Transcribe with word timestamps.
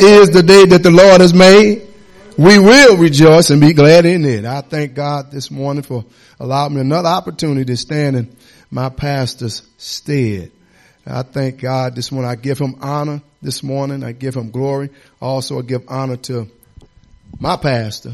is 0.00 0.30
the 0.30 0.42
day 0.42 0.64
that 0.66 0.82
the 0.82 0.90
Lord 0.90 1.20
has 1.20 1.34
made. 1.34 1.88
We 2.38 2.58
will 2.58 2.96
rejoice 2.96 3.50
and 3.50 3.60
be 3.60 3.72
glad 3.72 4.06
in 4.06 4.24
it. 4.24 4.44
I 4.44 4.62
thank 4.62 4.94
God 4.94 5.30
this 5.30 5.50
morning 5.50 5.82
for 5.82 6.04
allowing 6.40 6.74
me 6.74 6.80
another 6.80 7.08
opportunity 7.08 7.64
to 7.66 7.76
stand 7.76 8.16
in 8.16 8.36
my 8.70 8.88
pastor's 8.88 9.62
stead. 9.76 10.50
I 11.06 11.22
thank 11.22 11.60
God 11.60 11.94
this 11.94 12.10
morning. 12.10 12.30
I 12.30 12.36
give 12.36 12.58
him 12.58 12.76
honor 12.80 13.22
this 13.42 13.62
morning. 13.62 14.04
I 14.04 14.12
give 14.12 14.34
him 14.34 14.50
glory. 14.50 14.90
Also, 15.20 15.58
I 15.58 15.62
give 15.62 15.82
honor 15.88 16.16
to 16.16 16.48
my 17.38 17.56
pastor. 17.56 18.12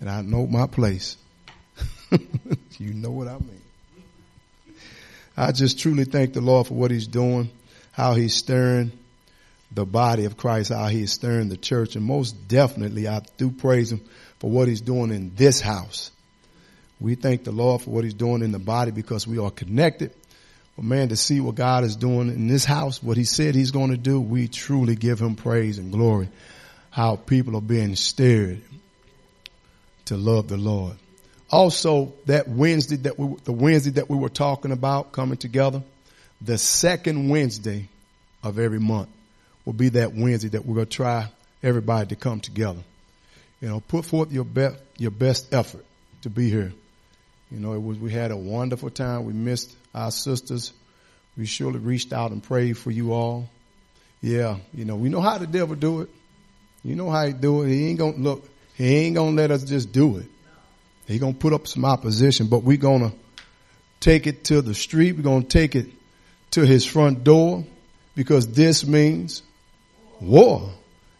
And 0.00 0.10
I 0.10 0.22
know 0.22 0.46
my 0.46 0.66
place. 0.66 1.16
you 2.78 2.92
know 2.94 3.10
what 3.10 3.28
I 3.28 3.38
mean. 3.38 3.62
I 5.36 5.52
just 5.52 5.78
truly 5.78 6.04
thank 6.04 6.34
the 6.34 6.40
Lord 6.40 6.66
for 6.66 6.74
what 6.74 6.90
he's 6.90 7.06
doing, 7.06 7.50
how 7.92 8.14
he's 8.14 8.34
stirring 8.34 8.92
the 9.72 9.86
body 9.86 10.24
of 10.24 10.36
Christ, 10.36 10.70
how 10.70 10.88
he 10.88 11.02
is 11.02 11.12
stirring 11.12 11.48
the 11.48 11.56
church. 11.56 11.96
And 11.96 12.04
most 12.04 12.48
definitely, 12.48 13.06
I 13.08 13.22
do 13.36 13.50
praise 13.50 13.92
him 13.92 14.00
for 14.38 14.50
what 14.50 14.68
he's 14.68 14.80
doing 14.80 15.10
in 15.10 15.32
this 15.34 15.60
house. 15.60 16.10
We 16.98 17.14
thank 17.14 17.44
the 17.44 17.52
Lord 17.52 17.82
for 17.82 17.90
what 17.90 18.04
he's 18.04 18.14
doing 18.14 18.42
in 18.42 18.52
the 18.52 18.58
body 18.58 18.90
because 18.90 19.26
we 19.26 19.38
are 19.38 19.50
connected. 19.50 20.12
But 20.76 20.84
man, 20.84 21.08
to 21.10 21.16
see 21.16 21.40
what 21.40 21.54
God 21.54 21.84
is 21.84 21.96
doing 21.96 22.28
in 22.28 22.48
this 22.48 22.64
house, 22.64 23.02
what 23.02 23.16
he 23.16 23.24
said 23.24 23.54
he's 23.54 23.70
going 23.70 23.90
to 23.90 23.96
do, 23.96 24.20
we 24.20 24.48
truly 24.48 24.96
give 24.96 25.20
him 25.20 25.36
praise 25.36 25.78
and 25.78 25.92
glory. 25.92 26.28
How 26.90 27.16
people 27.16 27.56
are 27.56 27.62
being 27.62 27.94
stirred 27.96 28.62
to 30.06 30.16
love 30.16 30.48
the 30.48 30.56
Lord. 30.56 30.96
Also, 31.50 32.12
that 32.26 32.48
Wednesday 32.48 32.96
that 32.96 33.18
we, 33.18 33.36
the 33.44 33.52
Wednesday 33.52 33.90
that 33.92 34.10
we 34.10 34.16
were 34.16 34.28
talking 34.28 34.72
about 34.72 35.12
coming 35.12 35.36
together, 35.36 35.82
the 36.40 36.58
second 36.58 37.28
Wednesday 37.28 37.88
of 38.42 38.58
every 38.58 38.80
month 38.80 39.08
will 39.64 39.72
be 39.72 39.90
that 39.90 40.14
Wednesday 40.14 40.48
that 40.48 40.64
we're 40.64 40.74
going 40.74 40.86
to 40.86 40.92
try 40.92 41.28
everybody 41.62 42.08
to 42.08 42.16
come 42.16 42.40
together. 42.40 42.80
You 43.60 43.68
know, 43.68 43.80
put 43.80 44.04
forth 44.04 44.32
your 44.32 44.44
best, 44.44 44.76
your 44.96 45.10
best 45.10 45.52
effort 45.52 45.84
to 46.22 46.30
be 46.30 46.48
here. 46.48 46.72
You 47.50 47.58
know, 47.58 47.74
it 47.74 47.82
was, 47.82 47.98
we 47.98 48.10
had 48.10 48.30
a 48.30 48.36
wonderful 48.36 48.90
time. 48.90 49.24
We 49.24 49.32
missed 49.32 49.74
our 49.94 50.10
sisters. 50.10 50.72
We 51.36 51.46
surely 51.46 51.78
reached 51.78 52.12
out 52.12 52.30
and 52.30 52.42
prayed 52.42 52.78
for 52.78 52.90
you 52.90 53.12
all. 53.12 53.48
Yeah, 54.22 54.58
you 54.74 54.84
know, 54.84 54.96
we 54.96 55.08
know 55.08 55.20
how 55.20 55.38
the 55.38 55.46
devil 55.46 55.74
do 55.74 56.02
it. 56.02 56.10
You 56.82 56.94
know 56.94 57.10
how 57.10 57.26
he 57.26 57.32
do 57.32 57.62
it. 57.62 57.68
He 57.68 57.88
ain't 57.88 57.98
gonna 57.98 58.16
look, 58.16 58.48
he 58.74 58.96
ain't 58.96 59.16
gonna 59.16 59.36
let 59.36 59.50
us 59.50 59.64
just 59.64 59.92
do 59.92 60.18
it. 60.18 60.26
He 61.06 61.18
gonna 61.18 61.34
put 61.34 61.52
up 61.52 61.66
some 61.66 61.84
opposition, 61.84 62.46
but 62.46 62.62
we 62.62 62.76
gonna 62.76 63.12
take 63.98 64.26
it 64.26 64.44
to 64.44 64.62
the 64.62 64.74
street. 64.74 65.16
We're 65.16 65.22
gonna 65.22 65.44
take 65.44 65.74
it 65.74 65.86
to 66.52 66.66
his 66.66 66.84
front 66.84 67.24
door 67.24 67.64
because 68.14 68.46
this 68.48 68.86
means 68.86 69.42
war. 70.20 70.70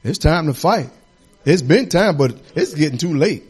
It's 0.03 0.19
time 0.19 0.47
to 0.47 0.55
fight. 0.55 0.91
It's 1.45 1.63
been 1.63 1.89
time, 1.89 2.17
but 2.17 2.37
it's 2.55 2.75
getting 2.75 2.99
too 2.99 3.15
late. 3.15 3.45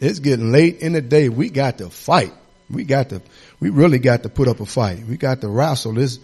It's 0.00 0.18
getting 0.18 0.52
late 0.52 0.80
in 0.80 0.92
the 0.92 1.02
day. 1.02 1.28
We 1.28 1.50
got 1.50 1.78
to 1.78 1.90
fight. 1.90 2.32
We 2.70 2.84
got 2.84 3.10
to, 3.10 3.22
we 3.60 3.70
really 3.70 3.98
got 3.98 4.24
to 4.24 4.28
put 4.28 4.48
up 4.48 4.60
a 4.60 4.66
fight. 4.66 5.04
We 5.04 5.16
got 5.16 5.40
to 5.40 5.48
wrestle 5.48 5.94
this, 5.94 6.18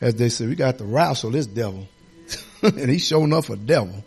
as 0.00 0.14
they 0.14 0.28
say, 0.28 0.46
we 0.46 0.54
got 0.54 0.78
to 0.78 0.84
wrestle 0.84 1.30
this 1.30 1.46
devil. 1.46 1.88
and 2.62 2.90
he's 2.90 3.06
showing 3.06 3.32
up 3.32 3.48
a 3.50 3.56
devil. 3.56 4.04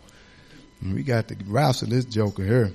We 0.82 1.02
got 1.02 1.28
to 1.28 1.36
wrestle 1.46 1.88
this 1.88 2.04
joker 2.04 2.44
here. 2.44 2.72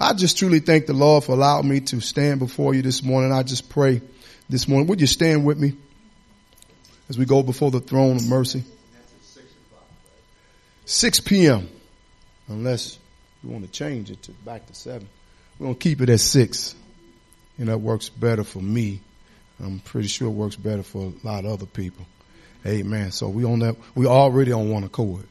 I 0.00 0.14
just 0.14 0.38
truly 0.38 0.60
thank 0.60 0.86
the 0.86 0.94
Lord 0.94 1.24
for 1.24 1.32
allowing 1.32 1.68
me 1.68 1.80
to 1.80 2.00
stand 2.00 2.40
before 2.40 2.74
you 2.74 2.82
this 2.82 3.02
morning. 3.02 3.32
I 3.32 3.42
just 3.42 3.68
pray 3.68 4.00
this 4.48 4.66
morning. 4.66 4.88
Would 4.88 5.00
you 5.00 5.06
stand 5.06 5.44
with 5.44 5.58
me 5.58 5.74
as 7.08 7.18
we 7.18 7.24
go 7.24 7.42
before 7.42 7.70
the 7.70 7.80
throne 7.80 8.16
of 8.16 8.28
mercy? 8.28 8.64
6 10.92 11.20
p.m. 11.20 11.68
Unless 12.48 12.98
you 13.42 13.50
want 13.50 13.64
to 13.64 13.70
change 13.70 14.10
it 14.10 14.22
to 14.24 14.32
back 14.32 14.66
to 14.66 14.74
7. 14.74 15.08
We're 15.58 15.64
going 15.64 15.74
to 15.74 15.80
keep 15.80 16.00
it 16.00 16.10
at 16.10 16.20
6. 16.20 16.74
And 17.58 17.68
that 17.68 17.78
works 17.78 18.08
better 18.08 18.44
for 18.44 18.60
me. 18.60 19.00
I'm 19.62 19.80
pretty 19.80 20.08
sure 20.08 20.28
it 20.28 20.32
works 20.32 20.56
better 20.56 20.82
for 20.82 21.12
a 21.12 21.26
lot 21.26 21.44
of 21.44 21.52
other 21.52 21.66
people. 21.66 22.04
Amen. 22.66 23.10
So 23.12 23.28
we 23.28 23.44
on 23.44 23.60
that, 23.60 23.76
we 23.94 24.06
already 24.06 24.52
on 24.52 24.70
one 24.70 24.84
accord. 24.84 25.26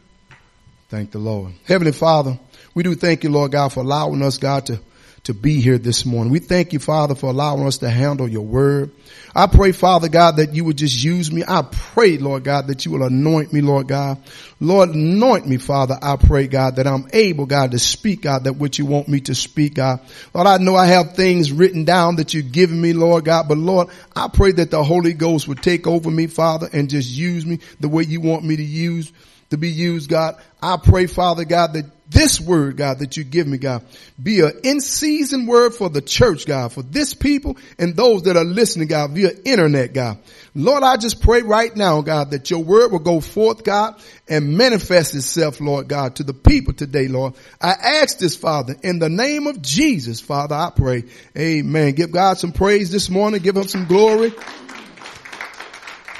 Thank 0.90 1.12
the 1.12 1.19
Lord. 1.19 1.53
Heavenly 1.66 1.94
Father, 1.94 2.38
we 2.74 2.84
do 2.84 2.96
thank 2.96 3.24
you, 3.24 3.30
Lord 3.30 3.52
God, 3.52 3.72
for 3.72 3.81
allowing 3.81 4.22
us, 4.22 4.38
God, 4.38 4.66
to 4.68 4.80
to 5.24 5.34
be 5.36 5.62
here 5.62 5.78
this 5.78 6.06
morning. 6.06 6.34
We 6.34 6.40
thank 6.40 6.74
you, 6.74 6.80
Father, 6.80 7.14
for 7.14 7.30
allowing 7.30 7.66
us 7.68 7.78
to 7.80 7.90
handle 7.90 8.28
your 8.28 8.46
word. 8.46 8.92
I 9.36 9.46
pray, 9.46 9.72
Father 9.72 10.09
God, 10.09 10.38
that 10.38 10.56
you 10.56 10.66
would 10.66 10.78
just 10.78 11.04
use 11.04 11.32
me. 11.32 11.44
I 11.48 11.62
pray, 11.62 12.18
Lord 12.18 12.44
God, 12.44 12.68
that 12.68 12.86
you 12.86 12.92
will 12.92 13.04
anoint 13.04 13.54
me, 13.54 13.62
Lord 13.62 13.88
God. 13.88 14.18
Lord, 14.60 14.90
anoint 14.90 15.48
me, 15.48 15.58
Father. 15.58 15.98
I 16.02 16.16
pray, 16.16 16.48
God, 16.48 16.78
that 16.78 16.88
I'm 16.88 17.08
able, 17.14 17.46
God, 17.46 17.72
to 17.72 17.80
speak, 17.80 18.24
God, 18.24 18.46
that 18.46 18.54
what 18.54 18.80
you 18.80 18.86
want 18.86 19.08
me 19.08 19.20
to 19.22 19.36
speak, 19.36 19.76
God. 19.76 20.00
Lord, 20.34 20.48
I 20.48 20.58
know 20.58 20.76
I 20.76 20.88
have 20.88 21.16
things 21.16 21.52
written 21.52 21.86
down 21.86 22.16
that 22.16 22.34
you've 22.34 22.52
given 22.52 22.81
me, 22.81 22.94
Lord 22.94 23.24
God, 23.26 23.48
but 23.48 23.58
Lord, 23.60 23.90
I 24.16 24.28
pray 24.28 24.52
that 24.54 24.72
the 24.72 24.84
Holy 24.84 25.14
Ghost 25.14 25.48
would 25.48 25.62
take 25.62 25.86
over 25.86 26.10
me, 26.10 26.28
Father, 26.28 26.68
and 26.74 26.90
just 26.90 27.10
use 27.10 27.46
me 27.46 27.60
the 27.80 27.90
way 27.90 28.04
you 28.04 28.22
want 28.22 28.44
me 28.44 28.56
to 28.56 28.64
use, 28.64 29.12
to 29.51 29.57
be 29.57 29.69
used, 29.69 30.09
God. 30.09 30.35
I 30.62 30.78
pray, 30.78 31.06
Father 31.06 31.45
God, 31.45 31.73
that 31.73 31.85
this 32.09 32.41
word, 32.41 32.75
God, 32.75 33.00
that 33.00 33.16
you 33.16 33.23
give 33.23 33.47
me, 33.47 33.57
God, 33.57 33.85
be 34.22 34.41
an 34.41 34.51
in-season 34.63 35.45
word 35.45 35.73
for 35.73 35.89
the 35.89 36.01
church, 36.01 36.45
God, 36.45 36.73
for 36.73 36.81
this 36.81 37.13
people 37.13 37.56
and 37.79 37.95
those 37.95 38.23
that 38.23 38.35
are 38.35 38.44
listening, 38.44 38.89
God, 38.89 39.12
via 39.12 39.31
internet, 39.45 39.94
God. 39.94 40.17
Lord, 40.53 40.84
I 40.84 40.97
just 40.97 41.22
pray 41.22 41.41
right 41.41 41.73
now, 41.73 42.01
God, 42.01 42.31
that 42.31 42.51
your 42.51 42.63
word 42.63 42.91
will 42.91 43.00
go 43.00 43.22
forth, 43.22 43.63
God, 43.63 44.01
and 44.28 44.57
manifest 44.57 45.16
itself, 45.16 45.62
Lord 45.62 45.88
God, 45.88 46.18
to 46.18 46.23
the 46.23 46.33
people 46.33 46.73
today, 46.73 47.07
Lord. 47.07 47.33
I 47.62 47.72
ask 47.72 48.19
this, 48.19 48.35
Father, 48.35 48.75
in 48.83 49.00
the 49.00 49.09
name 49.09 49.47
of 49.47 49.62
Jesus, 49.62 50.19
Father, 50.19 50.56
I 50.56 50.72
pray. 50.75 51.06
Amen. 51.38 51.94
Give 51.94 52.12
God 52.12 52.38
some 52.38 52.51
praise 52.51 52.91
this 52.91 53.09
morning. 53.09 53.41
Give 53.41 53.56
him 53.56 53.68
some 53.68 53.85
glory. 53.85 54.33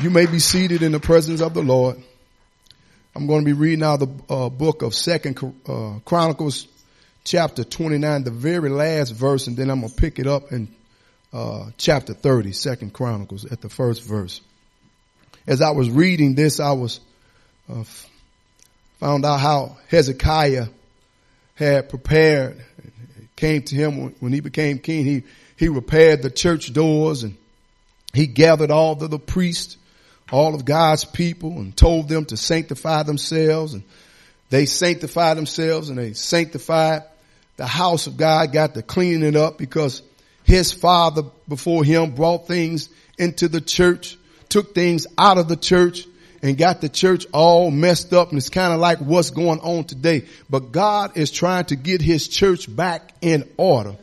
You 0.02 0.10
may 0.10 0.26
be 0.26 0.40
seated 0.40 0.84
in 0.84 0.94
the 0.94 1.02
presence 1.02 1.42
of 1.42 1.54
the 1.54 1.62
Lord. 1.62 2.02
I'm 3.14 3.28
going 3.28 3.42
to 3.42 3.46
be 3.46 3.54
reading 3.54 3.84
out 3.84 4.00
the 4.00 4.10
uh, 4.30 4.50
book 4.50 4.84
of 4.84 4.96
Second 4.96 5.38
uh, 5.68 6.00
Chronicles, 6.06 6.68
chapter 7.26 7.66
29, 7.66 8.24
the 8.24 8.32
very 8.32 8.70
last 8.70 9.12
verse, 9.12 9.48
and 9.48 9.58
then 9.58 9.70
I'm 9.70 9.82
going 9.82 9.92
to 9.92 9.96
pick 10.00 10.18
it 10.18 10.28
up 10.28 10.54
in 10.54 10.70
uh, 11.34 11.72
chapter 11.78 12.14
30, 12.14 12.54
Second 12.54 12.94
Chronicles, 12.94 13.44
at 13.44 13.60
the 13.60 13.68
first 13.68 14.04
verse. 14.04 14.40
As 15.46 15.62
I 15.62 15.72
was 15.72 15.90
reading 15.90 16.36
this, 16.36 16.62
I 16.62 16.72
was 16.72 17.02
uh, 17.70 17.84
found 19.00 19.26
out 19.26 19.42
how 19.42 19.78
Hezekiah 19.90 20.68
had 21.56 21.90
prepared. 21.90 22.64
It 23.18 23.36
came 23.36 23.64
to 23.64 23.76
him 23.76 24.16
when 24.20 24.32
he 24.32 24.40
became 24.40 24.80
king. 24.80 25.04
He 25.06 25.24
he 25.58 25.68
repaired 25.68 26.22
the 26.22 26.32
church 26.32 26.74
doors 26.74 27.24
and 27.24 27.38
he 28.14 28.26
gathered 28.26 28.72
all 28.72 28.96
the, 28.96 29.08
the 29.08 29.20
priests 29.20 29.78
all 30.32 30.56
of 30.56 30.66
God's 30.66 31.06
people 31.06 31.60
and 31.60 31.76
told 31.76 32.08
them 32.08 32.26
to 32.26 32.38
sanctify 32.38 33.04
themselves 33.04 33.74
and 33.74 33.84
they 34.50 34.66
sanctified 34.66 35.38
themselves 35.38 35.90
and 35.90 35.98
they 35.98 36.14
sanctified 36.14 37.04
the 37.58 37.66
house 37.66 38.08
of 38.08 38.18
God, 38.18 38.52
got 38.52 38.74
to 38.74 38.82
cleaning 38.82 39.24
it 39.24 39.36
up 39.36 39.58
because 39.58 40.02
his 40.44 40.72
father 40.72 41.24
before 41.48 41.84
him 41.84 42.16
brought 42.16 42.48
things 42.48 42.90
into 43.18 43.48
the 43.48 43.62
church, 43.62 44.18
took 44.50 44.74
things 44.74 45.06
out 45.18 45.38
of 45.38 45.48
the 45.48 45.56
church 45.56 46.08
and 46.42 46.58
got 46.58 46.82
the 46.82 46.90
church 46.90 47.28
all 47.32 47.70
messed 47.70 48.14
up 48.14 48.30
and 48.30 48.38
it's 48.38 48.50
kind 48.50 48.74
of 48.74 48.80
like 48.80 49.00
what's 49.00 49.30
going 49.30 49.60
on 49.60 49.84
today. 49.84 50.26
But 50.50 50.72
God 50.72 51.18
is 51.18 51.32
trying 51.32 51.66
to 51.66 51.76
get 51.76 52.02
his 52.02 52.28
church 52.28 52.74
back 52.74 53.14
in 53.22 53.48
order. 53.58 53.96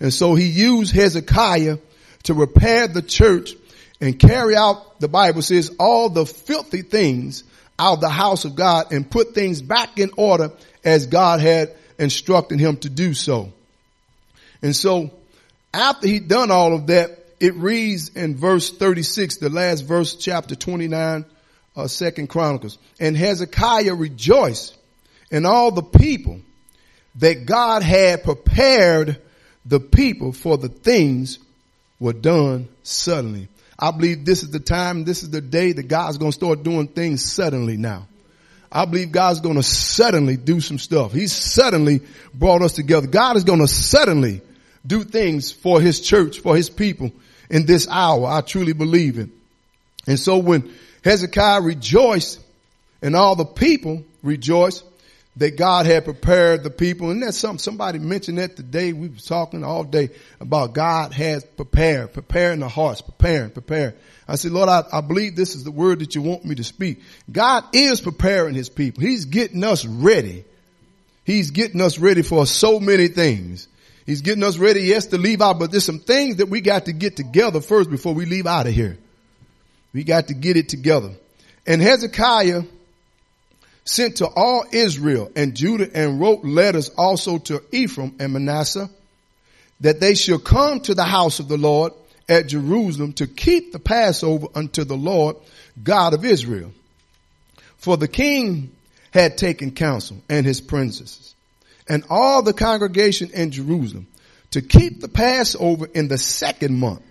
And 0.00 0.12
so 0.12 0.34
he 0.34 0.46
used 0.46 0.94
Hezekiah 0.94 1.78
to 2.24 2.34
repair 2.34 2.88
the 2.88 3.02
church 3.02 3.54
and 4.00 4.18
carry 4.18 4.56
out, 4.56 5.00
the 5.00 5.08
Bible 5.08 5.42
says, 5.42 5.74
all 5.78 6.08
the 6.08 6.26
filthy 6.26 6.82
things 6.82 7.44
out 7.78 7.94
of 7.94 8.00
the 8.00 8.08
house 8.08 8.44
of 8.44 8.54
God 8.54 8.92
and 8.92 9.08
put 9.08 9.34
things 9.34 9.62
back 9.62 9.98
in 9.98 10.10
order 10.16 10.52
as 10.84 11.06
God 11.06 11.40
had 11.40 11.74
instructed 11.98 12.60
him 12.60 12.76
to 12.78 12.88
do 12.88 13.14
so. 13.14 13.52
And 14.62 14.74
so 14.74 15.10
after 15.72 16.06
he'd 16.06 16.28
done 16.28 16.50
all 16.50 16.74
of 16.74 16.88
that, 16.88 17.18
it 17.40 17.54
reads 17.54 18.10
in 18.10 18.36
verse 18.36 18.70
36, 18.70 19.38
the 19.38 19.50
last 19.50 19.82
verse, 19.82 20.14
chapter 20.14 20.54
29, 20.54 21.24
uh, 21.76 21.88
second 21.88 22.28
Chronicles. 22.28 22.78
And 23.00 23.16
Hezekiah 23.16 23.94
rejoiced 23.94 24.76
and 25.30 25.46
all 25.46 25.70
the 25.70 25.82
people 25.82 26.40
that 27.16 27.46
God 27.46 27.82
had 27.82 28.24
prepared 28.24 29.20
the 29.64 29.80
people 29.80 30.32
for 30.32 30.56
the 30.56 30.68
things 30.68 31.38
were 31.98 32.12
done 32.12 32.68
suddenly. 32.82 33.48
I 33.78 33.90
believe 33.90 34.24
this 34.24 34.42
is 34.42 34.50
the 34.50 34.60
time, 34.60 35.04
this 35.04 35.22
is 35.22 35.30
the 35.30 35.40
day 35.40 35.72
that 35.72 35.88
God's 35.88 36.18
going 36.18 36.30
to 36.30 36.36
start 36.36 36.62
doing 36.62 36.88
things 36.88 37.24
suddenly 37.24 37.76
now. 37.76 38.06
I 38.70 38.86
believe 38.86 39.12
God's 39.12 39.40
going 39.40 39.56
to 39.56 39.62
suddenly 39.62 40.36
do 40.36 40.60
some 40.60 40.78
stuff. 40.78 41.12
He's 41.12 41.32
suddenly 41.32 42.00
brought 42.32 42.62
us 42.62 42.72
together. 42.72 43.06
God 43.06 43.36
is 43.36 43.44
going 43.44 43.60
to 43.60 43.68
suddenly 43.68 44.42
do 44.84 45.04
things 45.04 45.52
for 45.52 45.80
his 45.80 46.00
church, 46.00 46.40
for 46.40 46.56
his 46.56 46.70
people 46.70 47.12
in 47.48 47.66
this 47.66 47.86
hour. 47.88 48.26
I 48.26 48.40
truly 48.40 48.72
believe 48.72 49.18
it. 49.18 49.28
And 50.06 50.18
so 50.18 50.38
when 50.38 50.72
Hezekiah 51.04 51.60
rejoiced 51.60 52.40
and 53.00 53.14
all 53.14 53.36
the 53.36 53.44
people 53.44 54.04
rejoice 54.22 54.82
that 55.36 55.56
God 55.56 55.86
had 55.86 56.04
prepared 56.04 56.62
the 56.62 56.70
people. 56.70 57.10
And 57.10 57.22
that's 57.22 57.36
something, 57.36 57.58
somebody 57.58 57.98
mentioned 57.98 58.38
that 58.38 58.56
today. 58.56 58.92
We 58.92 59.08
were 59.08 59.16
talking 59.16 59.64
all 59.64 59.82
day 59.82 60.10
about 60.40 60.74
God 60.74 61.12
has 61.12 61.44
prepared, 61.44 62.12
preparing 62.12 62.60
the 62.60 62.68
hearts, 62.68 63.00
preparing, 63.00 63.50
preparing. 63.50 63.94
I 64.28 64.36
said, 64.36 64.52
Lord, 64.52 64.68
I, 64.68 64.84
I 64.92 65.00
believe 65.00 65.34
this 65.34 65.54
is 65.54 65.64
the 65.64 65.72
word 65.72 65.98
that 66.00 66.14
you 66.14 66.22
want 66.22 66.44
me 66.44 66.54
to 66.54 66.64
speak. 66.64 67.02
God 67.30 67.64
is 67.72 68.00
preparing 68.00 68.54
his 68.54 68.68
people. 68.68 69.02
He's 69.02 69.24
getting 69.24 69.64
us 69.64 69.84
ready. 69.84 70.44
He's 71.24 71.50
getting 71.50 71.80
us 71.80 71.98
ready 71.98 72.22
for 72.22 72.46
so 72.46 72.78
many 72.78 73.08
things. 73.08 73.66
He's 74.06 74.20
getting 74.20 74.44
us 74.44 74.58
ready, 74.58 74.82
yes, 74.82 75.06
to 75.06 75.18
leave 75.18 75.40
out, 75.40 75.58
but 75.58 75.70
there's 75.70 75.84
some 75.84 75.98
things 75.98 76.36
that 76.36 76.48
we 76.48 76.60
got 76.60 76.84
to 76.84 76.92
get 76.92 77.16
together 77.16 77.60
first 77.60 77.90
before 77.90 78.12
we 78.12 78.26
leave 78.26 78.46
out 78.46 78.66
of 78.66 78.74
here. 78.74 78.98
We 79.94 80.04
got 80.04 80.28
to 80.28 80.34
get 80.34 80.56
it 80.56 80.68
together. 80.68 81.12
And 81.66 81.80
Hezekiah 81.80 82.64
sent 83.84 84.16
to 84.16 84.26
all 84.26 84.64
Israel 84.72 85.30
and 85.36 85.54
Judah 85.54 85.90
and 85.94 86.20
wrote 86.20 86.44
letters 86.44 86.88
also 86.90 87.38
to 87.38 87.62
Ephraim 87.70 88.16
and 88.18 88.32
Manasseh 88.32 88.90
that 89.80 90.00
they 90.00 90.14
should 90.14 90.44
come 90.44 90.80
to 90.80 90.94
the 90.94 91.04
house 91.04 91.40
of 91.40 91.48
the 91.48 91.58
Lord 91.58 91.92
at 92.28 92.48
Jerusalem 92.48 93.12
to 93.14 93.26
keep 93.26 93.72
the 93.72 93.78
Passover 93.78 94.46
unto 94.54 94.84
the 94.84 94.96
Lord 94.96 95.36
God 95.82 96.14
of 96.14 96.24
Israel. 96.24 96.72
For 97.76 97.96
the 97.96 98.08
king 98.08 98.74
had 99.12 99.36
taken 99.36 99.72
counsel 99.72 100.22
and 100.28 100.46
his 100.46 100.60
princes 100.60 101.34
and 101.86 102.04
all 102.08 102.42
the 102.42 102.54
congregation 102.54 103.30
in 103.32 103.50
Jerusalem 103.50 104.06
to 104.52 104.62
keep 104.62 105.00
the 105.00 105.08
Passover 105.08 105.86
in 105.92 106.08
the 106.08 106.16
second 106.16 106.78
month. 106.78 107.02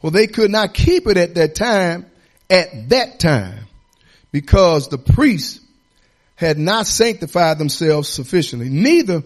For 0.00 0.10
they 0.10 0.26
could 0.26 0.50
not 0.50 0.74
keep 0.74 1.06
it 1.06 1.16
at 1.16 1.34
that 1.34 1.54
time, 1.54 2.06
at 2.48 2.88
that 2.88 3.20
time, 3.20 3.66
because 4.32 4.88
the 4.88 4.98
priests 4.98 5.60
had 6.40 6.58
not 6.58 6.86
sanctified 6.86 7.58
themselves 7.58 8.08
sufficiently. 8.08 8.70
Neither 8.70 9.22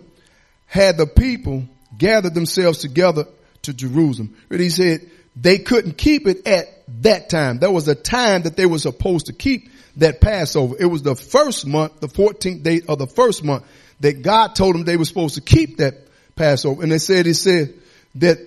had 0.67 0.97
the 0.97 1.07
people 1.07 1.63
gathered 1.97 2.35
themselves 2.35 2.79
together 2.79 3.27
to 3.63 3.73
Jerusalem. 3.73 4.37
But 4.49 4.59
he 4.59 4.69
said 4.69 5.09
they 5.37 5.59
couldn't 5.59 5.97
keep 5.97 6.27
it 6.27 6.45
at 6.45 6.67
that 7.03 7.31
time. 7.31 7.61
There 7.61 7.71
was 7.71 7.87
a 7.87 7.95
time 7.95 8.43
that 8.43 8.57
they 8.57 8.67
were 8.67 8.81
supposed 8.81 9.27
to 9.27 9.33
keep 9.33 9.71
that 9.99 10.21
Passover. 10.21 10.75
It 10.77 10.87
was 10.87 11.03
the 11.03 11.15
first 11.15 11.65
month, 11.69 12.01
the 12.01 12.09
14th 12.09 12.65
day 12.65 12.83
of 12.89 12.99
the 12.99 13.07
first 13.07 13.45
month 13.45 13.65
that 14.01 14.23
God 14.23 14.57
told 14.57 14.75
them 14.75 14.83
they 14.83 14.97
were 14.97 15.05
supposed 15.05 15.37
to 15.37 15.41
keep 15.41 15.77
that 15.77 15.95
Passover. 16.35 16.83
And 16.83 16.91
they 16.91 16.99
said, 16.99 17.27
he 17.27 17.33
said 17.33 17.75
that, 18.17 18.39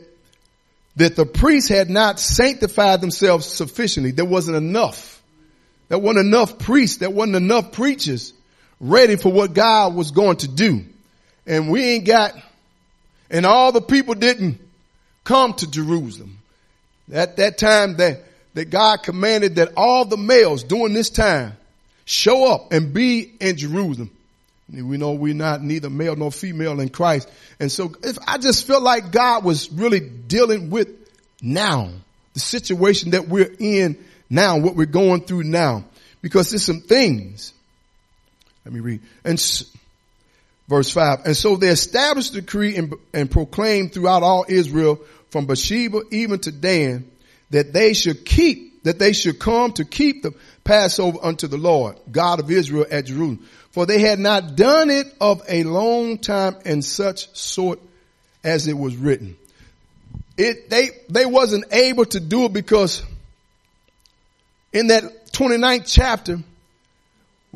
that 0.97 1.15
the 1.15 1.25
priests 1.25 1.69
had 1.69 1.89
not 1.89 2.19
sanctified 2.19 2.99
themselves 2.99 3.45
sufficiently. 3.45 4.11
There 4.11 4.25
wasn't 4.25 4.57
enough. 4.57 5.23
There 5.87 5.99
wasn't 5.99 6.27
enough 6.27 6.59
priests. 6.59 6.97
There 6.97 7.09
wasn't 7.09 7.37
enough 7.37 7.71
preachers 7.71 8.33
ready 8.79 9.15
for 9.15 9.31
what 9.31 9.53
God 9.53 9.95
was 9.95 10.11
going 10.11 10.37
to 10.37 10.47
do. 10.47 10.85
And 11.45 11.71
we 11.71 11.83
ain't 11.83 12.05
got, 12.05 12.33
and 13.29 13.45
all 13.45 13.71
the 13.71 13.81
people 13.81 14.13
didn't 14.13 14.59
come 15.23 15.53
to 15.53 15.69
Jerusalem. 15.69 16.39
At 17.11 17.37
that 17.37 17.57
time 17.57 17.97
that, 17.97 18.23
that 18.53 18.69
God 18.69 19.03
commanded 19.03 19.55
that 19.55 19.73
all 19.77 20.05
the 20.05 20.17
males 20.17 20.63
during 20.63 20.93
this 20.93 21.09
time 21.09 21.55
show 22.05 22.51
up 22.51 22.71
and 22.71 22.93
be 22.93 23.31
in 23.39 23.57
Jerusalem. 23.57 24.11
We 24.69 24.97
know 24.97 25.13
we're 25.13 25.33
not 25.33 25.61
neither 25.61 25.89
male 25.89 26.15
nor 26.17 26.31
female 26.31 26.81
in 26.81 26.89
Christ. 26.89 27.29
And 27.59 27.71
so 27.71 27.93
if 28.03 28.17
I 28.27 28.37
just 28.37 28.67
feel 28.67 28.81
like 28.81 29.11
God 29.11 29.45
was 29.45 29.71
really 29.71 30.01
dealing 30.01 30.69
with 30.69 30.89
now, 31.41 31.89
the 32.33 32.39
situation 32.41 33.11
that 33.11 33.29
we're 33.29 33.53
in 33.59 33.97
now, 34.29 34.57
what 34.57 34.75
we're 34.75 34.85
going 34.85 35.21
through 35.21 35.43
now, 35.43 35.85
because 36.21 36.49
there's 36.49 36.65
some 36.65 36.81
things 36.81 37.53
let 38.67 38.73
me 38.73 38.81
read. 38.81 39.01
And 39.23 39.39
verse 40.67 40.91
five. 40.91 41.19
And 41.23 41.37
so 41.37 41.55
they 41.55 41.69
established 41.69 42.33
the 42.33 42.41
decree 42.41 42.75
and, 42.75 42.93
and 43.13 43.31
proclaimed 43.31 43.93
throughout 43.93 44.23
all 44.23 44.45
Israel 44.49 44.99
from 45.29 45.45
Beersheba 45.45 46.01
even 46.11 46.39
to 46.39 46.51
Dan 46.51 47.09
that 47.51 47.71
they 47.71 47.93
should 47.93 48.25
keep, 48.25 48.83
that 48.83 48.99
they 48.99 49.13
should 49.13 49.39
come 49.39 49.71
to 49.71 49.85
keep 49.85 50.21
the 50.21 50.33
Passover 50.65 51.17
unto 51.23 51.47
the 51.47 51.57
Lord, 51.57 51.97
God 52.11 52.41
of 52.41 52.51
Israel 52.51 52.85
at 52.91 53.05
Jerusalem. 53.05 53.47
For 53.71 53.85
they 53.85 54.01
had 54.01 54.19
not 54.19 54.57
done 54.57 54.89
it 54.89 55.07
of 55.21 55.41
a 55.47 55.63
long 55.63 56.17
time 56.17 56.57
in 56.65 56.81
such 56.81 57.33
sort 57.37 57.79
as 58.43 58.67
it 58.67 58.77
was 58.77 58.97
written. 58.97 59.37
It, 60.35 60.69
they, 60.69 60.89
they 61.07 61.25
wasn't 61.25 61.71
able 61.71 62.03
to 62.03 62.19
do 62.19 62.43
it 62.43 62.53
because 62.53 63.01
in 64.73 64.87
that 64.87 65.31
29th 65.31 65.83
chapter, 65.85 66.39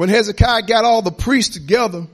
when 0.02 0.10
Hezekiah 0.10 0.64
got 0.64 0.84
all 0.84 1.04
the 1.04 1.12
priests 1.12 1.54
together 1.54 2.08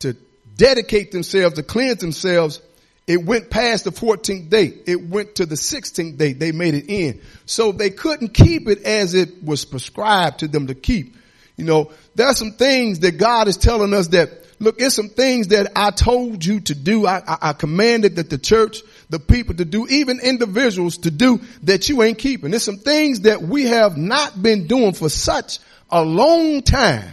to 0.00 0.16
dedicate 0.56 1.12
themselves, 1.12 1.54
to 1.54 1.62
cleanse 1.62 2.00
themselves, 2.00 2.60
it 3.06 3.24
went 3.24 3.50
past 3.50 3.84
the 3.84 3.92
14th 3.92 4.50
day. 4.50 4.74
It 4.86 5.00
went 5.00 5.36
to 5.36 5.46
the 5.46 5.54
16th 5.54 6.18
day. 6.18 6.32
They 6.32 6.50
made 6.50 6.74
it 6.74 6.86
in. 6.88 7.20
So 7.46 7.70
they 7.70 7.90
couldn't 7.90 8.34
keep 8.34 8.66
it 8.66 8.82
as 8.82 9.14
it 9.14 9.44
was 9.44 9.64
prescribed 9.64 10.40
to 10.40 10.48
them 10.48 10.66
to 10.66 10.74
keep. 10.74 11.14
You 11.56 11.66
know, 11.66 11.92
there 12.16 12.26
are 12.26 12.34
some 12.34 12.54
things 12.54 12.98
that 12.98 13.12
God 13.12 13.46
is 13.46 13.58
telling 13.58 13.94
us 13.94 14.08
that, 14.08 14.44
look, 14.58 14.78
there's 14.78 14.96
some 14.96 15.10
things 15.10 15.46
that 15.48 15.70
I 15.76 15.92
told 15.92 16.44
you 16.44 16.58
to 16.62 16.74
do. 16.74 17.06
I, 17.06 17.22
I, 17.24 17.38
I 17.50 17.52
commanded 17.52 18.16
that 18.16 18.28
the 18.28 18.38
church 18.38 18.82
the 19.10 19.18
people 19.18 19.56
to 19.56 19.64
do, 19.64 19.86
even 19.88 20.20
individuals 20.20 20.98
to 20.98 21.10
do 21.10 21.40
that 21.64 21.88
you 21.88 22.02
ain't 22.02 22.18
keeping. 22.18 22.50
There's 22.50 22.62
some 22.62 22.78
things 22.78 23.22
that 23.22 23.42
we 23.42 23.64
have 23.64 23.96
not 23.96 24.40
been 24.40 24.66
doing 24.66 24.94
for 24.94 25.08
such 25.08 25.58
a 25.90 26.02
long 26.02 26.62
time. 26.62 27.10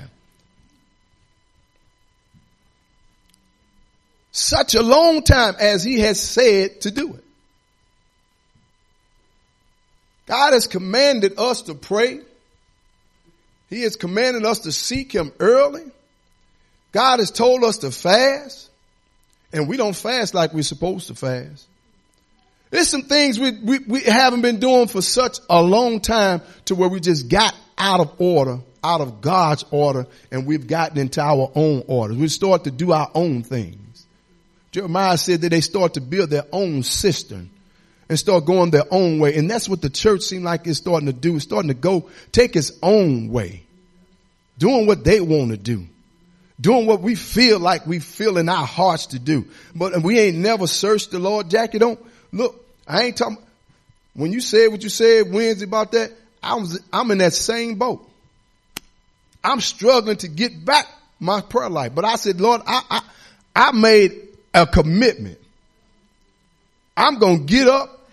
Such 4.31 4.75
a 4.75 4.83
long 4.83 5.23
time 5.23 5.55
as 5.59 5.83
he 5.83 5.99
has 6.01 6.21
said 6.21 6.81
to 6.81 6.91
do 6.91 7.15
it. 7.15 7.23
God 10.27 10.53
has 10.53 10.67
commanded 10.67 11.39
us 11.39 11.63
to 11.63 11.73
pray. 11.73 12.19
He 13.69 13.81
has 13.81 13.95
commanded 13.95 14.45
us 14.45 14.59
to 14.59 14.71
seek 14.71 15.11
him 15.11 15.31
early. 15.39 15.85
God 16.91 17.19
has 17.19 17.31
told 17.31 17.63
us 17.63 17.79
to 17.79 17.89
fast. 17.89 18.69
And 19.51 19.67
we 19.67 19.77
don't 19.77 19.95
fast 19.95 20.35
like 20.35 20.53
we're 20.53 20.61
supposed 20.61 21.07
to 21.07 21.15
fast. 21.15 21.65
There's 22.69 22.89
some 22.89 23.03
things 23.03 23.39
we, 23.39 23.51
we, 23.51 23.79
we 23.79 24.01
haven't 24.01 24.41
been 24.41 24.59
doing 24.59 24.87
for 24.87 25.01
such 25.01 25.39
a 25.49 25.61
long 25.61 26.01
time 26.01 26.41
to 26.65 26.75
where 26.75 26.89
we 26.89 26.99
just 26.99 27.29
got 27.29 27.55
out 27.77 28.01
of 28.01 28.15
order, 28.19 28.59
out 28.83 29.01
of 29.01 29.21
God's 29.21 29.63
order, 29.71 30.07
and 30.31 30.45
we've 30.45 30.67
gotten 30.67 30.97
into 30.97 31.21
our 31.21 31.49
own 31.55 31.83
orders. 31.87 32.17
We 32.17 32.27
start 32.27 32.65
to 32.65 32.71
do 32.71 32.91
our 32.91 33.09
own 33.13 33.43
things. 33.43 34.05
Jeremiah 34.71 35.17
said 35.17 35.41
that 35.41 35.49
they 35.49 35.61
start 35.61 35.93
to 35.93 36.01
build 36.01 36.29
their 36.29 36.45
own 36.51 36.83
cistern 36.83 37.49
and 38.09 38.19
start 38.19 38.45
going 38.45 38.71
their 38.71 38.85
own 38.91 39.19
way. 39.19 39.35
And 39.35 39.49
that's 39.49 39.69
what 39.69 39.81
the 39.81 39.89
church 39.89 40.21
seemed 40.21 40.43
like 40.43 40.67
it's 40.67 40.77
starting 40.77 41.07
to 41.07 41.13
do. 41.13 41.35
It's 41.35 41.45
starting 41.45 41.69
to 41.69 41.73
go 41.73 42.09
take 42.31 42.55
its 42.55 42.73
own 42.83 43.29
way. 43.29 43.63
Doing 44.57 44.87
what 44.87 45.03
they 45.03 45.21
want 45.21 45.51
to 45.51 45.57
do. 45.57 45.87
Doing 46.59 46.85
what 46.85 47.01
we 47.01 47.15
feel 47.15 47.59
like 47.59 47.85
we 47.85 47.99
feel 47.99 48.37
in 48.37 48.49
our 48.49 48.65
hearts 48.65 49.07
to 49.07 49.19
do. 49.19 49.45
But 49.73 50.01
we 50.03 50.19
ain't 50.19 50.37
never 50.37 50.67
searched 50.67 51.11
the 51.11 51.19
Lord. 51.19 51.49
Jackie, 51.49 51.79
don't, 51.79 51.99
Look, 52.31 52.65
I 52.87 53.03
ain't 53.03 53.17
talking, 53.17 53.37
when 54.13 54.31
you 54.31 54.41
said 54.41 54.67
what 54.67 54.83
you 54.83 54.89
said 54.89 55.31
Wednesday 55.31 55.65
about 55.65 55.91
that, 55.91 56.11
I 56.41 56.55
was, 56.55 56.79
I'm 56.93 57.11
in 57.11 57.17
that 57.19 57.33
same 57.33 57.75
boat. 57.75 58.07
I'm 59.43 59.61
struggling 59.61 60.17
to 60.17 60.27
get 60.27 60.63
back 60.65 60.87
my 61.19 61.41
prayer 61.41 61.69
life. 61.69 61.93
But 61.93 62.05
I 62.05 62.15
said, 62.15 62.39
Lord, 62.39 62.61
I, 62.65 62.81
I, 62.89 63.01
I 63.55 63.71
made 63.71 64.27
a 64.53 64.65
commitment. 64.65 65.37
I'm 66.95 67.19
going 67.19 67.39
to 67.39 67.43
get 67.45 67.67
up 67.67 68.09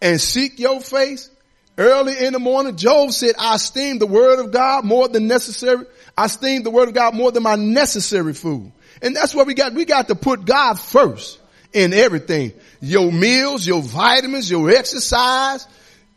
and 0.00 0.20
seek 0.20 0.58
your 0.58 0.80
face 0.80 1.30
early 1.78 2.18
in 2.18 2.32
the 2.32 2.38
morning. 2.38 2.76
Job 2.76 3.12
said, 3.12 3.34
I 3.38 3.54
esteem 3.54 3.98
the 3.98 4.06
word 4.06 4.38
of 4.40 4.52
God 4.52 4.84
more 4.84 5.08
than 5.08 5.26
necessary. 5.28 5.86
I 6.16 6.26
esteem 6.26 6.62
the 6.62 6.70
word 6.70 6.88
of 6.88 6.94
God 6.94 7.14
more 7.14 7.32
than 7.32 7.42
my 7.42 7.56
necessary 7.56 8.34
food. 8.34 8.70
And 9.00 9.16
that's 9.16 9.34
what 9.34 9.46
we 9.46 9.54
got. 9.54 9.72
We 9.72 9.84
got 9.84 10.08
to 10.08 10.14
put 10.14 10.44
God 10.44 10.78
first 10.78 11.38
in 11.72 11.92
everything. 11.92 12.52
Your 12.80 13.10
meals, 13.10 13.66
your 13.66 13.82
vitamins, 13.82 14.50
your 14.50 14.70
exercise, 14.70 15.66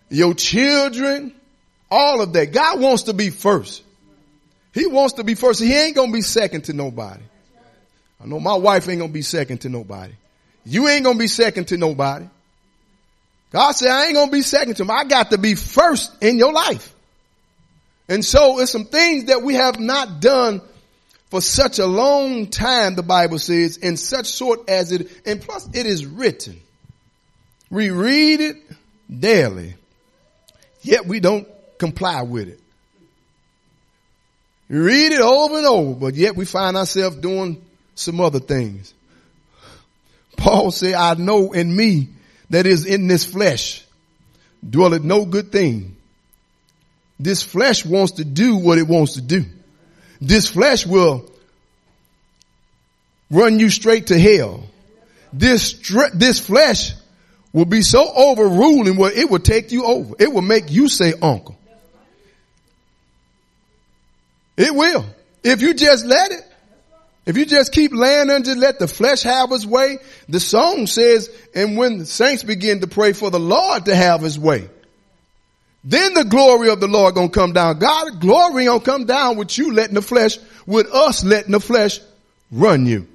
your 0.10 0.34
children, 0.34 1.34
all 1.90 2.22
of 2.22 2.34
that. 2.34 2.52
God 2.52 2.80
wants 2.80 3.04
to 3.04 3.14
be 3.14 3.30
first. 3.30 3.84
He 4.74 4.88
wants 4.88 5.14
to 5.14 5.24
be 5.24 5.36
first. 5.36 5.62
He 5.62 5.74
ain't 5.74 5.96
going 5.96 6.10
to 6.10 6.14
be 6.14 6.22
second 6.22 6.66
to 6.66 6.74
nobody. 6.74 7.24
I 8.22 8.28
know 8.28 8.40
my 8.40 8.56
wife 8.56 8.90
ain't 8.90 9.00
going 9.00 9.12
to 9.12 9.14
be 9.14 9.22
second 9.22 9.60
to 9.62 9.70
nobody. 9.70 10.14
You 10.66 10.88
ain't 10.88 11.04
going 11.04 11.16
to 11.16 11.20
be 11.20 11.28
second 11.28 11.70
to 11.70 11.78
nobody. 11.78 12.28
God 13.52 13.72
said, 13.72 13.90
I 13.90 14.06
ain't 14.06 14.16
going 14.16 14.28
to 14.28 14.32
be 14.32 14.42
second 14.42 14.76
to 14.76 14.84
him. 14.84 14.92
I 14.92 15.06
got 15.06 15.32
to 15.32 15.38
be 15.38 15.56
first 15.56 16.12
in 16.22 16.38
your 16.38 16.52
life. 16.52 16.94
And 18.10 18.24
so 18.24 18.60
it's 18.60 18.72
some 18.72 18.86
things 18.86 19.26
that 19.26 19.44
we 19.44 19.56
have 19.56 19.80
not 19.80 20.20
done 20.20 20.62
for 21.29 21.41
such 21.41 21.79
a 21.79 21.86
long 21.86 22.48
time, 22.48 22.96
the 22.96 23.03
Bible 23.03 23.39
says, 23.39 23.77
in 23.77 23.98
such 23.98 24.27
sort 24.27 24.70
as 24.70 24.91
it, 24.91 25.10
and 25.25 25.41
plus 25.41 25.67
it 25.74 25.86
is 25.86 26.05
written. 26.05 26.60
We 27.70 27.89
read 27.89 28.41
it 28.41 28.58
daily, 29.10 29.75
yet 30.82 31.05
we 31.05 31.20
don't 31.20 31.48
comply 31.77 32.22
with 32.22 32.48
it. 32.48 32.60
We 34.70 34.77
read 34.77 35.12
it 35.12 35.22
over 35.22 35.58
and 35.58 35.67
over, 35.67 36.00
but 36.00 36.15
yet 36.15 36.36
we 36.36 36.46
find 36.46 36.77
ourselves 36.77 37.17
doing 37.17 37.63
some 37.96 38.20
other 38.20 38.39
things. 38.39 38.94
Paul 40.38 40.72
said, 40.72 40.94
I 40.94 41.13
know 41.15 41.53
in 41.53 41.75
me 41.75 42.10
that 42.50 42.65
is 42.65 42.86
in 42.86 43.08
this 43.08 43.25
flesh 43.25 43.86
dwelleth 44.67 45.03
no 45.03 45.25
good 45.25 45.51
thing. 45.51 45.96
This 47.20 47.41
flesh 47.41 47.86
wants 47.86 48.13
to 48.13 48.25
do 48.25 48.58
what 48.58 48.77
it 48.77 48.88
wants 48.88 49.13
to 49.13 49.22
do. 49.22 49.46
This 50.22 50.48
flesh 50.48 50.86
will 50.86 51.29
run 53.29 53.60
you 53.60 53.69
straight 53.69 54.07
to 54.07 54.19
hell. 54.19 54.63
This, 55.34 55.74
this 56.13 56.39
flesh 56.39 56.93
will 57.51 57.65
be 57.65 57.81
so 57.81 58.12
overruling 58.13 58.98
where 58.98 59.12
it 59.12 59.29
will 59.29 59.39
take 59.39 59.72
you 59.72 59.86
over. 59.86 60.15
It 60.19 60.31
will 60.31 60.41
make 60.41 60.72
you 60.72 60.88
say 60.88 61.13
uncle. 61.22 61.57
It 64.57 64.74
will. 64.74 65.05
If 65.43 65.62
you 65.62 65.74
just 65.74 66.05
let 66.05 66.31
it. 66.31 66.41
If 67.25 67.38
you 67.38 67.45
just 67.45 67.72
keep 67.72 67.91
laying 67.91 68.27
just 68.43 68.60
let 68.60 68.77
the 68.77 68.88
flesh 68.88 69.24
have 69.24 69.51
its 69.51 69.65
way, 69.65 69.98
the 70.29 70.39
song 70.39 70.86
says, 70.86 71.29
and 71.55 71.75
when 71.75 71.98
the 71.98 72.05
saints 72.05 72.43
begin 72.43 72.81
to 72.81 72.88
pray 72.88 73.13
for 73.13 73.31
the 73.31 73.39
Lord 73.39 73.86
to 73.86 73.95
have 73.95 74.22
his 74.22 74.38
way, 74.38 74.69
then 75.88 76.15
the 76.15 76.24
glory 76.24 76.70
of 76.70 76.80
the 76.80 76.88
Lord 76.88 77.13
gonna 77.13 77.30
come 77.30 77.54
down. 77.54 77.77
God 77.77 78.20
glory 78.20 78.65
gonna 78.65 78.80
come 78.80 79.06
down 79.06 79.38
with 79.38 79.56
you 79.56 79.72
letting 79.72 79.94
the 79.94 80.01
flesh, 80.01 80.39
with 80.65 80.92
us 80.92 81.24
letting 81.24 81.51
the 81.51 81.60
flesh 81.60 82.00
run 82.51 82.88
you. 82.88 83.08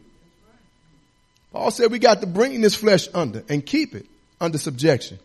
Paul 1.53 1.73
said 1.73 1.91
we 1.91 1.99
got 1.99 2.21
to 2.21 2.29
bring 2.29 2.61
this 2.61 2.77
flesh 2.77 3.09
under 3.13 3.43
and 3.49 3.67
keep 3.67 3.97
it 3.97 4.07
under 4.41 4.57
subjection. 4.57 5.19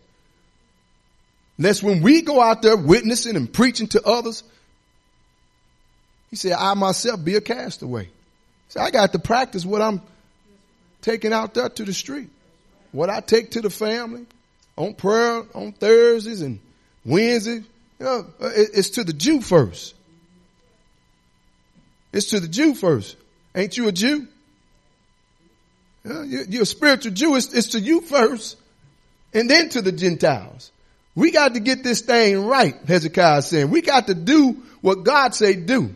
Lest 1.56 1.84
when 1.84 2.02
we 2.02 2.22
go 2.22 2.40
out 2.40 2.62
there 2.62 2.76
witnessing 2.76 3.36
and 3.36 3.50
preaching 3.50 3.86
to 3.88 4.02
others, 4.02 4.42
he 6.30 6.36
said, 6.36 6.52
I 6.52 6.74
myself 6.74 7.24
be 7.24 7.36
a 7.36 7.40
castaway. 7.40 8.08
So 8.70 8.80
I 8.80 8.90
got 8.90 9.12
to 9.12 9.20
practice 9.20 9.64
what 9.64 9.80
I'm 9.80 10.02
taking 11.00 11.32
out 11.32 11.54
there 11.54 11.68
to 11.68 11.84
the 11.84 11.94
street. 11.94 12.28
What 12.90 13.08
I 13.08 13.20
take 13.20 13.52
to 13.52 13.60
the 13.60 13.70
family 13.70 14.26
on 14.76 14.94
prayer 14.94 15.44
on 15.54 15.70
Thursdays 15.72 16.42
and 16.42 16.58
Wednesdays. 17.06 17.64
You 17.98 18.06
uh, 18.06 18.18
know, 18.18 18.26
it's 18.40 18.90
to 18.90 19.04
the 19.04 19.14
Jew 19.14 19.40
first. 19.40 19.94
It's 22.12 22.30
to 22.30 22.40
the 22.40 22.48
Jew 22.48 22.74
first. 22.74 23.16
Ain't 23.54 23.76
you 23.76 23.88
a 23.88 23.92
Jew? 23.92 24.26
You're 26.04 26.62
a 26.62 26.66
spiritual 26.66 27.12
Jew. 27.12 27.34
It's, 27.36 27.52
it's 27.52 27.68
to 27.68 27.80
you 27.80 28.00
first 28.00 28.56
and 29.32 29.48
then 29.50 29.70
to 29.70 29.82
the 29.82 29.92
Gentiles. 29.92 30.70
We 31.14 31.30
got 31.30 31.54
to 31.54 31.60
get 31.60 31.82
this 31.82 32.02
thing 32.02 32.44
right, 32.44 32.74
Hezekiah 32.86 33.42
saying. 33.42 33.70
We 33.70 33.80
got 33.80 34.08
to 34.08 34.14
do 34.14 34.62
what 34.82 35.02
God 35.04 35.34
say 35.34 35.54
do. 35.54 35.94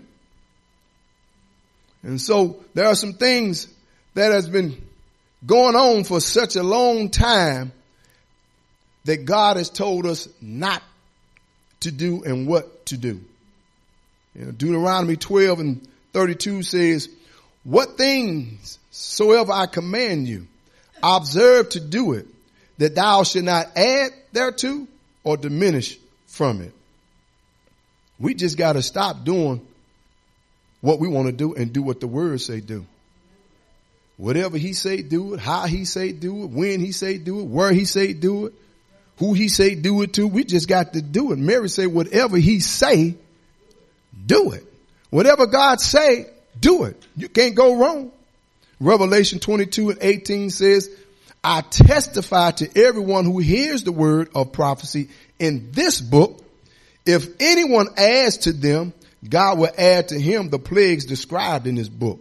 And 2.03 2.21
so 2.21 2.65
there 2.75 2.87
are 2.87 2.95
some 2.95 3.13
things 3.13 3.69
that 4.15 4.33
has 4.33 4.49
been 4.49 4.83
going 5.47 5.77
on 5.77 6.05
for 6.05 6.21
such 6.21 6.57
a 6.57 6.63
long 6.63 7.11
time 7.11 7.73
that 9.05 9.25
God 9.25 9.59
has 9.59 9.71
told 9.71 10.07
us 10.07 10.29
not 10.41 10.83
to 11.81 11.91
do 11.91 12.23
and 12.25 12.47
what 12.47 12.87
to 12.87 12.97
do. 12.97 13.21
You 14.35 14.47
know, 14.47 14.53
Deuteronomy 14.53 15.17
12 15.17 15.61
and 15.61 15.89
32 16.13 16.63
says, 16.63 17.09
what 17.65 17.97
things 17.97 18.79
soever 18.91 19.53
I 19.53 19.67
command 19.67 20.29
you, 20.29 20.47
observe 21.03 21.71
to 21.71 21.81
do 21.81 22.13
it, 22.13 22.27
that 22.79 22.95
thou 22.95 23.23
should 23.23 23.45
not 23.45 23.77
add 23.77 24.13
thereto 24.33 24.87
or 25.25 25.37
diminish 25.37 25.99
from 26.27 26.63
it. 26.63 26.73
We 28.19 28.35
just 28.35 28.57
got 28.57 28.75
to 28.75 28.83
stop 28.83 29.25
doing 29.25 29.67
what 30.81 30.99
we 30.99 31.09
want 31.09 31.27
to 31.27 31.33
do 31.33 31.55
and 31.55 31.73
do 31.73 31.83
what 31.83 32.01
the 32.01 32.07
word 32.07 32.41
say 32.41 32.61
do. 32.61 32.87
Whatever 34.17 34.59
he 34.59 34.75
say 34.75 35.03
do 35.03 35.35
it, 35.35 35.41
how 35.41 35.67
he 35.67 35.85
say 35.85 36.13
do 36.13 36.45
it, 36.45 36.51
when 36.51 36.81
he 36.81 36.93
say 36.93 37.17
do 37.19 37.41
it, 37.41 37.45
where 37.45 37.73
he 37.73 37.87
say 37.87 38.13
do 38.13 38.47
it, 38.47 38.55
who 39.21 39.35
he 39.35 39.49
say 39.49 39.75
do 39.75 40.03
it 40.03 40.15
to, 40.15 40.27
we 40.27 40.45
just 40.45 40.67
got 40.67 40.95
to 40.95 41.03
do 41.03 41.33
it. 41.33 41.39
Mary 41.39 41.69
say 41.69 41.87
whatever 41.87 42.39
he 42.39 42.59
say, 42.59 43.15
do 44.27 44.53
it. 44.53 44.65
Whatever 45.11 45.47
God 45.47 45.79
say, 45.81 46.27
do 46.59 46.85
it. 46.85 47.01
You 47.17 47.29
can't 47.29 47.55
go 47.55 47.79
wrong. 47.79 48.13
Revelation 48.81 49.39
22 49.39 49.91
and 49.91 49.99
18 50.01 50.49
says, 50.51 50.89
I 51.45 51.61
testify 51.61 52.53
to 52.53 52.79
everyone 52.83 53.27
who 53.27 53.39
hears 53.39 53.85
the 53.85 53.93
word 53.93 54.31
of 54.35 54.53
prophecy 54.53 55.11
in 55.39 55.71
this 55.73 56.01
book. 56.01 56.43
If 57.05 57.29
anyone 57.41 57.89
adds 57.99 58.39
to 58.39 58.55
them, 58.55 58.95
God 59.29 59.59
will 59.59 59.73
add 59.77 60.09
to 60.09 60.19
him 60.19 60.49
the 60.49 60.59
plagues 60.59 61.05
described 61.05 61.67
in 61.67 61.75
this 61.75 61.91
book. 61.91 62.21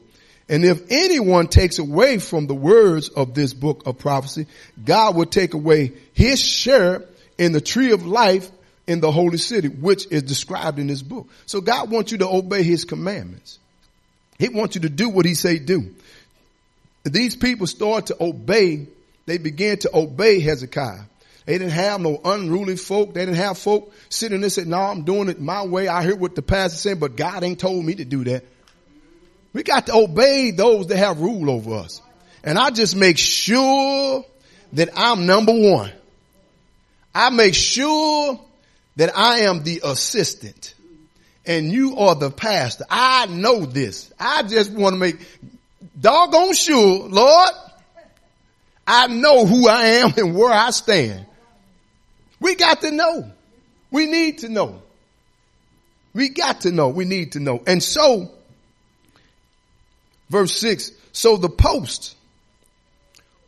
And 0.49 0.65
if 0.65 0.81
anyone 0.89 1.47
takes 1.47 1.77
away 1.77 2.17
from 2.17 2.47
the 2.47 2.55
words 2.55 3.09
of 3.09 3.35
this 3.35 3.53
book 3.53 3.83
of 3.85 3.99
prophecy, 3.99 4.47
God 4.83 5.15
will 5.15 5.27
take 5.27 5.53
away 5.53 5.93
his 6.13 6.41
share 6.41 7.05
in 7.37 7.51
the 7.51 7.61
tree 7.61 7.91
of 7.91 8.05
life 8.05 8.49
in 8.87 8.99
the 8.99 9.11
holy 9.11 9.37
city, 9.37 9.67
which 9.67 10.07
is 10.09 10.23
described 10.23 10.79
in 10.79 10.87
this 10.87 11.03
book. 11.03 11.29
So 11.45 11.61
God 11.61 11.91
wants 11.91 12.11
you 12.11 12.17
to 12.17 12.27
obey 12.27 12.63
his 12.63 12.83
commandments. 12.83 13.59
He 14.39 14.49
wants 14.49 14.73
you 14.73 14.81
to 14.81 14.89
do 14.89 15.09
what 15.09 15.25
he 15.25 15.35
say 15.35 15.59
do. 15.59 15.93
These 17.03 17.35
people 17.35 17.67
start 17.67 18.07
to 18.07 18.17
obey. 18.19 18.87
They 19.27 19.37
began 19.37 19.77
to 19.79 19.95
obey 19.95 20.39
Hezekiah. 20.39 21.03
They 21.45 21.57
didn't 21.57 21.73
have 21.73 22.01
no 22.01 22.19
unruly 22.23 22.75
folk. 22.75 23.13
They 23.13 23.25
didn't 23.25 23.37
have 23.37 23.57
folk 23.57 23.93
sitting 24.09 24.41
there 24.41 24.49
saying, 24.49 24.65
say, 24.65 24.69
no, 24.71 24.77
I'm 24.77 25.03
doing 25.03 25.29
it 25.29 25.39
my 25.39 25.65
way. 25.65 25.87
I 25.87 26.03
hear 26.03 26.15
what 26.15 26.35
the 26.35 26.41
pastor 26.41 26.77
saying, 26.77 26.99
but 26.99 27.15
God 27.15 27.43
ain't 27.43 27.59
told 27.59 27.85
me 27.85 27.95
to 27.95 28.05
do 28.05 28.23
that. 28.25 28.43
We 29.53 29.63
got 29.63 29.87
to 29.87 29.95
obey 29.95 30.51
those 30.51 30.87
that 30.87 30.97
have 30.97 31.19
rule 31.19 31.49
over 31.49 31.75
us. 31.75 32.01
And 32.43 32.57
I 32.57 32.69
just 32.69 32.95
make 32.95 33.17
sure 33.17 34.23
that 34.73 34.89
I'm 34.95 35.25
number 35.25 35.53
one. 35.53 35.91
I 37.13 37.29
make 37.31 37.55
sure 37.55 38.39
that 38.95 39.17
I 39.17 39.39
am 39.39 39.63
the 39.63 39.81
assistant 39.83 40.75
and 41.45 41.71
you 41.71 41.97
are 41.97 42.15
the 42.15 42.29
pastor. 42.29 42.85
I 42.89 43.25
know 43.25 43.65
this. 43.65 44.13
I 44.19 44.43
just 44.43 44.71
want 44.71 44.93
to 44.93 44.99
make 44.99 45.17
doggone 45.99 46.53
sure, 46.53 47.09
Lord, 47.09 47.49
I 48.85 49.07
know 49.07 49.45
who 49.45 49.67
I 49.67 49.85
am 49.85 50.13
and 50.17 50.35
where 50.35 50.51
I 50.51 50.69
stand. 50.69 51.25
We 52.39 52.55
got 52.55 52.81
to 52.81 52.91
know. 52.91 53.31
We 53.91 54.05
need 54.05 54.39
to 54.39 54.49
know. 54.49 54.81
We 56.13 56.29
got 56.29 56.61
to 56.61 56.71
know. 56.71 56.89
We 56.89 57.05
need 57.05 57.33
to 57.33 57.39
know. 57.39 57.63
And 57.65 57.81
so, 57.81 58.31
verse 60.29 60.55
six, 60.55 60.91
so 61.11 61.37
the 61.37 61.49
post 61.49 62.15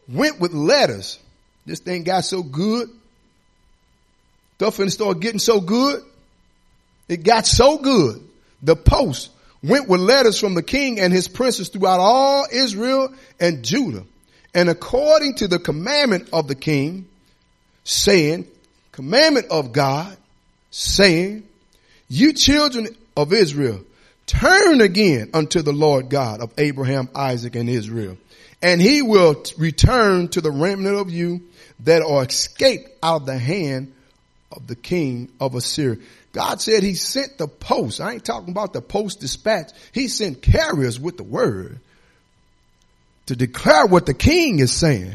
went 0.08 0.40
with 0.40 0.54
letters. 0.54 1.20
This 1.66 1.80
thing 1.80 2.04
got 2.04 2.26
so 2.26 2.44
good. 2.44 2.90
Stuff 4.56 4.80
and 4.80 4.92
start 4.92 5.20
getting 5.20 5.40
so 5.40 5.60
good. 5.60 6.04
It 7.10 7.24
got 7.24 7.48
so 7.48 7.78
good. 7.78 8.22
The 8.62 8.76
post 8.76 9.32
went 9.64 9.88
with 9.88 10.02
letters 10.02 10.40
from 10.40 10.54
the 10.54 10.62
king 10.62 11.00
and 11.00 11.12
his 11.12 11.28
princes 11.28 11.70
throughout 11.70 12.00
all 12.00 12.46
Israel 12.52 13.14
and 13.40 13.64
Judah. 13.64 14.06
And 14.54 14.70
according 14.70 15.36
to 15.36 15.48
the 15.48 15.60
commandment 15.60 16.30
of 16.32 16.48
the 16.48 16.56
king, 16.56 17.08
saying, 17.84 18.46
commandment 18.92 19.48
of 19.50 19.72
God 19.72 20.16
saying, 20.70 21.48
you 22.08 22.34
children 22.34 22.88
of 23.18 23.34
Israel, 23.34 23.84
turn 24.32 24.80
again 24.80 25.30
unto 25.34 25.62
the 25.62 25.74
Lord 25.74 26.10
God 26.10 26.40
of 26.40 26.54
Abraham, 26.58 27.10
Isaac, 27.14 27.56
and 27.56 27.70
Israel. 27.70 28.18
And 28.62 28.82
he 28.82 29.02
will 29.02 29.44
return 29.58 30.30
to 30.30 30.42
the 30.42 30.52
remnant 30.52 30.96
of 30.96 31.10
you 31.10 31.42
that 31.82 32.02
are 32.02 32.24
escaped 32.24 32.90
out 33.04 33.22
of 33.22 33.26
the 33.26 33.38
hand 33.38 33.94
of 34.52 34.68
the 34.68 34.76
king 34.76 35.30
of 35.40 35.56
Assyria. 35.56 35.98
God 36.32 36.62
said 36.62 36.82
he 36.82 36.94
sent 36.94 37.38
the 37.38 37.48
post. 37.48 38.00
I 38.00 38.14
ain't 38.14 38.26
talking 38.26 38.52
about 38.52 38.72
the 38.72 38.82
post 38.82 39.20
dispatch. 39.20 39.72
He 39.92 40.08
sent 40.08 40.42
carriers 40.42 41.00
with 41.00 41.18
the 41.18 41.24
word 41.24 41.80
to 43.26 43.36
declare 43.36 43.86
what 43.86 44.06
the 44.06 44.14
king 44.14 44.60
is 44.60 44.72
saying. 44.72 45.14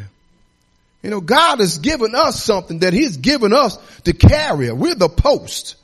You 1.03 1.11
know, 1.11 1.21
God 1.21 1.61
has 1.61 1.79
given 1.79 2.15
us 2.15 2.43
something 2.43 2.81
that 2.81 2.93
he's 2.93 3.17
given 3.17 3.53
us 3.55 3.79
to 4.03 4.13
carry. 4.13 4.71
We're 4.73 4.95
the 4.95 5.09
post. 5.09 5.77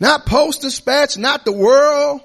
Not 0.00 0.26
post 0.26 0.62
dispatch, 0.62 1.18
not 1.18 1.44
the 1.44 1.52
world, 1.52 2.22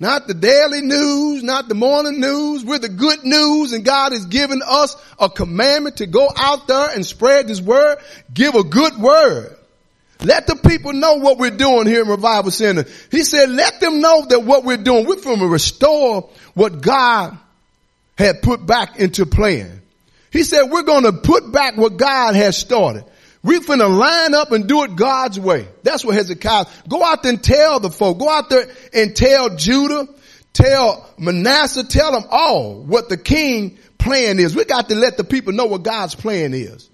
not 0.00 0.26
the 0.26 0.34
daily 0.34 0.80
news, 0.80 1.42
not 1.42 1.68
the 1.68 1.74
morning 1.74 2.20
news. 2.20 2.64
We're 2.64 2.78
the 2.78 2.88
good 2.88 3.22
news 3.22 3.72
and 3.72 3.84
God 3.84 4.12
has 4.12 4.24
given 4.24 4.62
us 4.66 4.96
a 5.18 5.28
commandment 5.28 5.98
to 5.98 6.06
go 6.06 6.28
out 6.34 6.66
there 6.66 6.88
and 6.88 7.04
spread 7.04 7.46
this 7.46 7.60
word. 7.60 7.98
Give 8.32 8.54
a 8.54 8.64
good 8.64 8.96
word. 8.96 9.56
Let 10.22 10.46
the 10.46 10.56
people 10.56 10.94
know 10.94 11.14
what 11.16 11.38
we're 11.38 11.50
doing 11.50 11.86
here 11.86 12.02
in 12.02 12.08
Revival 12.08 12.50
Center. 12.50 12.86
He 13.10 13.22
said, 13.24 13.50
let 13.50 13.80
them 13.80 14.00
know 14.00 14.24
that 14.26 14.42
what 14.42 14.64
we're 14.64 14.78
doing, 14.78 15.06
we're 15.06 15.20
going 15.20 15.38
to 15.38 15.46
restore 15.46 16.30
what 16.54 16.80
God 16.80 17.38
had 18.16 18.42
put 18.42 18.64
back 18.66 18.98
into 18.98 19.26
plan. 19.26 19.82
He 20.30 20.44
said, 20.44 20.70
we're 20.70 20.82
going 20.82 21.04
to 21.04 21.12
put 21.12 21.50
back 21.52 21.76
what 21.76 21.96
God 21.96 22.34
has 22.34 22.56
started. 22.56 23.04
We 23.42 23.58
finna 23.60 23.88
line 23.88 24.34
up 24.34 24.52
and 24.52 24.66
do 24.68 24.84
it 24.84 24.96
God's 24.96 25.40
way. 25.40 25.66
That's 25.82 26.04
what 26.04 26.14
Hezekiah, 26.14 26.66
go 26.88 27.02
out 27.02 27.22
there 27.22 27.32
and 27.32 27.42
tell 27.42 27.80
the 27.80 27.90
folk, 27.90 28.18
go 28.18 28.28
out 28.28 28.50
there 28.50 28.68
and 28.92 29.16
tell 29.16 29.56
Judah, 29.56 30.08
tell 30.52 31.08
Manasseh, 31.18 31.84
tell 31.84 32.12
them 32.12 32.24
all 32.30 32.82
what 32.82 33.08
the 33.08 33.16
king 33.16 33.78
plan 33.98 34.38
is. 34.38 34.54
We 34.54 34.64
got 34.64 34.90
to 34.90 34.94
let 34.94 35.16
the 35.16 35.24
people 35.24 35.54
know 35.54 35.66
what 35.66 35.82
God's 35.82 36.14
plan 36.14 36.52
is. 36.52 36.88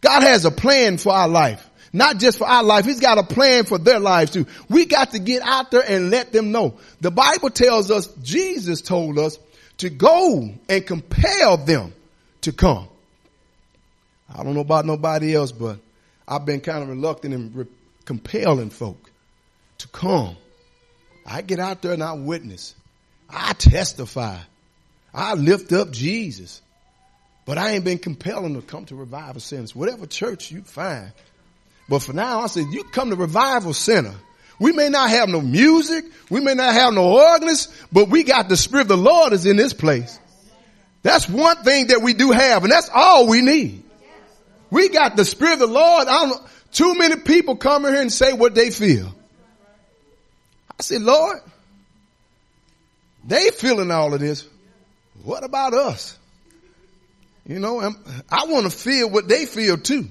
God 0.00 0.22
has 0.22 0.44
a 0.44 0.50
plan 0.50 0.98
for 0.98 1.12
our 1.12 1.28
life. 1.28 1.64
Not 1.92 2.18
just 2.18 2.38
for 2.38 2.46
our 2.46 2.62
life. 2.62 2.84
He's 2.84 3.00
got 3.00 3.18
a 3.18 3.22
plan 3.22 3.64
for 3.64 3.78
their 3.78 3.98
lives 3.98 4.32
too. 4.32 4.46
We 4.68 4.84
got 4.84 5.12
to 5.12 5.18
get 5.18 5.42
out 5.42 5.70
there 5.70 5.82
and 5.86 6.10
let 6.10 6.32
them 6.32 6.52
know. 6.52 6.78
The 7.00 7.10
Bible 7.10 7.50
tells 7.50 7.90
us, 7.90 8.08
Jesus 8.22 8.82
told 8.82 9.18
us 9.18 9.38
to 9.78 9.88
go 9.88 10.50
and 10.68 10.86
compel 10.86 11.56
them 11.56 11.94
to 12.42 12.52
come. 12.52 12.88
I 14.34 14.42
don't 14.42 14.54
know 14.54 14.60
about 14.60 14.84
nobody 14.84 15.34
else, 15.34 15.52
but 15.52 15.78
I've 16.26 16.44
been 16.44 16.60
kind 16.60 16.82
of 16.82 16.88
reluctant 16.88 17.34
in 17.34 17.52
re- 17.54 17.66
compelling 18.04 18.70
folk 18.70 19.10
to 19.78 19.88
come. 19.88 20.36
I 21.24 21.42
get 21.42 21.58
out 21.58 21.82
there 21.82 21.92
and 21.92 22.02
I 22.02 22.12
witness. 22.12 22.74
I 23.28 23.52
testify. 23.52 24.38
I 25.12 25.34
lift 25.34 25.72
up 25.72 25.90
Jesus. 25.90 26.60
But 27.44 27.58
I 27.58 27.72
ain't 27.72 27.84
been 27.84 27.98
compelling 27.98 28.54
to 28.54 28.62
come 28.62 28.84
to 28.86 28.94
revival 28.94 29.40
centers. 29.40 29.74
Whatever 29.74 30.06
church 30.06 30.50
you 30.50 30.62
find. 30.62 31.12
But 31.88 32.00
for 32.00 32.12
now, 32.12 32.40
I 32.40 32.46
said, 32.46 32.66
you 32.70 32.84
come 32.84 33.10
to 33.10 33.16
revival 33.16 33.72
center. 33.72 34.14
We 34.60 34.72
may 34.72 34.88
not 34.88 35.08
have 35.10 35.28
no 35.28 35.40
music. 35.40 36.04
We 36.30 36.40
may 36.40 36.54
not 36.54 36.74
have 36.74 36.92
no 36.92 37.10
organist, 37.10 37.72
but 37.90 38.08
we 38.08 38.24
got 38.24 38.48
the 38.48 38.56
spirit 38.56 38.82
of 38.82 38.88
the 38.88 38.96
Lord 38.96 39.32
is 39.32 39.46
in 39.46 39.56
this 39.56 39.72
place. 39.72 40.18
That's 41.02 41.28
one 41.28 41.56
thing 41.62 41.86
that 41.88 42.02
we 42.02 42.12
do 42.12 42.32
have, 42.32 42.64
and 42.64 42.72
that's 42.72 42.90
all 42.92 43.28
we 43.28 43.40
need. 43.40 43.84
We 44.70 44.88
got 44.88 45.16
the 45.16 45.24
Spirit 45.24 45.54
of 45.54 45.58
the 45.60 45.66
Lord. 45.66 46.08
I 46.08 46.26
don't 46.26 46.30
know. 46.30 46.48
Too 46.72 46.94
many 46.94 47.16
people 47.16 47.56
come 47.56 47.84
here 47.84 48.00
and 48.00 48.12
say 48.12 48.32
what 48.32 48.54
they 48.54 48.70
feel. 48.70 49.14
I 50.78 50.82
said, 50.82 51.02
Lord, 51.02 51.38
they 53.24 53.50
feeling 53.50 53.90
all 53.90 54.12
of 54.12 54.20
this. 54.20 54.46
What 55.22 55.44
about 55.44 55.74
us? 55.74 56.16
You 57.46 57.58
know, 57.58 57.80
I 58.30 58.44
want 58.44 58.70
to 58.70 58.76
feel 58.76 59.08
what 59.08 59.26
they 59.26 59.46
feel 59.46 59.78
too. 59.78 60.08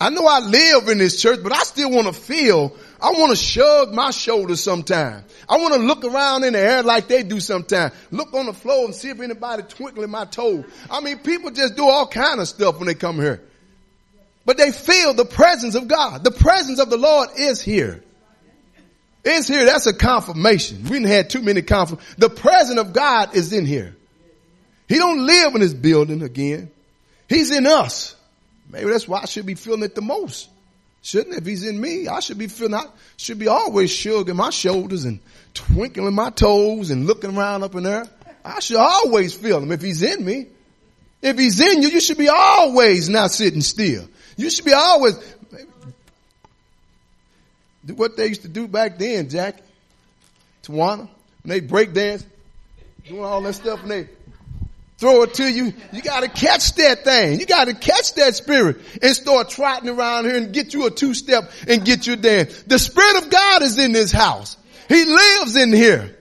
I 0.00 0.10
know 0.10 0.26
I 0.26 0.40
live 0.40 0.88
in 0.88 0.98
this 0.98 1.22
church, 1.22 1.38
but 1.42 1.52
I 1.52 1.62
still 1.62 1.90
want 1.90 2.08
to 2.08 2.12
feel, 2.12 2.76
I 3.00 3.12
want 3.12 3.30
to 3.30 3.36
shrug 3.36 3.94
my 3.94 4.10
shoulders 4.10 4.60
sometimes. 4.60 5.24
I 5.48 5.56
want 5.56 5.74
to 5.74 5.80
look 5.80 6.04
around 6.04 6.42
in 6.42 6.54
the 6.54 6.58
air 6.58 6.82
like 6.82 7.06
they 7.06 7.22
do 7.22 7.38
sometimes. 7.38 7.94
Look 8.10 8.34
on 8.34 8.46
the 8.46 8.52
floor 8.52 8.86
and 8.86 8.94
see 8.94 9.10
if 9.10 9.20
anybody 9.20 9.62
twinkling 9.62 10.10
my 10.10 10.24
toe. 10.24 10.64
I 10.90 11.00
mean, 11.00 11.18
people 11.18 11.52
just 11.52 11.76
do 11.76 11.88
all 11.88 12.08
kind 12.08 12.40
of 12.40 12.48
stuff 12.48 12.78
when 12.78 12.88
they 12.88 12.94
come 12.94 13.16
here. 13.16 13.40
But 14.44 14.58
they 14.58 14.70
feel 14.70 15.14
the 15.14 15.24
presence 15.24 15.74
of 15.74 15.88
God. 15.88 16.22
The 16.22 16.30
presence 16.30 16.78
of 16.78 16.90
the 16.90 16.96
Lord 16.96 17.30
is 17.36 17.60
here. 17.60 18.02
Is 19.24 19.48
here. 19.48 19.64
That's 19.64 19.86
a 19.86 19.94
confirmation. 19.94 20.82
We 20.84 20.90
didn't 20.90 21.08
have 21.08 21.28
too 21.28 21.40
many 21.40 21.62
confirm. 21.62 21.98
The 22.18 22.28
presence 22.28 22.78
of 22.78 22.92
God 22.92 23.34
is 23.34 23.52
in 23.52 23.64
here. 23.64 23.96
He 24.86 24.96
don't 24.96 25.24
live 25.24 25.54
in 25.54 25.60
this 25.60 25.72
building 25.72 26.22
again. 26.22 26.70
He's 27.28 27.50
in 27.50 27.66
us. 27.66 28.14
Maybe 28.68 28.90
that's 28.90 29.08
why 29.08 29.20
I 29.22 29.24
should 29.24 29.46
be 29.46 29.54
feeling 29.54 29.82
it 29.82 29.94
the 29.94 30.02
most. 30.02 30.50
Shouldn't 31.00 31.34
it? 31.34 31.38
if 31.38 31.46
he's 31.46 31.66
in 31.66 31.80
me, 31.80 32.08
I 32.08 32.20
should 32.20 32.38
be 32.38 32.46
feeling 32.46 32.74
I 32.74 32.86
should 33.16 33.38
be 33.38 33.48
always 33.48 33.90
shrugging 33.90 34.36
my 34.36 34.50
shoulders 34.50 35.04
and 35.04 35.20
twinkling 35.52 36.14
my 36.14 36.30
toes 36.30 36.90
and 36.90 37.06
looking 37.06 37.36
around 37.36 37.62
up 37.62 37.74
in 37.74 37.82
there. 37.82 38.06
I 38.44 38.60
should 38.60 38.76
always 38.76 39.34
feel 39.34 39.62
him 39.62 39.72
if 39.72 39.80
he's 39.80 40.02
in 40.02 40.24
me. 40.24 40.48
If 41.22 41.38
he's 41.38 41.60
in 41.60 41.82
you, 41.82 41.88
you 41.88 42.00
should 42.00 42.18
be 42.18 42.28
always 42.28 43.08
not 43.08 43.30
sitting 43.30 43.62
still. 43.62 44.06
You 44.36 44.50
should 44.50 44.64
be 44.64 44.72
always 44.72 45.18
do 47.84 47.94
what 47.94 48.16
they 48.16 48.28
used 48.28 48.42
to 48.42 48.48
do 48.48 48.66
back 48.66 48.98
then, 48.98 49.28
Jack. 49.28 49.60
Tawana, 50.62 51.00
when 51.00 51.08
they 51.44 51.60
break 51.60 51.92
dance, 51.92 52.24
doing 53.06 53.22
all 53.22 53.42
that 53.42 53.52
stuff, 53.52 53.82
and 53.82 53.90
they 53.90 54.08
throw 54.96 55.22
it 55.22 55.34
to 55.34 55.50
you. 55.50 55.74
You 55.92 56.00
got 56.00 56.20
to 56.20 56.28
catch 56.28 56.74
that 56.76 57.04
thing. 57.04 57.38
You 57.38 57.46
got 57.46 57.66
to 57.66 57.74
catch 57.74 58.14
that 58.14 58.34
spirit 58.34 58.78
and 59.02 59.14
start 59.14 59.50
trotting 59.50 59.90
around 59.90 60.24
here 60.24 60.36
and 60.36 60.52
get 60.52 60.72
you 60.72 60.86
a 60.86 60.90
two 60.90 61.12
step 61.12 61.50
and 61.68 61.84
get 61.84 62.06
you 62.06 62.16
dance. 62.16 62.62
The 62.62 62.78
spirit 62.78 63.22
of 63.22 63.30
God 63.30 63.62
is 63.62 63.78
in 63.78 63.92
this 63.92 64.12
house. 64.12 64.56
He 64.88 65.04
lives 65.04 65.56
in 65.56 65.72
here. 65.72 66.16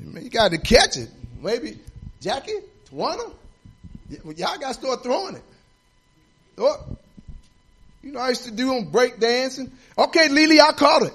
You 0.00 0.30
got 0.30 0.50
to 0.50 0.58
catch 0.58 0.96
it. 0.96 1.08
Maybe 1.40 1.78
Jackie, 2.20 2.58
Tawana, 2.90 3.32
y'all 4.24 4.58
got 4.58 4.68
to 4.68 4.74
start 4.74 5.02
throwing 5.04 5.36
it. 5.36 5.42
Oh, 6.58 6.96
you 8.02 8.12
know, 8.12 8.20
I 8.20 8.30
used 8.30 8.44
to 8.44 8.50
do 8.50 8.74
on 8.74 8.90
break 8.90 9.20
dancing. 9.20 9.70
Okay, 9.96 10.28
Lily, 10.28 10.60
I 10.60 10.72
caught 10.72 11.02
it. 11.02 11.14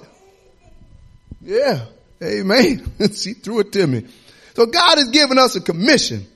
Yeah. 1.42 1.84
Amen. 2.22 2.92
she 3.12 3.34
threw 3.34 3.60
it 3.60 3.72
to 3.72 3.86
me. 3.86 4.06
So 4.54 4.66
God 4.66 4.98
has 4.98 5.08
given 5.10 5.38
us 5.38 5.54
a 5.54 5.60
commission. 5.60 6.26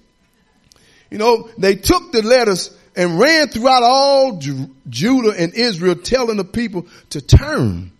You 1.10 1.18
know, 1.18 1.50
they 1.58 1.74
took 1.74 2.12
the 2.12 2.22
letters 2.22 2.76
and 2.94 3.18
ran 3.18 3.48
throughout 3.48 3.82
all 3.82 4.38
Ju- 4.38 4.70
Judah 4.88 5.34
and 5.36 5.54
Israel 5.54 5.96
telling 5.96 6.36
the 6.36 6.44
people 6.44 6.86
to 7.10 7.20
turn 7.20 7.90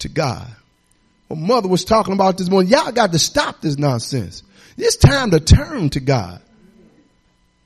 to 0.00 0.08
God. 0.08 0.46
Well, 1.28 1.38
mother 1.38 1.68
was 1.68 1.84
talking 1.84 2.12
about 2.12 2.36
this 2.36 2.50
morning. 2.50 2.70
Y'all 2.70 2.92
got 2.92 3.12
to 3.12 3.18
stop 3.18 3.60
this 3.60 3.78
nonsense. 3.78 4.42
It's 4.76 4.96
time 4.96 5.30
to 5.30 5.40
turn 5.40 5.90
to 5.90 6.00
God. 6.00 6.42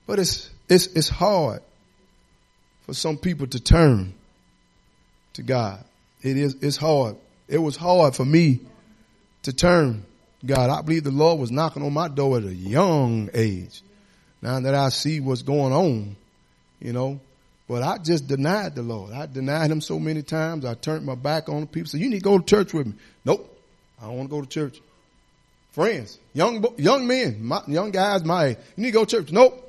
But 0.07 0.19
it's, 0.19 0.49
it's, 0.69 0.87
it's 0.87 1.09
hard 1.09 1.63
for 2.91 2.95
some 2.95 3.17
people 3.17 3.47
to 3.47 3.61
turn 3.61 4.13
to 5.33 5.45
God. 5.45 5.85
It 6.23 6.37
is, 6.37 6.57
it's 6.61 6.77
hard. 6.77 7.15
It 7.47 7.59
was 7.59 7.77
hard 7.77 8.17
for 8.17 8.25
me 8.25 8.59
to 9.45 9.53
turn 9.53 10.05
God. 10.45 10.71
I 10.71 10.83
believe 10.83 11.05
the 11.05 11.13
Lord 11.13 11.39
was 11.39 11.53
knocking 11.53 11.85
on 11.85 11.93
my 11.93 12.09
door 12.09 12.39
at 12.39 12.43
a 12.43 12.53
young 12.53 13.31
age. 13.33 13.83
Now 14.43 14.59
that 14.59 14.75
I 14.75 14.89
see 14.89 15.21
what's 15.21 15.43
going 15.43 15.73
on, 15.73 16.17
you 16.81 16.93
know, 16.93 17.21
but 17.69 17.85
I 17.85 17.99
just 17.99 18.27
denied 18.27 18.75
the 18.75 18.83
Lord. 18.83 19.13
I 19.13 19.27
denied 19.27 19.71
him 19.71 19.81
so 19.81 20.01
many 20.01 20.25
times. 20.25 20.65
I 20.65 20.75
turned 20.75 21.07
my 21.07 21.15
back 21.15 21.49
on 21.49 21.61
the 21.61 21.67
people. 21.69 21.91
Said, 21.91 22.01
you 22.01 22.11
need 22.11 22.19
to 22.19 22.25
go 22.25 22.39
to 22.39 22.45
church 22.45 22.75
with 22.75 22.89
me. 22.89 22.95
Nope. 23.25 23.57
I 24.03 24.07
don't 24.07 24.17
want 24.17 24.31
to 24.31 24.35
go 24.35 24.41
to 24.41 24.49
church. 24.49 24.81
Friends, 25.71 26.19
young, 26.33 26.67
young 26.77 27.07
men, 27.07 27.39
my, 27.41 27.63
young 27.69 27.93
guys 27.93 28.25
my 28.25 28.47
age. 28.47 28.57
You 28.75 28.83
need 28.83 28.91
to 28.91 28.95
go 28.95 29.05
to 29.05 29.17
church. 29.17 29.31
Nope. 29.31 29.69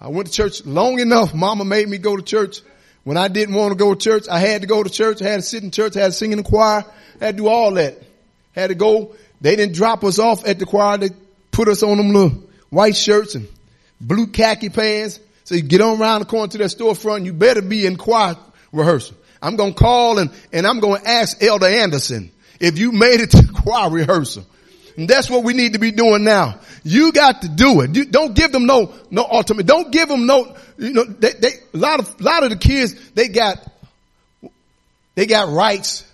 I 0.00 0.08
went 0.08 0.28
to 0.28 0.32
church 0.32 0.64
long 0.66 1.00
enough. 1.00 1.34
Mama 1.34 1.64
made 1.64 1.88
me 1.88 1.98
go 1.98 2.16
to 2.16 2.22
church. 2.22 2.60
When 3.04 3.16
I 3.16 3.28
didn't 3.28 3.54
want 3.54 3.72
to 3.72 3.76
go 3.76 3.94
to 3.94 4.00
church, 4.00 4.28
I 4.28 4.38
had 4.38 4.62
to 4.62 4.66
go 4.66 4.82
to 4.82 4.90
church. 4.90 5.22
I 5.22 5.28
had 5.28 5.36
to 5.36 5.42
sit 5.42 5.62
in 5.62 5.70
church. 5.70 5.96
I 5.96 6.00
had 6.00 6.06
to 6.08 6.12
sing 6.12 6.32
in 6.32 6.38
the 6.38 6.44
choir. 6.44 6.84
I 7.20 7.24
had 7.24 7.36
to 7.36 7.42
do 7.42 7.48
all 7.48 7.74
that. 7.74 8.02
Had 8.52 8.68
to 8.68 8.74
go. 8.74 9.14
They 9.40 9.56
didn't 9.56 9.74
drop 9.74 10.04
us 10.04 10.18
off 10.18 10.46
at 10.46 10.58
the 10.58 10.66
choir. 10.66 10.98
They 10.98 11.10
put 11.50 11.68
us 11.68 11.82
on 11.82 11.96
them 11.96 12.10
little 12.10 12.42
white 12.68 12.96
shirts 12.96 13.34
and 13.34 13.48
blue 14.00 14.26
khaki 14.26 14.70
pants. 14.70 15.20
So 15.44 15.54
you 15.54 15.62
get 15.62 15.80
on 15.80 16.00
around 16.00 16.20
the 16.20 16.26
corner 16.26 16.48
to 16.48 16.58
that 16.58 16.64
storefront. 16.64 17.24
You 17.24 17.32
better 17.32 17.62
be 17.62 17.86
in 17.86 17.96
choir 17.96 18.36
rehearsal. 18.72 19.16
I'm 19.40 19.56
going 19.56 19.74
to 19.74 19.78
call 19.78 20.18
and, 20.18 20.30
and 20.52 20.66
I'm 20.66 20.80
going 20.80 21.00
to 21.00 21.08
ask 21.08 21.42
Elder 21.42 21.66
Anderson 21.66 22.32
if 22.58 22.78
you 22.78 22.90
made 22.92 23.20
it 23.20 23.30
to 23.30 23.46
choir 23.54 23.90
rehearsal. 23.90 24.44
And 24.96 25.08
that's 25.08 25.28
what 25.28 25.44
we 25.44 25.52
need 25.52 25.74
to 25.74 25.78
be 25.78 25.90
doing 25.90 26.24
now. 26.24 26.58
You 26.82 27.12
got 27.12 27.42
to 27.42 27.48
do 27.48 27.82
it. 27.82 27.94
You, 27.94 28.06
don't 28.06 28.34
give 28.34 28.52
them 28.52 28.66
no, 28.66 28.92
no 29.10 29.26
ultimate. 29.30 29.66
Don't 29.66 29.92
give 29.92 30.08
them 30.08 30.26
no, 30.26 30.56
you 30.78 30.92
know, 30.92 31.04
they, 31.04 31.32
they, 31.32 31.48
a 31.74 31.76
lot 31.76 32.00
of, 32.00 32.20
a 32.20 32.22
lot 32.22 32.44
of 32.44 32.50
the 32.50 32.56
kids, 32.56 32.94
they 33.10 33.28
got, 33.28 33.58
they 35.14 35.26
got 35.26 35.52
rights, 35.52 36.04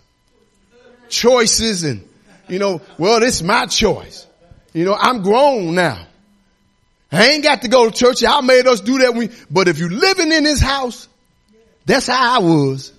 choices 1.09 1.85
and, 1.85 2.09
you 2.49 2.59
know, 2.59 2.81
well, 2.99 3.21
this 3.21 3.37
is 3.37 3.43
my 3.43 3.67
choice. 3.67 4.27
You 4.73 4.85
know, 4.85 4.95
I'm 4.95 5.23
grown 5.23 5.75
now. 5.75 6.07
I 7.13 7.29
ain't 7.29 7.45
got 7.45 7.63
to 7.63 7.69
go 7.69 7.89
to 7.89 7.97
church. 7.97 8.23
Y'all 8.23 8.43
made 8.43 8.67
us 8.67 8.81
do 8.81 8.99
that. 9.01 9.15
We, 9.15 9.29
but 9.51 9.69
if 9.69 9.79
you 9.79 9.91
living 9.91 10.33
in 10.33 10.45
this 10.45 10.61
house, 10.61 11.09
that's 11.85 12.07
how 12.07 12.37
I 12.37 12.43
was. 12.43 12.93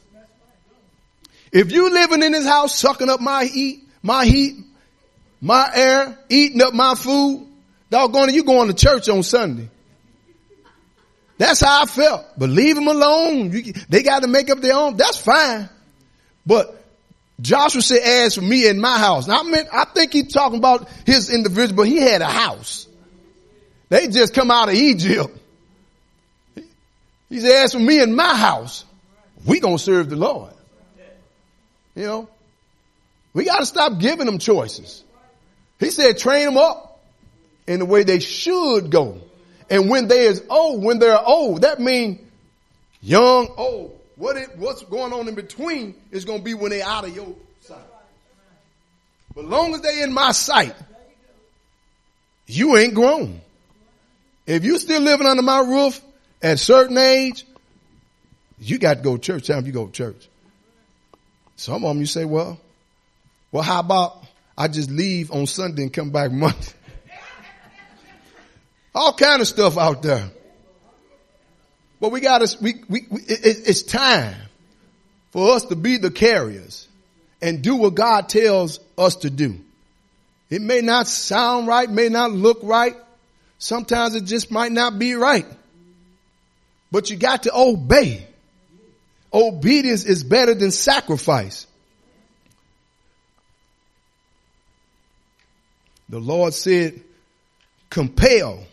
If 1.52 1.72
you 1.72 1.91
living 1.91 2.24
in 2.24 2.32
this 2.32 2.46
house, 2.46 2.78
sucking 2.78 3.10
up 3.10 3.19
my 3.19 3.46
heat, 3.46 3.88
my 4.02 4.26
heat, 4.26 4.56
my 5.43 5.69
air, 5.75 6.17
eating 6.29 6.62
up 6.62 6.73
my 6.73 6.95
food, 6.95 7.45
doggone 7.89 8.29
it, 8.29 8.36
you 8.36 8.45
going 8.45 8.69
to 8.69 8.73
church 8.73 9.10
on 9.10 9.23
Sunday. 9.23 9.69
That's 11.38 11.60
how 11.60 11.82
I 11.82 11.86
felt. 11.86 12.25
But 12.38 12.49
leave 12.49 12.75
them 12.75 12.88
alone. 12.88 13.51
You, 13.51 13.73
they 13.89 14.03
got 14.03 14.21
to 14.21 14.29
make 14.29 14.49
up 14.49 14.62
their 14.62 14.73
own. 14.73 14.95
That's 14.95 15.17
fine. 15.17 15.67
But 16.45 16.82
Joshua 17.41 17.82
said, 17.82 17.99
as 18.03 18.36
for 18.36 18.41
me 18.41 18.69
and 18.69 18.79
my 18.79 18.97
house. 18.97 19.27
Now 19.27 19.41
I 19.41 19.43
mean, 19.43 19.65
I 19.73 19.84
think 19.84 20.13
he's 20.13 20.32
talking 20.32 20.60
about 20.60 20.88
his 21.06 21.29
individual, 21.29 21.75
but 21.75 21.88
he 21.88 21.97
had 21.97 22.21
a 22.21 22.29
house. 22.29 22.88
They 23.89 24.08
just 24.08 24.34
come 24.34 24.49
out 24.49 24.69
of 24.69 24.75
Egypt. 24.75 25.38
He 27.29 27.41
said, 27.41 27.65
as 27.65 27.73
for 27.73 27.79
me 27.79 28.01
and 28.01 28.15
my 28.15 28.34
house, 28.34 28.86
we 29.45 29.60
gonna 29.60 29.77
serve 29.77 30.10
the 30.10 30.15
Lord. 30.15 30.53
You 31.95 32.06
know, 32.06 32.29
we 33.34 33.43
got 33.43 33.60
to 33.60 33.65
stop 33.65 33.99
giving 33.99 34.25
them 34.25 34.39
choices. 34.39 35.03
He 35.84 35.91
said, 35.91 36.17
train 36.17 36.46
them 36.46 36.58
up 36.58 37.02
in 37.67 37.80
the 37.80 37.86
way 37.86 38.04
they 38.04 38.19
should 38.19 38.89
go. 38.89 39.22
And 39.69 39.89
when 39.89 40.08
they 40.08 40.26
is 40.26 40.43
old, 40.50 40.84
when 40.84 41.00
they're 41.00 41.19
old, 41.19 41.62
that 41.62 41.80
means 41.80 42.19
young, 43.02 43.48
old. 43.58 44.00
What 44.15 44.38
it, 44.38 44.58
what's 44.58 44.84
going 44.84 45.12
on 45.13 45.28
in 45.28 45.36
between 45.36 45.96
is 46.12 46.26
going 46.26 46.39
to 46.39 46.43
be 46.43 46.54
when 46.54 46.69
they 46.69 46.82
out 46.82 47.06
of 47.06 47.15
your 47.15 47.36
sight. 47.62 47.80
But 49.34 49.46
long 49.46 49.74
as 49.74 49.82
they 49.82 50.04
in 50.04 50.13
my 50.13 50.32
sight, 50.32 50.76
you 52.46 52.78
ain't 52.78 52.93
grown. 52.93 53.41
If 54.46 54.63
you 54.63 54.78
still 54.78 55.02
living 55.02 55.26
under 55.26 55.41
my 55.41 55.60
roof 55.60 56.00
at 56.41 56.54
a 56.54 56.58
certain 56.58 56.98
age, 56.98 57.46
you 58.60 58.78
got 58.78 58.98
to 58.98 59.04
go 59.04 59.17
to 59.17 59.22
church 59.22 59.48
time 59.48 59.65
you 59.65 59.72
go 59.72 59.88
to 59.88 59.91
church. 59.91 60.30
Some 61.56 61.84
of 61.84 61.89
them 61.89 62.00
you 62.00 62.06
say, 62.06 62.26
well, 62.26 62.60
well, 63.52 63.63
how 63.63 63.80
about 63.80 64.22
I 64.58 64.68
just 64.68 64.92
leave 64.92 65.32
on 65.32 65.48
Sunday 65.48 65.84
and 65.84 65.94
come 65.94 66.12
back 66.12 66.32
Monday? 66.32 66.68
All 68.96 69.13
kind 69.13 69.42
of 69.42 69.48
stuff 69.48 69.78
out 69.78 70.04
there. 70.04 70.30
But 72.00 72.12
we 72.12 72.20
got 72.20 72.46
to, 72.46 72.58
we, 72.62 72.76
we, 72.88 73.00
it, 73.00 73.68
it's 73.68 73.82
time 73.82 74.36
for 75.32 75.56
us 75.56 75.66
to 75.66 75.76
be 75.76 75.98
the 75.98 76.12
carriers 76.12 76.88
and 77.42 77.62
do 77.62 77.76
what 77.76 77.96
God 77.96 78.30
tells 78.30 78.80
us 78.98 79.16
to 79.18 79.30
do. 79.30 79.60
It 80.50 80.62
may 80.62 80.82
not 80.82 81.08
sound 81.08 81.66
right, 81.66 81.89
may 81.89 82.10
not 82.10 82.32
look 82.32 82.60
right. 82.62 82.96
Sometimes 83.58 84.13
it 84.13 84.26
just 84.26 84.52
might 84.52 84.72
not 84.72 85.00
be 85.00 85.13
right. 85.13 85.46
But 86.92 87.10
you 87.10 87.18
got 87.18 87.44
to 87.44 87.52
obey. 87.56 88.28
Obedience 89.34 90.06
is 90.06 90.24
better 90.24 90.54
than 90.54 90.70
sacrifice. 90.70 91.66
The 96.13 96.19
Lord 96.19 96.54
said, 96.54 97.02
compel 97.89 98.63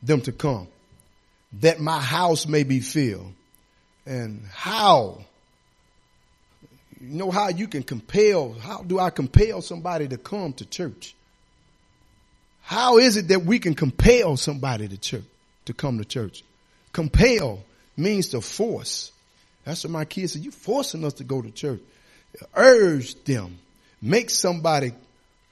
them 0.00 0.20
to 0.20 0.30
come 0.30 0.68
that 1.54 1.80
my 1.80 2.00
house 2.00 2.46
may 2.46 2.62
be 2.62 2.78
filled. 2.78 3.32
And 4.06 4.44
how? 4.52 5.24
You 7.00 7.08
know 7.08 7.32
how 7.32 7.48
you 7.48 7.66
can 7.66 7.82
compel, 7.82 8.52
how 8.52 8.82
do 8.82 9.00
I 9.00 9.10
compel 9.10 9.60
somebody 9.60 10.06
to 10.06 10.16
come 10.18 10.52
to 10.52 10.64
church? 10.64 11.16
How 12.62 12.98
is 12.98 13.16
it 13.16 13.26
that 13.26 13.44
we 13.44 13.58
can 13.58 13.74
compel 13.74 14.36
somebody 14.36 14.86
to 14.86 14.96
church, 14.96 15.24
to 15.64 15.74
come 15.74 15.98
to 15.98 16.04
church? 16.04 16.44
Compel 16.92 17.64
means 17.96 18.28
to 18.28 18.40
force. 18.40 19.10
That's 19.64 19.82
what 19.82 19.90
my 19.90 20.04
kids 20.04 20.34
said. 20.34 20.44
You 20.44 20.52
forcing 20.52 21.04
us 21.04 21.14
to 21.14 21.24
go 21.24 21.42
to 21.42 21.50
church. 21.50 21.80
Urge 22.54 23.16
them. 23.24 23.58
Make 24.00 24.30
somebody 24.30 24.92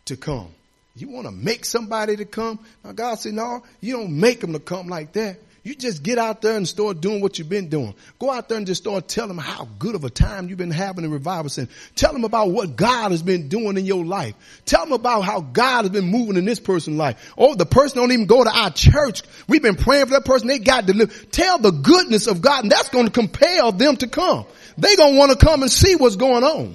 to 0.05 0.17
come. 0.17 0.55
You 0.95 1.09
want 1.09 1.27
to 1.27 1.33
make 1.33 1.65
somebody 1.65 2.17
to 2.17 2.25
come? 2.25 2.59
Now 2.85 2.93
God 2.93 3.15
said, 3.15 3.35
no, 3.35 3.63
you 3.81 3.97
don't 3.97 4.19
make 4.21 4.41
them 4.41 4.53
to 4.53 4.61
come 4.61 4.89
like 4.89 5.13
that. 5.13 5.39
You 5.65 5.77
just 5.77 6.03
get 6.03 6.19
out 6.19 6.43
there 6.43 6.57
and 6.57 6.67
start 6.67 7.01
doing 7.01 7.21
what 7.21 7.39
you've 7.39 7.49
been 7.49 7.69
doing. 7.69 7.95
Go 8.19 8.31
out 8.31 8.49
there 8.49 8.59
and 8.59 8.67
just 8.67 8.83
start 8.83 9.07
telling 9.07 9.29
them 9.29 9.39
how 9.39 9.69
good 9.79 9.95
of 9.95 10.03
a 10.03 10.11
time 10.11 10.49
you've 10.49 10.59
been 10.59 10.73
having 10.73 11.05
in 11.05 11.13
revival 11.13 11.49
center. 11.51 11.71
Tell 11.95 12.13
them 12.13 12.25
about 12.25 12.51
what 12.51 12.75
God 12.75 13.13
has 13.13 13.23
been 13.23 13.49
doing 13.49 13.77
in 13.79 13.85
your 13.85 14.05
life. 14.05 14.35
Tell 14.67 14.85
them 14.85 14.93
about 14.93 15.21
how 15.21 15.41
God 15.41 15.83
has 15.83 15.91
been 15.91 16.07
moving 16.07 16.37
in 16.37 16.45
this 16.45 16.59
person's 16.59 16.97
life. 16.97 17.33
Oh, 17.39 17.55
the 17.55 17.65
person 17.65 17.99
don't 17.99 18.11
even 18.11 18.27
go 18.27 18.43
to 18.43 18.51
our 18.51 18.71
church. 18.71 19.23
We've 19.47 19.63
been 19.63 19.77
praying 19.77 20.07
for 20.07 20.13
that 20.13 20.25
person. 20.25 20.49
They 20.49 20.59
got 20.59 20.85
delivered. 20.85 21.31
Tell 21.31 21.59
the 21.59 21.71
goodness 21.71 22.27
of 22.27 22.43
God 22.43 22.65
and 22.65 22.73
that's 22.73 22.89
going 22.89 23.07
to 23.07 23.13
compel 23.13 23.71
them 23.71 23.97
to 23.99 24.09
come. 24.09 24.47
They're 24.77 24.97
going 24.97 25.13
to 25.13 25.19
want 25.19 25.31
to 25.31 25.47
come 25.47 25.63
and 25.63 25.71
see 25.71 25.95
what's 25.95 26.17
going 26.17 26.43
on 26.43 26.75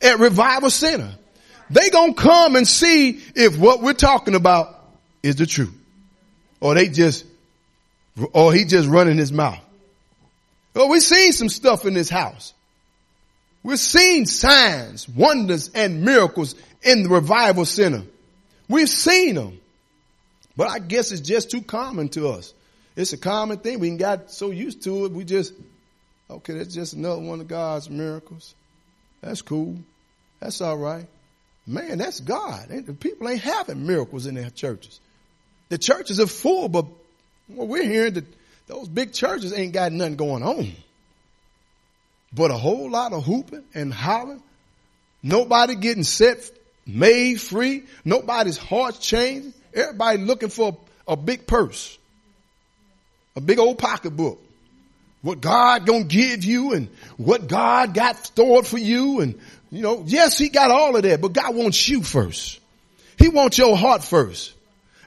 at 0.00 0.18
revival 0.18 0.70
center. 0.70 1.12
They 1.72 1.88
to 1.88 2.14
come 2.14 2.56
and 2.56 2.68
see 2.68 3.22
if 3.34 3.58
what 3.58 3.82
we're 3.82 3.94
talking 3.94 4.34
about 4.34 4.78
is 5.22 5.36
the 5.36 5.46
truth 5.46 5.74
or 6.60 6.74
they 6.74 6.88
just 6.88 7.24
or 8.32 8.52
he 8.52 8.66
just 8.66 8.88
running 8.88 9.16
his 9.16 9.32
mouth. 9.32 9.58
Oh, 10.74 10.88
we've 10.88 11.02
seen 11.02 11.32
some 11.32 11.48
stuff 11.48 11.86
in 11.86 11.94
this 11.94 12.10
house. 12.10 12.52
We've 13.62 13.78
seen 13.78 14.26
signs, 14.26 15.08
wonders, 15.08 15.70
and 15.74 16.02
miracles 16.02 16.54
in 16.82 17.04
the 17.04 17.08
revival 17.08 17.64
center. 17.64 18.02
We've 18.68 18.88
seen 18.88 19.36
them. 19.36 19.58
But 20.56 20.68
I 20.68 20.78
guess 20.78 21.10
it's 21.10 21.20
just 21.20 21.50
too 21.50 21.62
common 21.62 22.08
to 22.10 22.28
us. 22.28 22.52
It's 22.96 23.12
a 23.14 23.18
common 23.18 23.58
thing. 23.58 23.78
We 23.78 23.96
got 23.96 24.30
so 24.30 24.50
used 24.50 24.82
to 24.82 25.06
it. 25.06 25.12
We 25.12 25.24
just, 25.24 25.54
okay, 26.28 26.54
that's 26.54 26.74
just 26.74 26.92
another 26.92 27.22
one 27.22 27.40
of 27.40 27.48
God's 27.48 27.88
miracles. 27.88 28.54
That's 29.22 29.40
cool. 29.40 29.76
That's 30.40 30.60
all 30.60 30.76
right. 30.76 31.06
Man, 31.66 31.98
that's 31.98 32.20
God. 32.20 32.68
People 33.00 33.28
ain't 33.28 33.40
having 33.40 33.86
miracles 33.86 34.26
in 34.26 34.34
their 34.34 34.50
churches. 34.50 35.00
The 35.68 35.78
churches 35.78 36.18
are 36.18 36.26
full, 36.26 36.68
but 36.68 36.86
we're 37.48 37.84
hearing 37.84 38.14
that 38.14 38.24
those 38.66 38.88
big 38.88 39.12
churches 39.12 39.52
ain't 39.52 39.72
got 39.72 39.92
nothing 39.92 40.16
going 40.16 40.42
on. 40.42 40.72
But 42.32 42.50
a 42.50 42.56
whole 42.56 42.90
lot 42.90 43.12
of 43.12 43.24
hooping 43.24 43.64
and 43.74 43.92
hollering. 43.92 44.42
Nobody 45.22 45.76
getting 45.76 46.02
set, 46.02 46.50
made 46.86 47.40
free. 47.40 47.84
Nobody's 48.04 48.56
heart 48.56 48.98
changing. 49.00 49.54
Everybody 49.72 50.18
looking 50.18 50.48
for 50.48 50.76
a, 51.06 51.12
a 51.12 51.16
big 51.16 51.46
purse. 51.46 51.96
A 53.36 53.40
big 53.40 53.58
old 53.58 53.78
pocketbook. 53.78 54.40
What 55.20 55.40
God 55.40 55.86
gonna 55.86 56.04
give 56.04 56.44
you 56.44 56.72
and 56.72 56.88
what 57.16 57.46
God 57.46 57.94
got 57.94 58.16
stored 58.26 58.66
for 58.66 58.78
you 58.78 59.20
and, 59.20 59.38
you 59.72 59.80
know, 59.80 60.04
yes, 60.06 60.36
he 60.36 60.50
got 60.50 60.70
all 60.70 60.94
of 60.94 61.02
that, 61.02 61.22
but 61.22 61.32
God 61.32 61.56
wants 61.56 61.88
you 61.88 62.02
first. 62.02 62.60
He 63.18 63.30
wants 63.30 63.56
your 63.56 63.74
heart 63.74 64.04
first. 64.04 64.52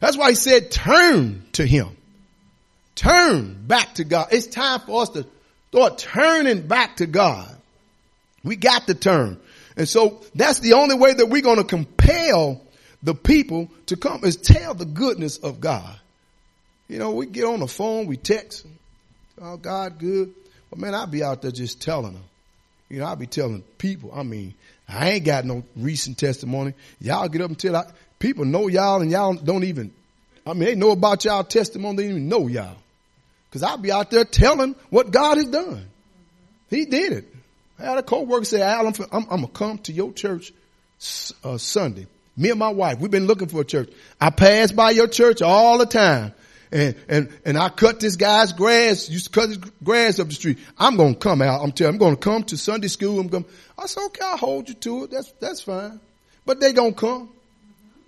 That's 0.02 0.18
why 0.18 0.30
he 0.30 0.36
said 0.36 0.72
turn 0.72 1.46
to 1.54 1.66
him. 1.66 1.96
Turn 2.96 3.68
back 3.68 3.94
to 3.96 4.04
God. 4.04 4.30
It's 4.32 4.48
time 4.48 4.80
for 4.80 5.04
us 5.04 5.10
to 5.10 5.28
start 5.70 6.00
turning 6.00 6.68
back 6.68 6.98
to 6.98 7.06
God. 7.06 7.48
We 8.44 8.56
got 8.56 8.88
to 8.88 8.96
turn. 8.96 9.38
And 9.78 9.88
so 9.88 10.22
that's 10.34 10.60
the 10.60 10.74
only 10.74 10.96
way 10.96 11.14
that 11.14 11.28
we're 11.28 11.44
going 11.44 11.58
to 11.58 11.64
compel 11.64 12.60
the 13.04 13.14
people 13.14 13.70
to 13.88 13.98
come 13.98 14.24
is 14.24 14.36
tell 14.36 14.74
the 14.74 14.86
goodness 14.86 15.38
of 15.38 15.60
God. 15.60 15.96
You 16.88 16.98
know, 16.98 17.12
we 17.12 17.28
get 17.28 17.46
on 17.46 17.60
the 17.60 17.68
phone, 17.68 18.08
we 18.08 18.18
text, 18.18 18.66
oh 19.40 19.58
God 19.58 20.00
good. 20.00 20.34
But 20.72 20.80
man, 20.80 20.96
I'd 20.96 21.12
be 21.12 21.24
out 21.24 21.44
there 21.44 21.52
just 21.52 21.82
telling 21.82 22.14
them. 22.14 22.24
You 22.90 23.00
know, 23.00 23.06
I'll 23.06 23.16
be 23.16 23.28
telling 23.28 23.64
people, 23.78 24.12
I 24.14 24.24
mean, 24.24 24.54
I 24.88 25.12
ain't 25.12 25.26
got 25.26 25.46
no 25.46 25.64
recent 25.76 26.18
testimony. 26.18 26.74
Y'all 27.00 27.28
get 27.28 27.42
up 27.42 27.50
and 27.50 27.60
tell 27.60 27.76
I, 27.76 27.86
people 28.20 28.46
know 28.46 28.68
y'all 28.68 29.02
and 29.02 29.12
y'all 29.12 29.34
don't 29.34 29.64
even, 29.64 29.92
I 30.46 30.54
mean, 30.54 30.66
they 30.66 30.76
know 30.76 30.92
about 30.92 31.26
y'all 31.26 31.44
testimony, 31.44 31.98
they 31.98 32.04
don't 32.04 32.12
even 32.12 32.30
know 32.30 32.48
y'all. 32.48 32.78
Cause 33.52 33.64
I'll 33.64 33.78
be 33.78 33.92
out 33.92 34.12
there 34.12 34.26
telling 34.26 34.76
what 34.90 35.12
God 35.12 35.38
has 35.38 35.46
done. 35.46 35.86
He 36.70 36.86
did 36.86 37.14
it. 37.14 37.36
I 37.80 37.84
had 37.84 37.98
a 37.98 38.04
co-worker 38.04 38.46
say, 38.46 38.62
Al, 38.62 38.88
I'm, 38.88 38.94
I'm, 39.12 39.24
I'm 39.24 39.42
gonna 39.42 39.48
come 39.48 39.78
to 39.80 39.94
your 39.94 40.12
church 40.12 40.52
uh, 41.44 41.58
Sunday. 41.58 42.08
Me 42.38 42.50
and 42.50 42.60
my 42.60 42.70
wife, 42.70 43.00
we've 43.00 43.12
been 43.12 43.28
looking 43.28 43.48
for 43.48 43.62
a 43.62 43.66
church. 43.66 43.90
I 44.20 44.30
pass 44.30 44.72
by 44.72 44.92
your 44.92 45.08
church 45.08 45.42
all 45.42 45.78
the 45.78 45.86
time. 45.86 46.34
And, 46.72 46.96
and, 47.08 47.30
and 47.46 47.58
I 47.58 47.70
cut 47.70 48.00
this 48.00 48.16
guy's 48.16 48.54
grass, 48.54 49.10
used 49.10 49.26
to 49.26 49.32
cut 49.32 49.50
his 49.50 49.58
grass 49.84 50.20
up 50.20 50.28
the 50.28 50.34
street. 50.34 50.58
I'm 50.78 50.98
going 50.98 51.14
to 51.14 51.20
come 51.20 51.42
out. 51.42 51.62
I'm 51.62 51.72
telling, 51.72 51.96
I'm 51.96 52.00
going 52.00 52.16
to 52.16 52.22
come 52.22 52.44
to 52.46 52.58
Sunday 52.58 52.88
school. 52.88 53.20
I'm 53.20 53.28
going, 53.28 53.46
I 53.78 53.86
said, 53.86 54.04
okay, 54.08 54.26
I'll 54.26 54.38
hold 54.38 54.70
you 54.70 54.76
to 54.76 55.04
it. 55.04 55.12
That's, 55.12 55.32
that's 55.34 55.62
fine. 55.62 56.00
But 56.46 56.60
they 56.60 56.74
going 56.74 56.94
to 56.94 57.00
come. 57.00 57.30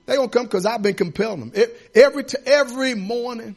They 0.05 0.15
going 0.15 0.29
to 0.29 0.37
come 0.37 0.45
because 0.45 0.65
I've 0.65 0.81
been 0.81 0.95
compelling 0.95 1.49
them. 1.49 1.65
Every, 1.93 2.23
every 2.45 2.95
morning, 2.95 3.55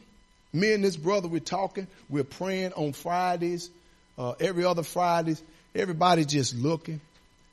me 0.53 0.73
and 0.73 0.83
this 0.83 0.97
brother, 0.97 1.27
we're 1.27 1.39
talking. 1.39 1.87
We're 2.09 2.23
praying 2.23 2.73
on 2.73 2.93
Fridays, 2.93 3.69
uh, 4.17 4.33
every 4.39 4.65
other 4.65 4.83
Fridays. 4.83 5.41
Everybody's 5.73 6.25
just 6.25 6.55
looking. 6.55 6.99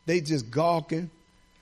They 0.06 0.20
just 0.20 0.50
gawking. 0.50 1.10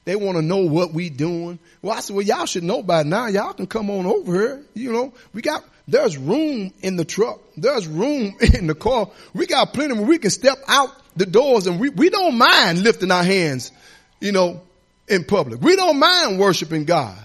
They 0.06 0.14
want 0.14 0.36
to 0.36 0.42
know 0.42 0.58
what 0.58 0.94
we 0.94 1.10
doing. 1.10 1.58
Well, 1.82 1.96
I 1.96 2.00
said, 2.00 2.14
well, 2.14 2.24
y'all 2.24 2.46
should 2.46 2.62
know 2.62 2.82
by 2.82 3.02
now. 3.02 3.26
Y'all 3.26 3.52
can 3.52 3.66
come 3.66 3.90
on 3.90 4.06
over 4.06 4.32
here. 4.32 4.62
You 4.72 4.92
know, 4.92 5.12
we 5.34 5.42
got, 5.42 5.64
there's 5.88 6.16
room 6.18 6.72
in 6.80 6.96
the 6.96 7.04
truck. 7.04 7.40
There's 7.56 7.86
room 7.86 8.36
in 8.54 8.66
the 8.66 8.74
car. 8.74 9.10
We 9.34 9.46
got 9.46 9.72
plenty 9.72 9.94
where 9.94 10.06
we 10.06 10.18
can 10.18 10.30
step 10.30 10.58
out 10.66 10.90
the 11.16 11.26
doors 11.26 11.66
and 11.66 11.80
we, 11.80 11.88
we 11.88 12.10
don't 12.10 12.36
mind 12.36 12.82
lifting 12.82 13.10
our 13.10 13.22
hands, 13.22 13.72
you 14.20 14.32
know, 14.32 14.62
in 15.08 15.24
public. 15.24 15.60
We 15.60 15.76
don't 15.76 15.98
mind 15.98 16.38
worshiping 16.38 16.84
God. 16.84 17.16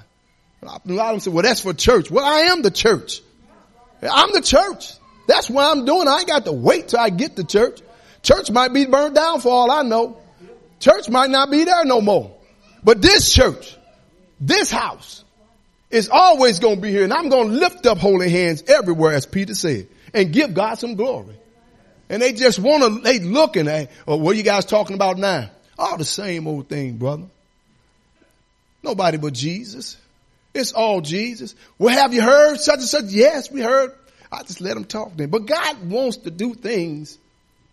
A 0.62 0.66
lot 0.66 0.86
of 0.86 1.14
them 1.14 1.20
say, 1.20 1.32
well, 1.32 1.44
that's 1.44 1.62
for 1.62 1.74
church. 1.74 2.12
Well, 2.12 2.24
I 2.24 2.52
am 2.52 2.62
the 2.62 2.70
church. 2.70 3.22
I'm 4.04 4.32
the 4.32 4.42
church. 4.42 4.94
That's 5.28 5.50
what 5.50 5.66
I'm 5.66 5.86
doing. 5.86 6.08
I 6.08 6.20
ain't 6.20 6.28
got 6.28 6.46
to 6.46 6.52
wait 6.52 6.90
till 6.90 7.00
I 7.00 7.10
get 7.10 7.36
to 7.38 7.44
church. 7.44 7.82
Church 8.22 8.52
might 8.52 8.72
be 8.72 8.86
burned 8.86 9.16
down 9.16 9.42
for 9.42 9.50
all 9.50 9.72
I 9.72 9.82
know. 9.82 10.22
Church 10.80 11.10
might 11.10 11.32
not 11.32 11.50
be 11.50 11.64
there 11.64 11.84
no 11.86 12.00
more. 12.00 12.36
But 12.84 13.02
this 13.02 13.34
church, 13.34 13.76
this 14.40 14.70
house 14.70 15.21
is 15.92 16.10
always 16.10 16.60
going 16.60 16.76
to 16.76 16.82
be 16.82 16.92
here 16.92 17.04
and 17.04 17.14
I'm 17.14 17.30
going 17.30 17.50
to 17.50 17.54
lift 17.54 17.86
up 17.86 17.98
holy 17.98 18.30
hands 18.30 18.64
everywhere 18.68 19.14
as 19.14 19.26
Peter 19.26 19.54
said 19.54 19.88
and 20.14 20.32
give 20.34 20.54
God 20.54 20.76
some 20.76 20.96
glory. 20.96 21.36
And 22.10 22.22
they 22.22 22.34
just 22.34 22.60
want 22.60 22.84
to, 22.84 23.02
they 23.02 23.20
looking 23.20 23.68
at, 23.68 23.90
oh, 24.08 24.18
what 24.18 24.36
are 24.36 24.38
you 24.38 24.44
guys 24.44 24.66
talking 24.66 24.96
about 24.96 25.18
now? 25.18 25.50
All 25.78 25.98
the 25.98 26.06
same 26.06 26.48
old 26.48 26.68
thing, 26.68 26.98
brother. 26.98 27.26
Nobody 28.84 29.18
but 29.18 29.34
Jesus. 29.34 29.98
It's 30.54 30.74
all 30.74 31.02
Jesus. 31.02 31.56
Well, 31.78 31.96
have 31.96 32.14
you 32.14 32.22
heard 32.22 32.60
such 32.60 32.80
and 32.80 32.88
such? 32.88 33.06
Yes, 33.06 33.50
we 33.50 33.62
heard. 33.62 33.92
I 34.32 34.44
just 34.44 34.62
let 34.62 34.74
them 34.74 34.86
talk 34.86 35.16
then. 35.16 35.30
But 35.30 35.46
God 35.46 35.90
wants 35.90 36.18
to 36.18 36.32
do 36.32 36.54
things 36.54 37.18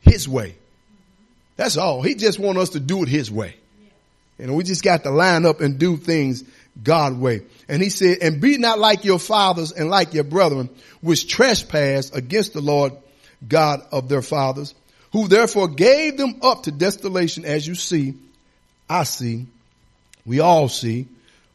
his 0.01 0.29
way. 0.29 0.55
That's 1.57 1.77
all. 1.77 2.03
He 2.03 2.15
just 2.15 2.39
want 2.39 2.59
us 2.59 2.71
to 2.71 2.81
do 2.81 3.03
it 3.03 3.09
his 3.09 3.31
way. 3.31 3.57
And 4.39 4.55
we 4.55 4.63
just 4.63 4.85
got 4.85 5.03
to 5.03 5.11
line 5.11 5.45
up 5.45 5.61
and 5.61 5.79
do 5.79 5.97
things 5.97 6.45
God 6.81 7.19
way. 7.19 7.43
And 7.69 7.83
he 7.83 7.91
said, 7.91 8.19
and 8.23 8.41
be 8.41 8.57
not 8.57 8.79
like 8.79 9.05
your 9.05 9.19
fathers 9.19 9.73
and 9.73 9.91
like 9.91 10.15
your 10.15 10.25
brethren, 10.25 10.71
which 11.01 11.29
trespass 11.29 12.11
against 12.11 12.55
the 12.55 12.63
Lord 12.63 12.95
God 13.47 13.83
of 13.93 14.09
their 14.09 14.23
fathers, 14.23 14.75
who 15.13 15.29
therefore 15.29 15.69
gave 15.69 16.17
them 16.17 16.41
up 16.43 16.65
to 16.65 16.71
desolation 16.71 17.45
as 17.45 17.67
you 17.67 17.75
see, 17.75 18.15
I 18.89 19.05
see, 19.05 19.47
we 20.25 20.41
all 20.41 20.69
see 20.69 21.09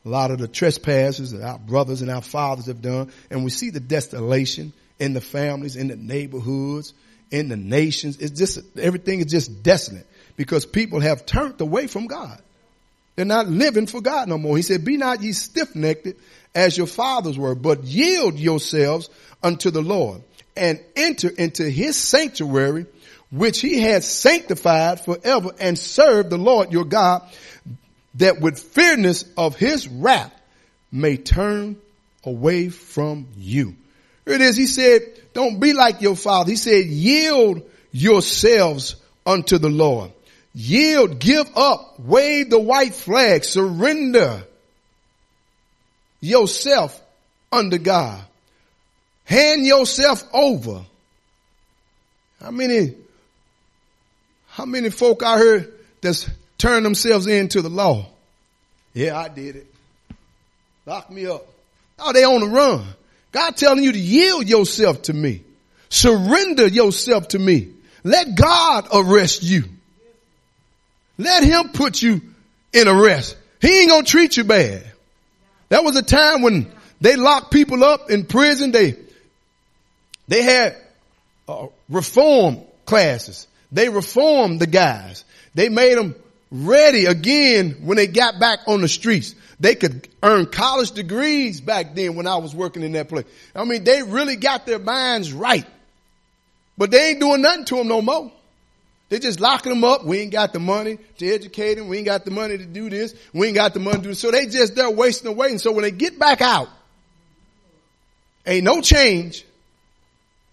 a 0.06 0.10
lot 0.10 0.32
of 0.32 0.38
the 0.38 0.48
trespasses 0.48 1.32
that 1.32 1.44
our 1.44 1.60
brothers 1.60 2.02
and 2.02 2.12
our 2.12 2.22
fathers 2.22 2.68
have 2.68 2.82
done. 2.82 3.12
And 3.30 3.44
we 3.44 3.50
see 3.50 3.70
the 3.70 3.80
desolation 3.80 4.74
in 5.00 5.14
the 5.14 5.22
families, 5.22 5.76
in 5.76 5.88
the 5.88 5.96
neighborhoods, 5.96 6.94
in 7.32 7.50
the 7.50 7.58
nations. 7.58 8.18
It's 8.18 8.38
just, 8.38 8.78
everything 8.78 9.20
is 9.20 9.28
just 9.28 9.64
desolate 9.64 10.06
because 10.36 10.66
people 10.66 11.00
have 11.00 11.26
turned 11.26 11.60
away 11.62 11.88
from 11.88 12.08
God. 12.08 12.42
They're 13.16 13.26
not 13.26 13.48
living 13.48 13.88
for 13.88 14.02
God 14.02 14.28
no 14.28 14.38
more. 14.38 14.58
He 14.58 14.64
said, 14.64 14.84
be 14.84 14.98
not 14.98 15.22
ye 15.22 15.34
stiff-necked 15.34 16.08
as 16.56 16.78
your 16.78 16.88
fathers 16.88 17.38
were, 17.38 17.56
but 17.56 17.84
yield 17.84 18.40
yourselves 18.40 19.10
unto 19.42 19.70
the 19.70 19.82
Lord 19.82 20.24
and 20.56 20.80
enter 20.96 21.30
into 21.30 21.70
his 21.70 21.96
sanctuary, 21.96 22.86
which 23.32 23.60
he 23.62 23.82
has 23.82 24.08
sanctified 24.08 25.00
forever 25.00 25.52
and 25.60 25.78
serve 25.78 26.30
the 26.30 26.38
Lord 26.38 26.72
your 26.72 26.86
God 26.86 27.22
that 28.16 28.40
with 28.40 28.60
fearness 28.60 29.26
of 29.36 29.56
his 29.56 29.88
wrath 29.88 30.34
may 30.92 31.18
turn 31.18 31.78
away 32.24 32.70
from 32.70 33.28
you. 33.36 33.76
Here 34.26 34.36
it 34.36 34.42
is. 34.42 34.56
He 34.56 34.68
said, 34.68 35.02
don't 35.34 35.60
be 35.60 35.74
like 35.74 36.02
your 36.02 36.16
father. 36.16 36.52
He 36.52 36.56
said, 36.56 36.86
yield 36.86 37.64
yourselves 37.92 38.96
unto 39.26 39.58
the 39.58 39.70
Lord. 39.70 40.12
Yield, 40.56 41.20
give 41.20 41.50
up, 41.56 42.00
wave 42.00 42.50
the 42.50 42.60
white 42.60 42.94
flag, 42.94 43.44
surrender 43.44 44.44
yourself 46.22 47.00
under 47.52 47.78
God. 47.78 48.24
Hand 49.26 49.66
yourself 49.66 50.24
over. 50.34 50.84
How 52.42 52.52
many, 52.52 52.96
how 54.50 54.66
many 54.66 54.90
folk 54.90 55.24
out 55.24 55.40
here 55.40 55.72
that's 56.02 56.30
turned 56.58 56.86
themselves 56.86 57.26
into 57.26 57.62
the 57.62 57.70
law? 57.70 58.06
Yeah, 58.94 59.18
I 59.18 59.30
did 59.30 59.56
it. 59.56 59.68
Lock 60.86 61.10
me 61.10 61.26
up. 61.26 61.48
Oh, 61.98 62.14
they 62.14 62.24
on 62.24 62.42
the 62.42 62.48
run. 62.48 62.86
God 63.32 63.56
telling 63.58 63.84
you 63.84 63.92
to 63.92 64.00
yield 64.00 64.48
yourself 64.48 65.04
to 65.04 65.14
me. 65.14 65.42
Surrender 65.90 66.68
yourself 66.68 67.30
to 67.30 67.40
me. 67.40 67.70
Let 68.04 68.36
God 68.36 68.88
arrest 68.94 69.42
you. 69.44 69.64
Let 71.18 71.44
him 71.44 71.70
put 71.70 72.02
you 72.02 72.22
in 72.72 72.88
arrest. 72.88 73.38
He 73.62 73.82
ain't 73.82 73.90
gonna 73.90 74.04
treat 74.04 74.36
you 74.38 74.44
bad. 74.44 74.84
That 75.70 75.84
was 75.84 75.96
a 75.96 76.04
time 76.04 76.42
when 76.42 76.72
they 77.02 77.16
locked 77.16 77.52
people 77.52 77.84
up 77.84 78.10
in 78.10 78.26
prison. 78.26 78.72
They, 78.72 78.96
they 80.28 80.42
had 80.44 80.76
uh, 81.48 81.68
reform 81.90 82.60
classes. 82.86 83.48
They 83.72 83.90
reformed 83.90 84.60
the 84.60 84.68
guys. 84.68 85.24
They 85.56 85.70
made 85.70 85.98
them 85.98 86.16
ready 86.52 87.06
again 87.06 87.78
when 87.84 87.98
they 87.98 88.08
got 88.08 88.40
back 88.40 88.60
on 88.68 88.82
the 88.82 88.88
streets. 88.88 89.34
They 89.60 89.76
could 89.76 90.08
earn 90.22 90.46
college 90.46 90.92
degrees 90.92 91.62
back 91.62 91.96
then 91.96 92.16
when 92.16 92.28
I 92.28 92.38
was 92.38 92.54
working 92.54 92.84
in 92.84 92.94
that 92.94 93.10
place. 93.10 93.26
I 93.56 93.64
mean, 93.64 93.84
they 93.84 94.04
really 94.04 94.36
got 94.36 94.66
their 94.66 94.80
minds 94.80 95.34
right. 95.34 95.66
But 96.78 96.92
they 96.92 97.12
ain't 97.12 97.20
doing 97.20 97.42
nothing 97.42 97.66
to 97.66 97.76
them 97.78 97.88
no 97.88 98.02
more. 98.02 98.32
They're 99.10 99.20
just 99.20 99.40
locking 99.40 99.72
them 99.72 99.84
up. 99.84 100.06
We 100.06 100.20
ain't 100.20 100.32
got 100.32 100.54
the 100.54 100.60
money 100.60 100.98
to 101.20 101.28
educate 101.28 101.76
them. 101.76 101.88
We 101.88 101.98
ain't 101.98 102.06
got 102.06 102.26
the 102.26 102.32
money 102.32 102.58
to 102.58 102.66
do 102.66 102.90
this. 102.90 103.14
We 103.34 103.48
ain't 103.48 103.56
got 103.56 103.74
the 103.74 103.80
money 103.80 103.98
to 103.98 104.04
do 104.04 104.10
this. 104.10 104.20
So 104.20 104.32
they 104.32 104.48
just, 104.48 104.76
they're 104.76 104.90
wasting 104.90 105.28
away. 105.28 105.50
And 105.50 105.62
so 105.62 105.72
when 105.72 105.84
they 105.84 105.92
get 105.92 106.18
back 106.18 106.42
out, 106.42 106.68
ain't 108.46 108.64
no 108.64 108.82
change. 108.82 109.46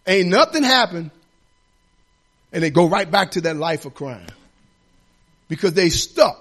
Ain't 0.06 0.28
nothing 0.28 0.62
happened. 0.62 1.10
And 2.52 2.62
they 2.62 2.70
go 2.70 2.88
right 2.88 3.10
back 3.10 3.32
to 3.32 3.42
that 3.42 3.56
life 3.56 3.86
of 3.86 3.94
crime. 3.94 4.26
Because 5.48 5.72
they 5.72 5.88
stuck 5.88 6.38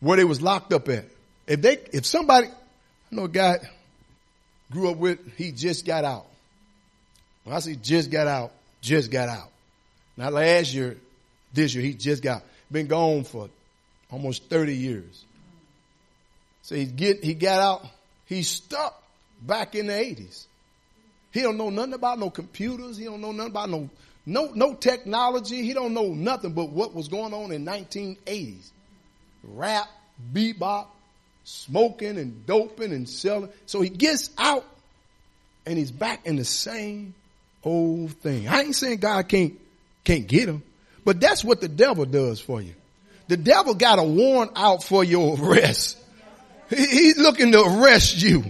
where 0.00 0.16
they 0.16 0.24
was 0.24 0.42
locked 0.42 0.72
up 0.72 0.88
at. 0.88 1.04
If 1.46 1.62
they, 1.62 1.78
if 1.92 2.06
somebody, 2.06 2.48
I 2.48 3.14
know 3.14 3.24
a 3.24 3.28
guy 3.28 3.58
grew 4.70 4.90
up 4.90 4.96
with, 4.96 5.20
he 5.36 5.52
just 5.52 5.86
got 5.86 6.04
out. 6.04 6.26
When 7.44 7.54
I 7.54 7.60
say 7.60 7.76
just 7.76 8.10
got 8.10 8.26
out, 8.26 8.52
just 8.80 9.10
got 9.10 9.28
out. 9.28 9.51
Not 10.16 10.32
last 10.32 10.74
year, 10.74 10.96
this 11.52 11.74
year, 11.74 11.84
he 11.84 11.94
just 11.94 12.22
got, 12.22 12.42
been 12.70 12.86
gone 12.86 13.24
for 13.24 13.48
almost 14.10 14.48
30 14.48 14.74
years. 14.74 15.24
So 16.62 16.74
he 16.74 16.84
get, 16.84 17.24
he 17.24 17.34
got 17.34 17.60
out, 17.60 17.86
he's 18.26 18.48
stuck 18.48 19.02
back 19.40 19.74
in 19.74 19.86
the 19.88 19.92
80s. 19.92 20.46
He 21.32 21.40
don't 21.40 21.56
know 21.56 21.70
nothing 21.70 21.94
about 21.94 22.18
no 22.18 22.30
computers. 22.30 22.96
He 22.96 23.04
don't 23.04 23.20
know 23.20 23.32
nothing 23.32 23.50
about 23.50 23.70
no, 23.70 23.90
no, 24.26 24.52
no 24.54 24.74
technology. 24.74 25.62
He 25.62 25.72
don't 25.72 25.94
know 25.94 26.08
nothing 26.08 26.52
but 26.52 26.68
what 26.68 26.94
was 26.94 27.08
going 27.08 27.32
on 27.32 27.52
in 27.52 27.64
1980s. 27.64 28.70
Rap, 29.42 29.88
bebop, 30.32 30.86
smoking 31.44 32.18
and 32.18 32.46
doping 32.46 32.92
and 32.92 33.08
selling. 33.08 33.48
So 33.66 33.80
he 33.80 33.88
gets 33.88 34.30
out 34.36 34.64
and 35.64 35.78
he's 35.78 35.90
back 35.90 36.26
in 36.26 36.36
the 36.36 36.44
same 36.44 37.14
old 37.64 38.12
thing. 38.12 38.48
I 38.48 38.60
ain't 38.60 38.76
saying 38.76 38.98
God 38.98 39.26
can't 39.28 39.54
can't 40.04 40.26
get 40.26 40.46
them. 40.46 40.62
But 41.04 41.20
that's 41.20 41.44
what 41.44 41.60
the 41.60 41.68
devil 41.68 42.04
does 42.04 42.40
for 42.40 42.60
you. 42.60 42.74
The 43.28 43.36
devil 43.36 43.74
got 43.74 43.98
a 43.98 44.04
warrant 44.04 44.52
out 44.56 44.82
for 44.84 45.02
your 45.02 45.36
arrest. 45.38 45.98
He's 46.68 47.18
looking 47.18 47.52
to 47.52 47.62
arrest 47.62 48.22
you. 48.22 48.44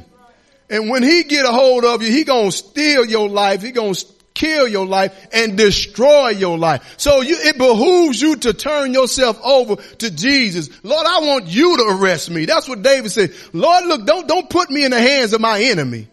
And 0.70 0.88
when 0.88 1.02
he 1.02 1.24
get 1.24 1.44
a 1.44 1.52
hold 1.52 1.84
of 1.84 2.02
you, 2.02 2.10
he 2.10 2.24
gonna 2.24 2.52
steal 2.52 3.04
your 3.04 3.28
life. 3.28 3.62
He 3.62 3.72
gonna 3.72 3.94
kill 4.34 4.66
your 4.66 4.86
life 4.86 5.28
and 5.32 5.56
destroy 5.56 6.30
your 6.30 6.56
life. 6.56 6.94
So 6.96 7.20
you, 7.20 7.36
it 7.38 7.58
behooves 7.58 8.20
you 8.20 8.36
to 8.36 8.54
turn 8.54 8.94
yourself 8.94 9.40
over 9.44 9.76
to 9.76 10.10
Jesus. 10.10 10.70
Lord, 10.82 11.06
I 11.06 11.20
want 11.20 11.46
you 11.46 11.76
to 11.76 11.84
arrest 11.96 12.30
me. 12.30 12.46
That's 12.46 12.68
what 12.68 12.82
David 12.82 13.10
said. 13.10 13.34
Lord, 13.52 13.84
look, 13.86 14.06
don't, 14.06 14.26
don't 14.26 14.48
put 14.48 14.70
me 14.70 14.84
in 14.84 14.90
the 14.90 15.00
hands 15.00 15.32
of 15.32 15.40
my 15.40 15.60
enemy. 15.62 16.08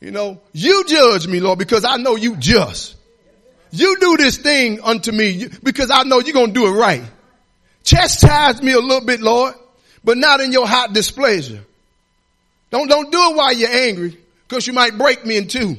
You 0.00 0.10
know, 0.10 0.40
you 0.52 0.84
judge 0.86 1.26
me, 1.26 1.40
Lord, 1.40 1.58
because 1.58 1.84
I 1.84 1.96
know 1.98 2.16
you 2.16 2.36
just. 2.36 2.96
You 3.72 3.98
do 4.00 4.16
this 4.16 4.38
thing 4.38 4.80
unto 4.82 5.12
me 5.12 5.48
because 5.62 5.90
I 5.90 6.02
know 6.04 6.20
you're 6.20 6.34
going 6.34 6.52
to 6.54 6.60
do 6.60 6.66
it 6.66 6.78
right. 6.78 7.02
Chastise 7.84 8.62
me 8.62 8.72
a 8.72 8.80
little 8.80 9.06
bit, 9.06 9.20
Lord, 9.20 9.54
but 10.04 10.18
not 10.18 10.40
in 10.40 10.52
your 10.52 10.66
hot 10.66 10.92
displeasure. 10.92 11.64
Don't, 12.70 12.88
don't 12.88 13.10
do 13.10 13.18
it 13.30 13.36
while 13.36 13.52
you're 13.52 13.70
angry 13.70 14.18
because 14.48 14.66
you 14.66 14.72
might 14.72 14.96
break 14.98 15.24
me 15.24 15.36
in 15.36 15.48
two. 15.48 15.76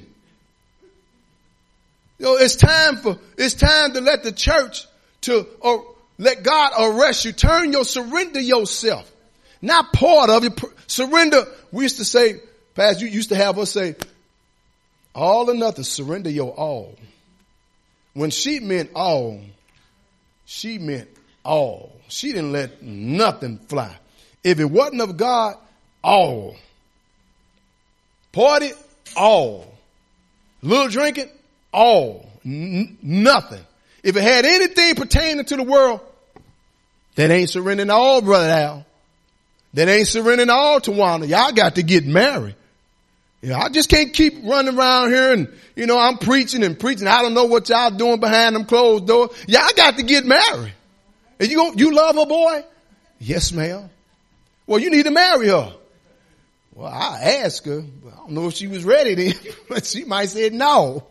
You 2.20 2.26
know, 2.26 2.36
it's 2.36 2.56
time 2.56 2.98
for, 2.98 3.18
it's 3.38 3.56
time 3.56 3.94
to 3.94 4.02
let 4.02 4.24
the 4.24 4.32
church 4.32 4.86
to, 5.22 5.48
or 5.60 5.96
let 6.18 6.44
God 6.44 6.74
arrest 6.78 7.26
you. 7.26 7.32
Turn 7.32 7.72
your, 7.72 7.84
surrender 7.84 8.40
yourself. 8.40 9.12
Not 9.62 9.92
part 9.94 10.30
of 10.30 10.44
it. 10.44 10.60
Surrender. 10.88 11.46
We 11.72 11.84
used 11.84 11.98
to 11.98 12.06
say, 12.06 12.42
Pastor, 12.76 13.06
you 13.06 13.12
used 13.12 13.30
to 13.30 13.36
have 13.36 13.58
us 13.60 13.72
say, 13.72 13.96
all 15.14 15.50
or 15.50 15.54
nothing, 15.56 15.84
surrender 15.84 16.30
your 16.30 16.52
all. 16.52 16.96
When 18.14 18.30
she 18.30 18.60
meant 18.60 18.92
all, 18.94 19.42
she 20.46 20.78
meant 20.78 21.10
all. 21.44 21.96
She 22.08 22.34
didn't 22.34 22.52
let 22.52 22.82
nothing 22.84 23.58
fly. 23.58 23.96
If 24.44 24.60
it 24.60 24.66
wasn't 24.66 25.02
of 25.02 25.18
God, 25.18 25.56
all. 26.04 26.56
Party, 28.32 28.72
all. 29.16 29.74
Little 30.62 30.90
drinking, 30.90 31.30
all. 31.74 32.30
N- 32.46 32.98
nothing. 33.02 33.62
If 34.04 34.16
it 34.16 34.24
had 34.24 34.46
anything 34.46 34.96
pertaining 34.96 35.46
to 35.46 35.56
the 35.56 35.64
world, 35.64 36.02
that 37.16 37.30
ain't 37.30 37.50
surrendering 37.50 37.90
all, 37.90 38.22
brother 38.22 38.50
Al. 38.50 38.86
That 39.74 39.88
ain't 39.88 40.08
surrendering 40.08 40.50
all 40.50 40.82
to 40.82 40.92
Wanda. 40.92 41.28
Y'all 41.28 41.52
got 41.52 41.76
to 41.76 41.84
get 41.84 42.06
married. 42.06 42.56
Know, 43.44 43.56
I 43.56 43.70
just 43.70 43.90
can't 43.90 44.14
keep 44.14 44.44
running 44.44 44.78
around 44.78 45.10
here 45.10 45.34
and, 45.34 45.48
you 45.76 45.88
know, 45.88 45.98
I'm 45.98 46.18
preaching 46.18 46.64
and 46.64 46.80
preaching. 46.80 47.08
I 47.08 47.24
don't 47.24 47.34
know 47.34 47.46
what 47.46 47.70
y'all 47.70 47.90
doing 47.90 48.20
behind 48.20 48.56
them 48.56 48.66
closed 48.66 49.08
doors. 49.08 49.32
Y'all 49.48 49.68
got 49.76 49.98
to 49.98 50.04
get 50.04 50.26
married. 50.26 50.74
And 51.40 51.50
you 51.50 51.74
you 51.76 51.92
love 51.92 52.18
a 52.18 52.26
boy? 52.28 52.64
Yes, 53.20 53.52
ma'am. 53.52 53.90
Well, 54.68 54.80
you 54.80 54.92
need 54.92 55.06
to 55.06 55.12
marry 55.12 55.48
her. 55.48 55.74
Well, 56.76 56.88
I 56.88 57.42
asked 57.44 57.66
her, 57.66 57.82
but 57.82 58.14
I 58.14 58.18
don't 58.18 58.32
know 58.32 58.48
if 58.48 58.54
she 58.54 58.68
was 58.68 58.84
ready 58.84 59.16
then, 59.16 59.34
but 59.70 59.88
she 59.88 60.04
might 60.04 60.30
say 60.30 60.50
no. 60.50 61.04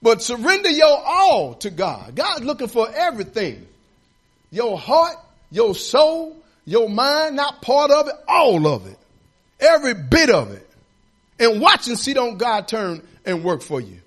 But 0.00 0.22
surrender 0.22 0.70
your 0.70 1.02
all 1.04 1.54
to 1.56 1.70
God. 1.70 2.14
God's 2.14 2.44
looking 2.44 2.68
for 2.68 2.88
everything. 2.90 3.66
Your 4.50 4.78
heart, 4.78 5.16
your 5.50 5.74
soul, 5.74 6.36
your 6.64 6.88
mind, 6.88 7.36
not 7.36 7.60
part 7.60 7.90
of 7.90 8.08
it, 8.08 8.14
all 8.26 8.66
of 8.66 8.86
it. 8.86 8.98
Every 9.60 9.94
bit 9.94 10.30
of 10.30 10.50
it 10.52 10.63
and 11.38 11.60
watch 11.60 11.88
and 11.88 11.98
see 11.98 12.14
don't 12.14 12.38
God 12.38 12.68
turn 12.68 13.06
and 13.24 13.44
work 13.44 13.62
for 13.62 13.80
you. 13.80 14.00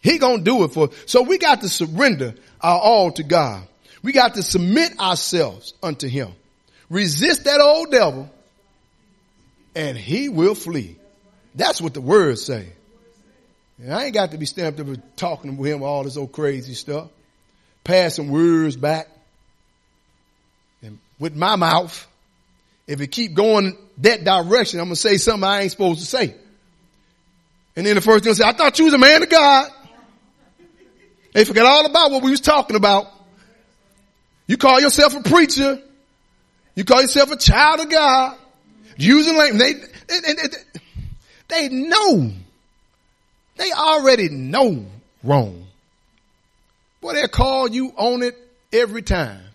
He 0.00 0.18
gonna 0.18 0.42
do 0.42 0.64
it 0.64 0.68
for, 0.68 0.90
so 1.06 1.22
we 1.22 1.38
got 1.38 1.62
to 1.62 1.68
surrender 1.68 2.34
our 2.60 2.78
all 2.78 3.12
to 3.12 3.22
God. 3.22 3.66
We 4.02 4.12
got 4.12 4.34
to 4.34 4.42
submit 4.42 5.00
ourselves 5.00 5.74
unto 5.82 6.06
him. 6.06 6.32
Resist 6.88 7.44
that 7.44 7.60
old 7.60 7.90
devil 7.90 8.30
and 9.74 9.96
he 9.96 10.28
will 10.28 10.54
flee. 10.54 10.96
That's 11.54 11.80
what 11.80 11.94
the 11.94 12.00
words 12.00 12.44
say. 12.44 12.68
And 13.78 13.92
I 13.92 14.04
ain't 14.04 14.14
got 14.14 14.30
to 14.30 14.38
be 14.38 14.46
stamped 14.46 14.80
up 14.80 14.86
talking 15.16 15.56
to 15.56 15.62
him 15.62 15.82
all 15.82 16.04
this 16.04 16.16
old 16.16 16.32
crazy 16.32 16.74
stuff. 16.74 17.08
Passing 17.84 18.30
words 18.30 18.74
back. 18.76 19.08
And 20.82 20.98
with 21.18 21.36
my 21.36 21.56
mouth, 21.56 22.06
if 22.86 23.00
it 23.00 23.08
keep 23.08 23.34
going 23.34 23.76
that 23.98 24.24
direction, 24.24 24.80
I'm 24.80 24.86
going 24.86 24.94
to 24.94 25.00
say 25.00 25.16
something 25.16 25.48
I 25.48 25.62
ain't 25.62 25.70
supposed 25.70 26.00
to 26.00 26.06
say. 26.06 26.34
And 27.74 27.84
then 27.84 27.94
the 27.94 28.00
first 28.00 28.24
thing 28.24 28.30
I 28.30 28.34
say, 28.34 28.44
I 28.44 28.52
thought 28.52 28.78
you 28.78 28.86
was 28.86 28.94
a 28.94 28.98
man 28.98 29.22
of 29.22 29.28
God. 29.28 29.70
They 31.32 31.44
forget 31.44 31.66
all 31.66 31.84
about 31.84 32.10
what 32.10 32.22
we 32.22 32.30
was 32.30 32.40
talking 32.40 32.76
about. 32.76 33.06
You 34.46 34.56
call 34.56 34.80
yourself 34.80 35.14
a 35.16 35.22
preacher. 35.22 35.82
You 36.74 36.84
call 36.84 37.02
yourself 37.02 37.30
a 37.30 37.36
child 37.36 37.80
of 37.80 37.90
God. 37.90 38.38
Using 38.96 39.36
language. 39.36 39.60
They, 40.06 40.20
they, 40.20 40.32
they, 40.32 40.48
they 41.48 41.68
know. 41.68 42.32
They 43.56 43.72
already 43.72 44.28
know 44.28 44.86
wrong. 45.22 45.66
Boy, 47.00 47.14
they'll 47.14 47.28
call 47.28 47.68
you 47.68 47.92
on 47.96 48.22
it 48.22 48.36
every 48.72 49.02
time. 49.02 49.45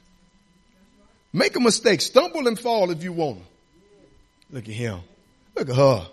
Make 1.33 1.55
a 1.55 1.59
mistake. 1.59 2.01
Stumble 2.01 2.47
and 2.47 2.59
fall 2.59 2.91
if 2.91 3.03
you 3.03 3.13
want. 3.13 3.41
Look 4.51 4.67
at 4.67 4.73
him. 4.73 4.99
Look 5.55 5.69
at 5.69 5.75
her. 5.75 6.07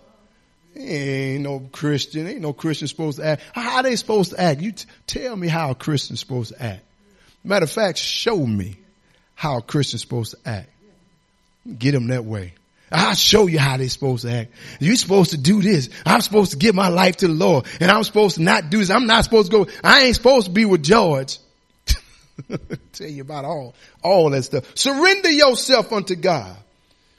He 0.73 0.81
ain't 0.81 1.43
no 1.43 1.59
Christian. 1.71 2.27
Ain't 2.27 2.41
no 2.41 2.53
Christian 2.53 2.87
supposed 2.87 3.17
to 3.17 3.25
act. 3.25 3.41
How 3.53 3.81
they 3.81 3.95
supposed 3.95 4.31
to 4.31 4.39
act? 4.39 4.61
You 4.61 4.71
t- 4.71 4.85
tell 5.07 5.35
me 5.35 5.47
how 5.47 5.71
a 5.71 5.75
Christian's 5.75 6.19
supposed 6.19 6.53
to 6.53 6.63
act. 6.63 6.83
Matter 7.43 7.65
of 7.65 7.71
fact, 7.71 7.97
show 7.97 8.37
me 8.45 8.77
how 9.35 9.57
a 9.57 9.61
Christian's 9.61 10.01
supposed 10.01 10.35
to 10.35 10.49
act. 10.49 10.69
Get 11.77 11.91
them 11.91 12.07
that 12.07 12.25
way. 12.25 12.53
I'll 12.91 13.15
show 13.15 13.47
you 13.47 13.59
how 13.59 13.77
they're 13.77 13.89
supposed 13.89 14.25
to 14.25 14.31
act. 14.31 14.51
You're 14.79 14.95
supposed 14.95 15.31
to 15.31 15.37
do 15.37 15.61
this. 15.61 15.89
I'm 16.05 16.21
supposed 16.21 16.51
to 16.51 16.57
give 16.57 16.73
my 16.73 16.87
life 16.87 17.17
to 17.17 17.27
the 17.27 17.33
Lord 17.33 17.65
and 17.79 17.91
I'm 17.91 18.03
supposed 18.03 18.37
to 18.37 18.41
not 18.41 18.69
do 18.69 18.79
this. 18.79 18.89
I'm 18.89 19.05
not 19.05 19.23
supposed 19.23 19.51
to 19.51 19.65
go. 19.65 19.71
I 19.83 20.05
ain't 20.05 20.15
supposed 20.15 20.47
to 20.47 20.51
be 20.51 20.65
with 20.65 20.83
George. 20.83 21.37
Tell 22.93 23.07
you 23.07 23.21
about 23.21 23.45
all, 23.45 23.75
all 24.03 24.29
that 24.29 24.43
stuff. 24.43 24.65
Surrender 24.77 25.31
yourself 25.31 25.91
unto 25.91 26.15
God 26.15 26.55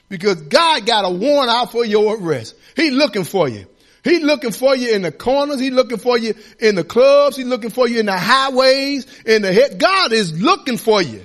because 0.09 0.41
God 0.41 0.85
got 0.85 1.05
a 1.05 1.09
warrant 1.09 1.49
out 1.49 1.71
for 1.71 1.85
your 1.85 2.17
arrest. 2.17 2.55
He 2.75 2.91
looking 2.91 3.23
for 3.23 3.47
you. 3.47 3.65
He 4.03 4.19
looking 4.19 4.51
for 4.51 4.75
you 4.75 4.93
in 4.93 5.03
the 5.03 5.11
corners. 5.11 5.59
He 5.59 5.69
looking 5.69 5.99
for 5.99 6.17
you 6.17 6.33
in 6.59 6.75
the 6.75 6.83
clubs. 6.83 7.37
He 7.37 7.43
looking 7.43 7.69
for 7.69 7.87
you 7.87 7.99
in 7.99 8.07
the 8.07 8.17
highways, 8.17 9.05
in 9.23 9.43
the 9.43 9.53
head. 9.53 9.79
God 9.79 10.11
is 10.11 10.41
looking 10.41 10.77
for 10.77 11.01
you. 11.01 11.23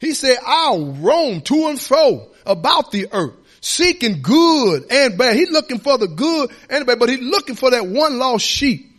He 0.00 0.12
said, 0.14 0.38
I'll 0.44 0.92
roam 0.92 1.40
to 1.42 1.68
and 1.68 1.80
fro 1.80 2.26
about 2.44 2.90
the 2.90 3.08
earth, 3.12 3.34
seeking 3.60 4.22
good 4.22 4.90
and 4.90 5.16
bad. 5.16 5.36
He's 5.36 5.50
looking 5.50 5.78
for 5.78 5.98
the 5.98 6.08
good 6.08 6.50
and 6.68 6.86
bad, 6.86 6.98
but 6.98 7.10
he's 7.10 7.20
looking 7.20 7.54
for 7.54 7.70
that 7.70 7.86
one 7.86 8.18
lost 8.18 8.44
sheep. 8.44 8.90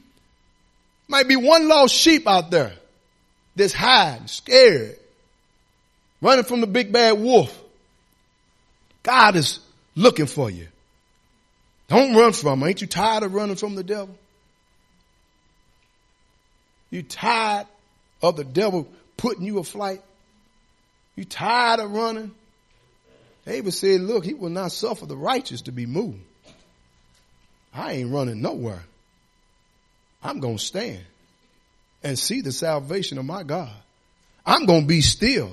Might 1.07 1.27
be 1.27 1.35
one 1.35 1.67
lost 1.67 1.93
sheep 1.93 2.27
out 2.27 2.49
there 2.49 2.73
that's 3.61 3.73
hiding, 3.73 4.27
scared, 4.27 4.97
running 6.21 6.43
from 6.43 6.61
the 6.61 6.67
big 6.67 6.91
bad 6.91 7.19
wolf. 7.19 7.57
God 9.03 9.35
is 9.35 9.59
looking 9.95 10.25
for 10.25 10.49
you. 10.49 10.67
Don't 11.87 12.15
run 12.15 12.33
from 12.33 12.61
him. 12.61 12.67
Ain't 12.67 12.81
you 12.81 12.87
tired 12.87 13.23
of 13.23 13.33
running 13.33 13.55
from 13.55 13.75
the 13.75 13.83
devil? 13.83 14.15
You 16.89 17.03
tired 17.03 17.67
of 18.21 18.35
the 18.35 18.43
devil 18.43 18.87
putting 19.17 19.45
you 19.45 19.59
a 19.59 19.63
flight? 19.63 20.01
You 21.15 21.25
tired 21.25 21.79
of 21.79 21.91
running? 21.91 22.31
David 23.45 23.73
said, 23.73 24.01
look, 24.01 24.25
he 24.25 24.33
will 24.33 24.49
not 24.49 24.71
suffer 24.71 25.05
the 25.05 25.17
righteous 25.17 25.63
to 25.63 25.71
be 25.71 25.85
moved. 25.85 26.19
I 27.73 27.93
ain't 27.93 28.11
running 28.11 28.41
nowhere. 28.41 28.83
I'm 30.23 30.39
going 30.39 30.57
to 30.57 30.63
stand 30.63 31.03
and 32.03 32.17
see 32.17 32.41
the 32.41 32.51
salvation 32.51 33.17
of 33.17 33.25
my 33.25 33.43
God. 33.43 33.73
I'm 34.45 34.65
going 34.65 34.81
to 34.81 34.87
be 34.87 35.01
still 35.01 35.51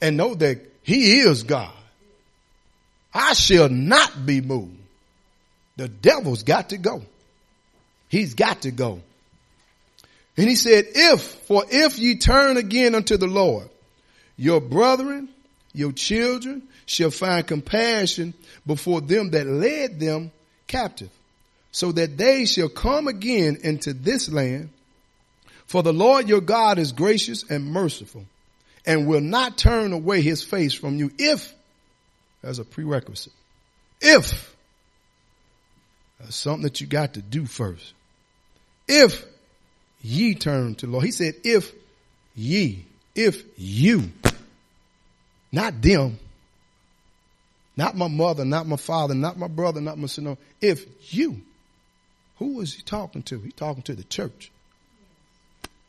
and 0.00 0.16
know 0.16 0.34
that 0.34 0.60
he 0.82 1.20
is 1.20 1.42
God. 1.42 1.72
I 3.14 3.34
shall 3.34 3.68
not 3.68 4.24
be 4.24 4.40
moved. 4.40 4.76
The 5.76 5.88
devil's 5.88 6.42
got 6.42 6.70
to 6.70 6.78
go. 6.78 7.02
He's 8.08 8.34
got 8.34 8.62
to 8.62 8.70
go. 8.70 9.00
And 10.36 10.48
he 10.48 10.54
said, 10.54 10.86
if, 10.94 11.22
for 11.22 11.64
if 11.68 11.98
ye 11.98 12.16
turn 12.16 12.56
again 12.56 12.94
unto 12.94 13.16
the 13.16 13.26
Lord, 13.26 13.68
your 14.36 14.60
brethren, 14.60 15.28
your 15.72 15.92
children 15.92 16.62
shall 16.86 17.10
find 17.10 17.46
compassion 17.46 18.34
before 18.66 19.00
them 19.00 19.30
that 19.30 19.46
led 19.46 20.00
them 20.00 20.30
captive, 20.66 21.10
so 21.70 21.92
that 21.92 22.16
they 22.16 22.44
shall 22.44 22.68
come 22.68 23.08
again 23.08 23.58
into 23.62 23.92
this 23.92 24.30
land. 24.30 24.70
For 25.72 25.82
the 25.82 25.94
Lord 25.94 26.28
your 26.28 26.42
God 26.42 26.78
is 26.78 26.92
gracious 26.92 27.48
and 27.48 27.64
merciful 27.64 28.26
and 28.84 29.06
will 29.06 29.22
not 29.22 29.56
turn 29.56 29.94
away 29.94 30.20
his 30.20 30.44
face 30.44 30.74
from 30.74 30.98
you 30.98 31.10
if, 31.18 31.50
as 32.42 32.58
a 32.58 32.64
prerequisite, 32.64 33.32
if, 33.98 34.54
that's 36.20 36.36
something 36.36 36.64
that 36.64 36.82
you 36.82 36.86
got 36.86 37.14
to 37.14 37.22
do 37.22 37.46
first. 37.46 37.94
If 38.86 39.24
ye 40.02 40.34
turn 40.34 40.74
to 40.74 40.84
the 40.84 40.92
Lord. 40.92 41.06
He 41.06 41.10
said, 41.10 41.36
if 41.42 41.72
ye 42.36 42.84
if 43.14 43.42
you, 43.56 44.12
not 45.50 45.80
them, 45.80 46.18
not 47.78 47.96
my 47.96 48.08
mother, 48.08 48.44
not 48.44 48.66
my 48.66 48.76
father, 48.76 49.14
not 49.14 49.38
my 49.38 49.48
brother, 49.48 49.80
not 49.80 49.96
my 49.96 50.06
son, 50.06 50.36
if 50.60 50.84
you, 51.14 51.40
who 52.36 52.56
was 52.56 52.74
he 52.74 52.82
talking 52.82 53.22
to? 53.22 53.40
He's 53.40 53.54
talking 53.54 53.84
to 53.84 53.94
the 53.94 54.04
church. 54.04 54.51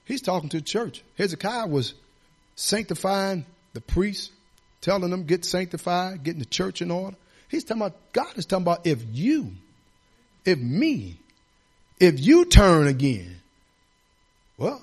He's 0.06 0.22
talking 0.22 0.50
to 0.50 0.58
the 0.58 0.64
church. 0.64 1.04
Hezekiah 1.18 1.68
was 1.68 1.94
sanctifying 2.56 3.46
the 3.74 3.82
priests, 3.82 4.32
telling 4.82 5.10
them 5.10 5.24
get 5.26 5.46
sanctified, 5.46 6.24
getting 6.24 6.40
the 6.40 6.46
church 6.46 6.82
in 6.82 6.92
order. 6.92 7.16
He's 7.48 7.64
talking 7.64 7.82
about, 7.82 8.14
God 8.14 8.38
is 8.38 8.46
talking 8.46 8.64
about 8.64 8.86
if 8.86 9.04
you, 9.12 9.52
if 10.46 10.60
me, 10.60 11.18
if 12.00 12.20
you 12.20 12.46
turn 12.46 12.88
again. 12.88 13.38
Well, 14.58 14.82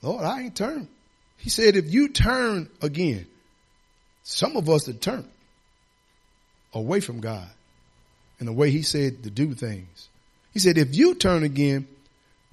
Lord, 0.00 0.24
I 0.24 0.42
ain't 0.42 0.56
turned. 0.56 0.88
He 1.36 1.50
said, 1.50 1.76
if 1.76 1.92
you 1.92 2.08
turn 2.08 2.68
again, 2.80 3.26
some 4.22 4.56
of 4.56 4.70
us 4.70 4.84
that 4.84 5.00
turn 5.00 5.28
away 6.72 7.00
from 7.00 7.20
God 7.20 7.48
and 8.38 8.48
the 8.48 8.52
way 8.52 8.70
he 8.70 8.82
said 8.82 9.24
to 9.24 9.30
do 9.30 9.52
things. 9.54 10.08
He 10.52 10.60
said, 10.60 10.78
if 10.78 10.94
you 10.94 11.14
turn 11.14 11.42
again 11.42 11.86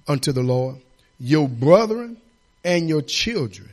unto 0.08 0.32
the 0.32 0.42
Lord, 0.42 0.78
your 1.20 1.48
brethren 1.48 2.18
and 2.64 2.90
your 2.90 3.02
children. 3.02 3.70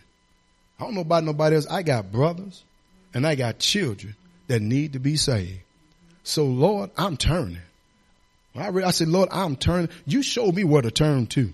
I 0.78 0.84
don't 0.84 0.94
know 0.94 1.00
about 1.00 1.24
nobody 1.24 1.56
else. 1.56 1.66
I 1.66 1.82
got 1.82 2.12
brothers 2.12 2.62
and 3.14 3.26
I 3.26 3.34
got 3.34 3.58
children 3.58 4.14
that 4.48 4.60
need 4.60 4.92
to 4.92 4.98
be 4.98 5.16
saved. 5.16 5.60
So 6.22 6.44
Lord, 6.44 6.90
I'm 6.96 7.16
turning. 7.16 7.58
I, 8.54 8.68
I 8.68 8.90
said, 8.90 9.08
Lord, 9.08 9.28
I'm 9.32 9.56
turning. 9.56 9.90
You 10.06 10.22
show 10.22 10.50
me 10.50 10.64
where 10.64 10.82
to 10.82 10.90
turn 10.90 11.26
to. 11.28 11.52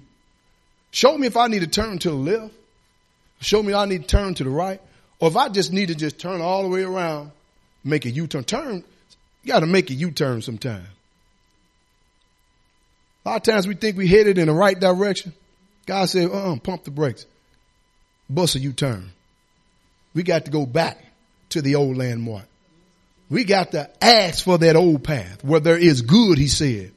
Show 0.91 1.17
me 1.17 1.27
if 1.27 1.37
I 1.37 1.49
need 1.49 1.61
to 1.61 1.67
turn 1.67 1.99
to 2.01 2.11
the 2.11 2.17
left 2.17 2.55
show 3.43 3.63
me 3.63 3.75
I 3.75 3.87
need 3.87 4.03
to 4.03 4.09
turn 4.09 4.35
to 4.35 4.45
the 4.45 4.51
right, 4.51 4.81
or 5.19 5.29
if 5.29 5.37
I 5.37 5.49
just 5.49 5.73
need 5.73 5.89
to 5.89 5.95
just 5.95 6.19
turn 6.19 6.41
all 6.41 6.63
the 6.63 6.69
way 6.69 6.83
around, 6.83 7.33
make 7.85 8.07
a 8.07 8.11
U-turn. 8.11 8.45
Turn, 8.45 8.85
you 9.43 9.53
gotta 9.53 9.67
make 9.67 9.91
a 9.91 9.95
U-turn 9.95 10.43
sometime. 10.43 10.87
A 13.25 13.29
lot 13.29 13.37
of 13.37 13.43
times 13.43 13.69
we 13.69 13.75
think 13.75 13.97
we 13.97 14.09
headed 14.09 14.39
in 14.39 14.47
the 14.47 14.55
right 14.55 14.79
direction. 14.79 15.33
God 15.87 16.09
said, 16.09 16.31
uh, 16.31 16.53
uh 16.53 16.59
pump 16.59 16.85
the 16.85 16.91
brakes. 16.91 17.27
Bust 18.29 18.55
a 18.57 18.61
U-turn. 18.61 19.11
We 20.15 20.23
got 20.23 20.45
to 20.45 20.51
go 20.51 20.67
back 20.67 21.05
to 21.51 21.63
the 21.63 21.77
old 21.77 21.97
landmark. 21.97 22.45
We 23.31 23.45
got 23.45 23.73
to 23.73 23.91
ask 24.05 24.45
for 24.45 24.59
that 24.59 24.77
old 24.77 25.05
path 25.05 25.43
where 25.43 25.61
there 25.61 25.79
is 25.79 26.03
good, 26.03 26.39
he 26.39 26.49
said. 26.49 26.93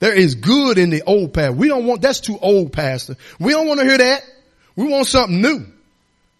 There 0.00 0.14
is 0.14 0.34
good 0.34 0.78
in 0.78 0.90
the 0.90 1.02
old 1.02 1.34
path. 1.34 1.54
We 1.54 1.68
don't 1.68 1.86
want, 1.86 2.02
that's 2.02 2.20
too 2.20 2.38
old, 2.40 2.72
pastor. 2.72 3.16
We 3.38 3.52
don't 3.52 3.66
want 3.66 3.80
to 3.80 3.86
hear 3.86 3.98
that. 3.98 4.24
We 4.76 4.88
want 4.88 5.06
something 5.06 5.40
new. 5.40 5.66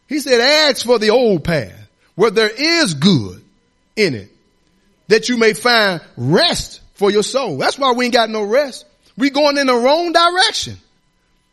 He 0.09 0.21
said, 0.21 0.41
ask 0.41 0.87
for 0.87 0.99
the 0.99 1.11
old 1.11 1.45
path 1.45 1.89
where 2.15 2.31
there 2.31 2.51
is 2.51 2.95
good 2.95 3.43
in 3.97 4.15
it 4.15 4.31
that 5.09 5.29
you 5.29 5.37
may 5.37 5.55
find 5.55 6.01
rest 6.17 6.81
for 6.95 7.11
your 7.11 7.23
soul. 7.23 7.59
That's 7.59 7.79
why 7.79 7.93
we 7.93 8.07
ain't 8.07 8.15
got 8.15 8.31
no 8.31 8.43
rest. 8.43 8.87
We 9.17 9.31
going 9.31 9.59
in 9.59 9.67
the 9.67 9.75
wrong 9.75 10.13
direction. 10.13 10.79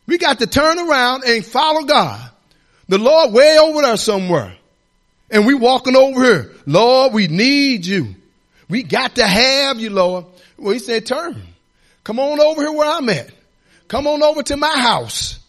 We 0.06 0.18
got 0.18 0.38
to 0.38 0.46
turn 0.46 0.78
around 0.78 1.24
and 1.24 1.44
follow 1.44 1.82
God. 1.82 2.30
The 2.88 2.98
Lord 2.98 3.32
way 3.32 3.58
over 3.58 3.82
there 3.82 3.96
somewhere. 3.96 4.56
And 5.30 5.46
we 5.46 5.54
walking 5.54 5.96
over 5.96 6.22
here. 6.22 6.54
Lord, 6.66 7.12
we 7.12 7.26
need 7.26 7.84
you. 7.84 8.14
We 8.68 8.82
got 8.82 9.16
to 9.16 9.26
have 9.26 9.80
you, 9.80 9.90
Lord. 9.90 10.26
Well, 10.56 10.72
he 10.72 10.78
said, 10.78 11.06
turn. 11.06 11.42
Come 12.04 12.20
on 12.20 12.40
over 12.40 12.62
here 12.62 12.72
where 12.72 12.88
I'm 12.88 13.08
at. 13.08 13.30
Come 13.88 14.06
on 14.06 14.22
over 14.22 14.42
to 14.44 14.56
my 14.56 14.78
house. 14.78 15.40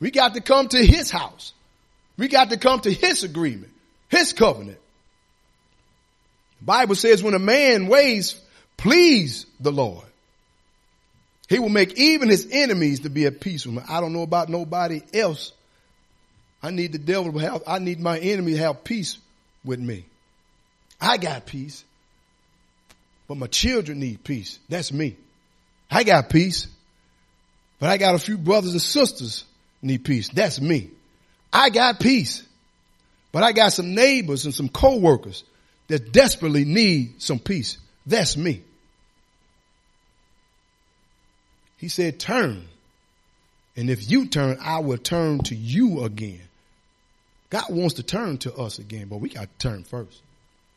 We 0.00 0.10
got 0.10 0.34
to 0.34 0.40
come 0.40 0.68
to 0.68 0.84
his 0.84 1.10
house. 1.10 1.52
We 2.16 2.28
got 2.28 2.50
to 2.50 2.56
come 2.56 2.80
to 2.80 2.92
his 2.92 3.22
agreement, 3.24 3.72
his 4.08 4.32
covenant. 4.32 4.78
The 6.60 6.64
Bible 6.64 6.94
says 6.94 7.22
when 7.22 7.34
a 7.34 7.38
man 7.38 7.86
ways 7.86 8.38
please 8.76 9.46
the 9.58 9.72
Lord, 9.72 10.04
he 11.50 11.58
will 11.58 11.68
make 11.68 11.98
even 11.98 12.28
his 12.28 12.48
enemies 12.52 13.00
to 13.00 13.10
be 13.10 13.26
at 13.26 13.40
peace 13.40 13.66
with 13.66 13.76
him. 13.76 13.84
I 13.88 14.00
don't 14.00 14.12
know 14.12 14.22
about 14.22 14.48
nobody 14.48 15.02
else. 15.12 15.52
I 16.62 16.70
need 16.70 16.92
the 16.92 16.98
devil 16.98 17.32
to 17.32 17.38
have, 17.40 17.64
I 17.66 17.80
need 17.80 17.98
my 17.98 18.18
enemy 18.20 18.52
to 18.52 18.58
have 18.58 18.84
peace 18.84 19.18
with 19.64 19.80
me. 19.80 20.04
I 21.00 21.16
got 21.16 21.46
peace. 21.46 21.84
But 23.26 23.36
my 23.36 23.48
children 23.48 23.98
need 23.98 24.22
peace. 24.22 24.60
That's 24.68 24.92
me. 24.92 25.16
I 25.90 26.04
got 26.04 26.30
peace. 26.30 26.68
But 27.80 27.90
I 27.90 27.96
got 27.96 28.14
a 28.14 28.18
few 28.18 28.38
brothers 28.38 28.72
and 28.72 28.80
sisters 28.80 29.44
need 29.82 30.04
peace. 30.04 30.28
That's 30.28 30.60
me. 30.60 30.90
I 31.52 31.70
got 31.70 31.98
peace. 31.98 32.46
But 33.32 33.42
I 33.42 33.50
got 33.50 33.72
some 33.72 33.96
neighbors 33.96 34.44
and 34.44 34.54
some 34.54 34.68
coworkers 34.68 35.42
that 35.88 36.12
desperately 36.12 36.64
need 36.64 37.22
some 37.22 37.40
peace. 37.40 37.78
That's 38.06 38.36
me. 38.36 38.62
He 41.80 41.88
said, 41.88 42.20
turn. 42.20 42.68
And 43.74 43.88
if 43.88 44.10
you 44.10 44.26
turn, 44.26 44.58
I 44.60 44.80
will 44.80 44.98
turn 44.98 45.38
to 45.44 45.54
you 45.54 46.04
again. 46.04 46.42
God 47.48 47.64
wants 47.70 47.94
to 47.94 48.02
turn 48.02 48.36
to 48.38 48.54
us 48.54 48.78
again, 48.78 49.08
but 49.08 49.16
we 49.16 49.30
got 49.30 49.44
to 49.44 49.68
turn 49.68 49.84
first. 49.84 50.20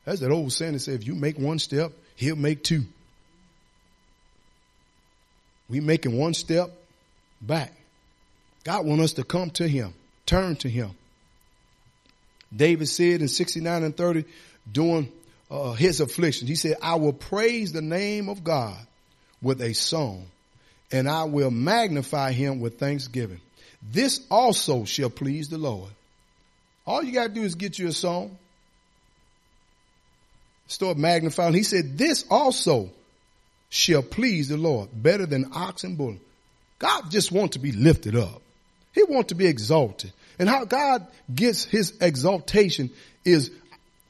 That's 0.05 0.21
that 0.21 0.31
old 0.31 0.53
saying 0.53 0.73
that 0.73 0.79
says, 0.79 0.95
if 0.95 1.05
you 1.05 1.13
make 1.13 1.37
one 1.37 1.59
step, 1.59 1.91
he'll 2.15 2.37
make 2.37 2.63
two. 2.63 2.85
We 5.67 5.81
making 5.81 6.17
one 6.17 6.33
step 6.33 6.71
back. 7.41 7.73
God 8.63 8.85
wants 8.85 9.03
us 9.03 9.13
to 9.13 9.25
come 9.25 9.49
to 9.51 9.67
him, 9.67 9.93
turn 10.25 10.55
to 10.57 10.69
him. 10.69 10.91
David 12.55 12.87
said 12.87 13.19
in 13.19 13.27
69 13.27 13.83
and 13.83 13.97
30 13.97 14.23
during 14.71 15.11
uh, 15.51 15.73
his 15.73 15.99
affliction, 15.99 16.47
he 16.47 16.55
said, 16.55 16.77
I 16.81 16.95
will 16.95 17.13
praise 17.13 17.73
the 17.73 17.81
name 17.81 18.29
of 18.29 18.43
God 18.43 18.77
with 19.41 19.61
a 19.61 19.73
song 19.73 20.27
and 20.93 21.09
I 21.09 21.25
will 21.25 21.51
magnify 21.51 22.31
him 22.31 22.59
with 22.59 22.79
thanksgiving. 22.79 23.41
This 23.91 24.21
also 24.31 24.85
shall 24.85 25.09
please 25.09 25.49
the 25.49 25.57
Lord. 25.57 25.89
All 26.85 27.03
you 27.03 27.11
got 27.11 27.27
to 27.27 27.33
do 27.33 27.43
is 27.43 27.55
get 27.55 27.77
you 27.77 27.87
a 27.87 27.91
song. 27.91 28.37
Start 30.67 30.97
magnifying. 30.97 31.53
He 31.53 31.63
said, 31.63 31.97
this 31.97 32.25
also 32.29 32.89
shall 33.69 34.03
please 34.03 34.49
the 34.49 34.57
Lord 34.57 34.89
better 34.93 35.25
than 35.25 35.51
ox 35.53 35.83
and 35.83 35.97
bull. 35.97 36.15
God 36.79 37.09
just 37.09 37.31
wants 37.31 37.53
to 37.53 37.59
be 37.59 37.71
lifted 37.71 38.15
up. 38.15 38.41
He 38.93 39.03
wants 39.03 39.29
to 39.29 39.35
be 39.35 39.47
exalted. 39.47 40.13
And 40.37 40.47
how 40.47 40.65
God 40.65 41.07
gets 41.33 41.65
his 41.65 41.97
exaltation 42.01 42.91
is 43.25 43.51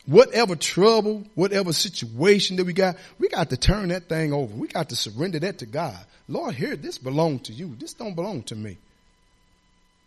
whatever 0.06 0.56
trouble, 0.56 1.26
whatever 1.36 1.74
situation 1.74 2.58
that 2.58 2.66
we 2.66 2.74
got, 2.74 2.98
we 3.20 3.30
got 3.30 3.50
to 3.50 3.58
turn 3.58 3.90
that 3.90 4.10
thing 4.10 4.34
over. 4.34 4.54
We 4.54 4.68
got 4.68 4.90
to 4.90 4.96
surrender 4.96 5.40
that 5.40 5.60
to 5.60 5.66
God. 5.66 5.98
Lord, 6.28 6.56
here, 6.56 6.76
this 6.76 6.98
belongs 6.98 7.44
to 7.44 7.54
you. 7.54 7.76
This 7.80 7.94
don't 7.94 8.16
belong 8.16 8.44
to 8.44 8.56
me. 8.56 8.78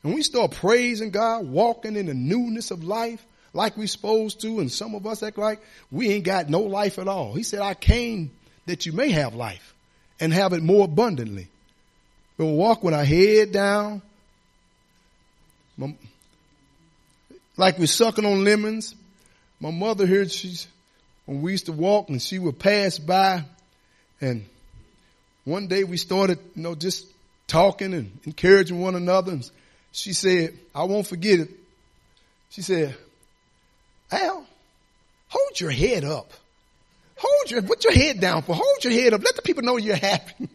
And 0.03 0.15
we 0.15 0.23
start 0.23 0.53
praising 0.53 1.11
God, 1.11 1.49
walking 1.49 1.97
in 1.97 2.07
the 2.07 2.15
newness 2.15 2.71
of 2.71 2.85
life 2.85 3.25
like 3.53 3.77
we 3.77 3.87
supposed 3.87 4.41
to, 4.43 4.61
and 4.61 4.71
some 4.71 4.95
of 4.95 5.07
us 5.07 5.23
act 5.23 5.39
like 5.39 5.61
we 5.91 6.11
ain't 6.11 6.25
got 6.25 6.49
no 6.51 6.61
life 6.61 6.99
at 6.99 7.09
all. 7.09 7.33
He 7.33 7.43
said, 7.43 7.61
I 7.61 7.75
came 7.75 8.31
that 8.67 8.87
you 8.87 8.93
may 8.93 9.11
have 9.11 9.35
life 9.35 9.75
and 10.21 10.33
have 10.33 10.53
it 10.53 10.63
more 10.63 10.85
abundantly. 10.85 11.49
We'll 12.39 12.53
walk 12.53 12.85
with 12.85 12.93
our 12.93 13.05
head 13.05 13.51
down, 13.53 14.03
like 17.57 17.79
we're 17.79 17.87
sucking 17.87 18.27
on 18.27 18.45
lemons. 18.45 18.95
My 19.61 19.71
mother 19.71 20.07
here, 20.07 20.29
she's, 20.29 20.69
when 21.25 21.43
we 21.43 21.53
used 21.53 21.67
to 21.67 21.73
walk 21.73 22.09
and 22.09 22.21
she 22.21 22.39
would 22.39 22.59
pass 22.59 22.99
by 22.99 23.45
and 24.21 24.47
one 25.45 25.69
day 25.69 25.85
we 25.85 25.97
started, 25.97 26.39
you 26.55 26.63
know, 26.63 26.75
just 26.75 27.07
talking 27.47 27.95
and 27.95 28.19
encouraging 28.25 28.81
one 28.81 28.97
another. 28.97 29.33
And 29.33 29.51
she 29.93 30.13
said, 30.13 30.59
I 30.75 30.85
won't 30.85 31.07
forget 31.07 31.41
it. 31.41 31.51
She 32.51 32.63
said, 32.63 32.97
Al, 34.11 34.47
hold 35.29 35.61
your 35.61 35.71
head 35.71 36.05
up. 36.05 36.33
Hold 37.17 37.51
your, 37.51 37.63
put 37.63 37.85
your 37.85 37.93
head 37.93 38.21
down 38.21 38.43
for, 38.43 38.55
hold 38.55 38.83
your 38.83 38.93
head 38.93 39.15
up. 39.15 39.23
Let 39.23 39.37
the 39.37 39.43
people 39.43 39.63
know 39.63 39.77
you're 39.77 39.97
happy. 39.97 40.49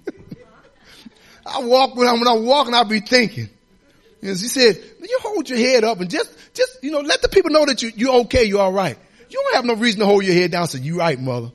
I 1.45 1.64
walk 1.64 1.95
when, 1.95 2.08
I, 2.08 2.14
when 2.14 2.28
I'm 2.28 2.45
walking, 2.45 2.74
I'll 2.74 2.86
be 2.86 2.99
thinking. 2.99 3.49
And 4.22 4.38
she 4.38 4.47
said, 4.47 4.82
you 5.01 5.19
hold 5.22 5.49
your 5.49 5.57
head 5.57 5.84
up 5.84 5.99
and 5.99 6.09
just, 6.09 6.32
just, 6.53 6.84
you 6.84 6.91
know, 6.91 6.99
let 6.99 7.22
the 7.22 7.30
people 7.30 7.51
know 7.51 7.65
that 7.65 7.82
you, 7.82 7.91
you're 7.95 8.22
okay, 8.22 8.43
you're 8.43 8.61
alright. 8.61 8.97
You 9.30 9.41
don't 9.43 9.55
have 9.55 9.65
no 9.65 9.76
reason 9.76 10.01
to 10.01 10.05
hold 10.05 10.24
your 10.24 10.36
head 10.36 10.51
down. 10.51 10.67
So 10.67 10.78
you 10.78 10.99
right, 10.99 11.19
mother. 11.19 11.51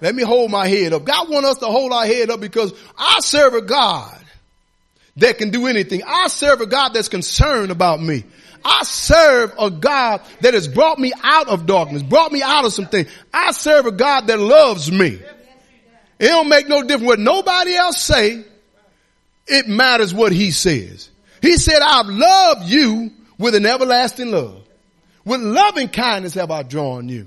Let 0.00 0.14
me 0.14 0.22
hold 0.22 0.50
my 0.50 0.68
head 0.68 0.92
up. 0.92 1.04
God 1.04 1.28
wants 1.28 1.48
us 1.48 1.58
to 1.58 1.66
hold 1.66 1.92
our 1.92 2.06
head 2.06 2.30
up 2.30 2.40
because 2.40 2.72
I 2.96 3.18
serve 3.20 3.54
a 3.54 3.62
God 3.62 4.16
that 5.16 5.38
can 5.38 5.50
do 5.50 5.66
anything. 5.66 6.02
I 6.06 6.28
serve 6.28 6.60
a 6.60 6.66
God 6.66 6.90
that's 6.94 7.08
concerned 7.08 7.72
about 7.72 8.00
me. 8.00 8.24
I 8.64 8.84
serve 8.84 9.54
a 9.58 9.70
God 9.70 10.22
that 10.40 10.54
has 10.54 10.68
brought 10.68 10.98
me 10.98 11.12
out 11.22 11.48
of 11.48 11.66
darkness, 11.66 12.02
brought 12.02 12.30
me 12.30 12.42
out 12.42 12.64
of 12.64 12.72
something. 12.72 13.06
I 13.32 13.52
serve 13.52 13.86
a 13.86 13.92
God 13.92 14.28
that 14.28 14.38
loves 14.38 14.90
me. 14.90 15.18
It 16.18 16.26
don't 16.26 16.48
make 16.48 16.68
no 16.68 16.82
difference 16.82 17.06
what 17.06 17.18
nobody 17.18 17.74
else 17.74 18.00
say. 18.00 18.44
It 19.46 19.68
matters 19.68 20.12
what 20.12 20.32
he 20.32 20.50
says. 20.50 21.10
He 21.40 21.56
said, 21.56 21.80
I've 21.80 22.06
loved 22.06 22.68
you 22.68 23.12
with 23.38 23.54
an 23.54 23.66
everlasting 23.66 24.30
love. 24.30 24.62
With 25.24 25.40
loving 25.40 25.88
kindness 25.88 26.34
have 26.34 26.50
I 26.50 26.62
drawn 26.62 27.08
you. 27.08 27.26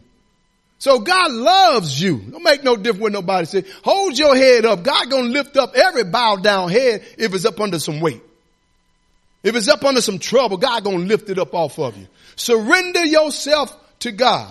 So 0.80 0.99
God 0.99 1.32
loves 1.32 2.01
you. 2.01 2.18
Don't 2.18 2.43
make 2.43 2.64
no 2.64 2.76
difference 2.76 3.01
what 3.01 3.12
nobody 3.12 3.45
say. 3.45 3.64
Hold 3.84 4.18
your 4.18 4.36
head 4.36 4.66
up. 4.66 4.82
God 4.82 5.12
gonna 5.12 5.28
lift 5.30 5.55
up 5.55 5.76
every 5.76 6.03
bowed 6.03 6.43
down 6.43 6.70
head 6.70 7.05
if 7.20 7.36
it's 7.36 7.45
up 7.45 7.59
under 7.59 7.78
some 7.78 7.99
weight. 7.99 8.24
If 9.43 9.55
it's 9.55 9.68
up 9.68 9.84
under 9.84 10.01
some 10.01 10.18
trouble, 10.18 10.57
God 10.57 10.84
gonna 10.84 10.97
lift 10.97 11.30
it 11.30 11.38
up 11.38 11.53
off 11.53 11.78
of 11.78 11.95
you. 11.97 12.07
Surrender 12.36 13.05
yourself 13.05 13.76
to 13.99 14.12
God. 14.12 14.49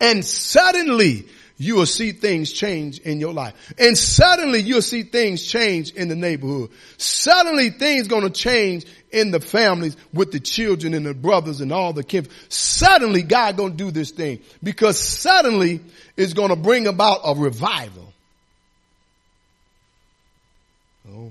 And 0.00 0.22
suddenly 0.22 1.26
you 1.62 1.76
will 1.76 1.86
see 1.86 2.10
things 2.10 2.52
change 2.52 2.98
in 2.98 3.20
your 3.20 3.32
life. 3.32 3.54
And 3.78 3.96
suddenly 3.96 4.58
you'll 4.58 4.82
see 4.82 5.04
things 5.04 5.44
change 5.46 5.92
in 5.92 6.08
the 6.08 6.16
neighborhood. 6.16 6.70
Suddenly 6.96 7.70
things 7.70 8.08
gonna 8.08 8.30
change 8.30 8.84
in 9.12 9.30
the 9.30 9.38
families 9.38 9.96
with 10.12 10.32
the 10.32 10.40
children 10.40 10.92
and 10.92 11.06
the 11.06 11.14
brothers 11.14 11.60
and 11.60 11.70
all 11.70 11.92
the 11.92 12.02
kids. 12.02 12.28
Suddenly 12.48 13.22
God 13.22 13.56
gonna 13.56 13.74
do 13.74 13.92
this 13.92 14.10
thing 14.10 14.40
because 14.60 14.98
suddenly 14.98 15.80
is 16.16 16.34
gonna 16.34 16.56
bring 16.56 16.88
about 16.88 17.20
a 17.24 17.36
revival. 17.36 18.12
Oh, 21.14 21.30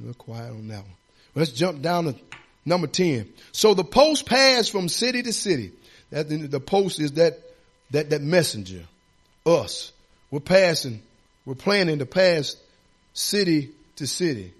little 0.00 0.14
quiet 0.14 0.50
on 0.50 0.66
that 0.66 0.78
one. 0.78 0.96
Let's 1.36 1.52
jump 1.52 1.80
down 1.80 2.06
to 2.06 2.16
number 2.64 2.88
10. 2.88 3.32
So 3.52 3.74
the 3.74 3.84
post 3.84 4.26
passed 4.26 4.72
from 4.72 4.88
city 4.88 5.22
to 5.22 5.32
city. 5.32 5.70
That 6.10 6.28
the 6.28 6.58
post 6.58 6.98
is 6.98 7.12
that, 7.12 7.38
that, 7.92 8.10
that 8.10 8.20
messenger 8.20 8.82
us. 9.46 9.92
We're 10.30 10.40
passing, 10.40 11.02
we're 11.44 11.54
planning 11.54 11.98
to 11.98 12.06
pass 12.06 12.56
city 13.14 13.70
to 13.96 14.06
city. 14.06 14.52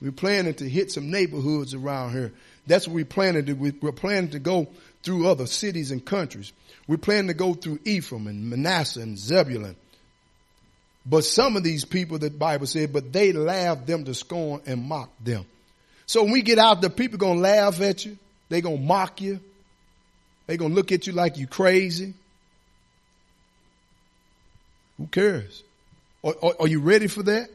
We're 0.00 0.12
planning 0.12 0.54
to 0.54 0.68
hit 0.68 0.90
some 0.90 1.10
neighborhoods 1.10 1.74
around 1.74 2.12
here. 2.12 2.32
That's 2.66 2.88
what 2.88 2.94
we 2.94 3.04
planning 3.04 3.46
to. 3.46 3.54
We're 3.54 3.92
planning 3.92 4.30
to 4.30 4.38
go 4.38 4.68
through 5.02 5.28
other 5.28 5.46
cities 5.46 5.90
and 5.90 6.04
countries. 6.04 6.52
We're 6.88 6.96
planning 6.96 7.28
to 7.28 7.34
go 7.34 7.54
through 7.54 7.78
Ephraim 7.84 8.26
and 8.26 8.50
Manasseh 8.50 9.00
and 9.00 9.16
Zebulun. 9.16 9.76
But 11.04 11.24
some 11.24 11.56
of 11.56 11.62
these 11.62 11.84
people, 11.84 12.18
the 12.18 12.30
Bible 12.30 12.66
said, 12.66 12.92
but 12.92 13.12
they 13.12 13.32
laughed 13.32 13.86
them 13.86 14.04
to 14.04 14.14
scorn 14.14 14.62
and 14.66 14.82
mocked 14.82 15.24
them. 15.24 15.44
So 16.06 16.22
when 16.24 16.32
we 16.32 16.42
get 16.42 16.58
out 16.58 16.80
there, 16.80 16.90
people 16.90 17.18
gonna 17.18 17.40
laugh 17.40 17.80
at 17.80 18.04
you. 18.04 18.18
They 18.48 18.60
gonna 18.60 18.76
mock 18.76 19.20
you. 19.20 19.40
They 20.46 20.56
gonna 20.56 20.74
look 20.74 20.92
at 20.92 21.06
you 21.06 21.12
like 21.12 21.38
you 21.38 21.46
crazy. 21.46 22.14
Who 25.02 25.08
cares? 25.08 25.64
Are, 26.22 26.34
are, 26.40 26.54
are, 26.60 26.68
you 26.68 26.78
ready 26.78 27.08
for 27.08 27.24
that? 27.24 27.50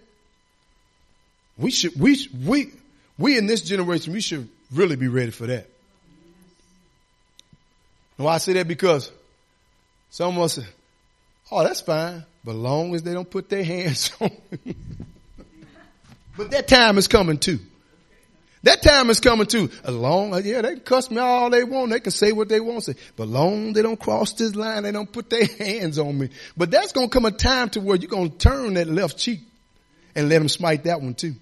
We 1.58 1.72
should, 1.72 1.98
we, 1.98 2.28
we, 2.46 2.74
we 3.18 3.38
in 3.38 3.48
this 3.48 3.62
generation, 3.62 4.12
we 4.12 4.20
should 4.20 4.50
really 4.70 4.98
be 4.98 5.08
ready 5.08 5.32
for 5.32 5.48
that. 5.48 5.66
And 8.18 8.26
why 8.26 8.34
I 8.34 8.38
say 8.40 8.52
that? 8.54 8.68
Because 8.68 9.10
some 10.10 10.36
of 10.36 10.44
us 10.44 10.56
say, 10.56 10.66
oh, 11.50 11.64
that's 11.64 11.80
fine, 11.80 12.26
but 12.44 12.54
long 12.54 12.94
as 12.96 13.04
they 13.04 13.14
don't 13.14 13.30
put 13.30 13.48
their 13.48 13.64
hands 13.64 14.12
on 14.20 14.32
me. 14.66 14.76
but 16.36 16.52
that 16.52 16.68
time 16.68 16.98
is 16.98 17.08
coming 17.08 17.38
too. 17.38 17.60
That 18.64 18.82
time 18.82 19.10
is 19.10 19.20
coming 19.20 19.48
too. 19.48 19.70
As 19.84 19.96
long 19.96 20.34
yeah, 20.44 20.62
they 20.62 20.74
can 20.74 20.80
cuss 20.82 21.12
me 21.12 21.20
all 21.20 21.50
they 21.50 21.64
want. 21.64 21.92
They 21.92 22.00
can 22.00 22.12
say 22.12 22.32
what 22.32 22.50
they 22.50 22.60
want 22.60 22.84
to 22.84 22.94
say. 22.94 23.00
But 23.16 23.28
long 23.28 23.74
they 23.74 23.82
don't 23.82 24.00
cross 24.00 24.34
this 24.34 24.56
line, 24.56 24.84
they 24.84 24.92
don't 24.92 25.12
put 25.12 25.30
their 25.30 25.46
hands 25.60 26.00
on 26.00 26.18
me. 26.18 26.30
But 26.56 26.72
that's 26.72 26.92
going 26.92 27.10
to 27.10 27.14
come 27.14 27.26
a 27.26 27.32
time 27.32 27.70
to 27.72 27.82
where 27.82 27.98
you're 27.98 28.10
going 28.10 28.32
to 28.32 28.38
turn 28.38 28.74
that 28.74 28.88
left 28.88 29.18
cheek 29.18 29.42
and 30.16 30.30
let 30.30 30.40
them 30.40 30.50
smite 30.50 30.86
that 30.86 31.02
one 31.02 31.14
too. 31.14 31.36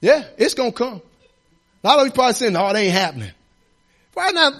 Yeah, 0.00 0.24
it's 0.38 0.54
going 0.54 0.72
to 0.72 0.78
come. 0.78 1.02
A 1.82 1.86
lot 1.86 1.98
of 2.00 2.06
you 2.06 2.12
probably 2.12 2.34
saying, 2.34 2.56
oh, 2.56 2.68
it 2.68 2.76
ain't 2.76 2.92
happening. 2.92 3.30
Right 4.16 4.34
now, 4.34 4.50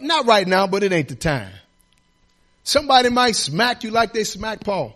not 0.00 0.26
right 0.26 0.46
now, 0.46 0.66
but 0.66 0.82
it 0.82 0.92
ain't 0.92 1.08
the 1.08 1.16
time. 1.16 1.52
Somebody 2.62 3.10
might 3.10 3.36
smack 3.36 3.84
you 3.84 3.90
like 3.90 4.12
they 4.12 4.24
smacked 4.24 4.64
Paul. 4.64 4.94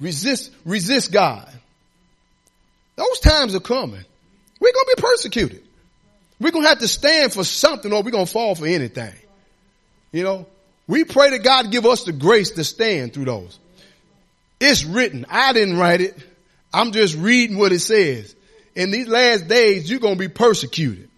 Resist, 0.00 0.50
resist 0.64 1.12
God. 1.12 1.48
Those 2.96 3.20
times 3.20 3.54
are 3.54 3.60
coming. 3.60 4.04
We're 4.62 4.72
going 4.72 4.86
to 4.86 4.94
be 4.96 5.02
persecuted. 5.02 5.64
We're 6.38 6.52
going 6.52 6.62
to 6.64 6.68
have 6.68 6.78
to 6.78 6.88
stand 6.88 7.32
for 7.32 7.42
something 7.42 7.92
or 7.92 8.00
we're 8.04 8.12
going 8.12 8.26
to 8.26 8.32
fall 8.32 8.54
for 8.54 8.64
anything. 8.64 9.12
You 10.12 10.22
know, 10.22 10.46
we 10.86 11.02
pray 11.02 11.30
that 11.30 11.42
God 11.42 11.72
give 11.72 11.84
us 11.84 12.04
the 12.04 12.12
grace 12.12 12.52
to 12.52 12.62
stand 12.62 13.12
through 13.12 13.24
those. 13.24 13.58
It's 14.60 14.84
written. 14.84 15.26
I 15.28 15.52
didn't 15.52 15.78
write 15.78 16.00
it. 16.00 16.16
I'm 16.72 16.92
just 16.92 17.16
reading 17.16 17.58
what 17.58 17.72
it 17.72 17.80
says. 17.80 18.36
In 18.76 18.92
these 18.92 19.08
last 19.08 19.48
days, 19.48 19.90
you're 19.90 19.98
going 19.98 20.14
to 20.14 20.20
be 20.20 20.28
persecuted. 20.28 21.08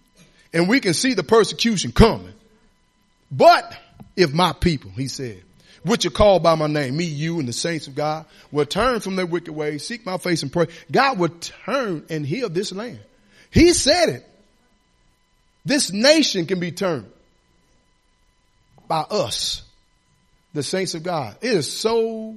And 0.55 0.67
we 0.67 0.81
can 0.81 0.95
see 0.95 1.13
the 1.13 1.23
persecution 1.23 1.93
coming. 1.93 2.33
But 3.31 3.77
if 4.17 4.33
my 4.33 4.55
people, 4.55 4.91
he 4.93 5.09
said, 5.09 5.43
which 5.83 6.07
are 6.07 6.11
called 6.11 6.43
by 6.43 6.55
my 6.55 6.67
name, 6.67 6.97
me, 6.97 7.05
you, 7.05 7.41
and 7.41 7.47
the 7.47 7.53
saints 7.53 7.89
of 7.89 7.95
God, 7.95 8.25
will 8.51 8.65
turn 8.65 9.01
from 9.01 9.17
their 9.17 9.27
wicked 9.27 9.53
ways, 9.53 9.87
seek 9.87 10.07
my 10.07 10.17
face 10.17 10.43
and 10.43 10.51
pray, 10.51 10.69
God 10.91 11.19
will 11.19 11.29
turn 11.29 12.07
and 12.09 12.25
heal 12.25 12.49
this 12.49 12.73
land. 12.73 13.01
He 13.55 13.73
said 13.73 14.09
it. 14.09 14.29
This 15.65 15.93
nation 15.93 16.47
can 16.47 16.59
be 16.59 16.73
turned 16.73 17.07
by 18.89 19.03
us, 19.03 19.63
the 20.53 20.65
saints 20.65 20.95
of 20.95 21.05
God. 21.05 21.37
It 21.41 21.53
is 21.53 21.73
so 21.73 22.35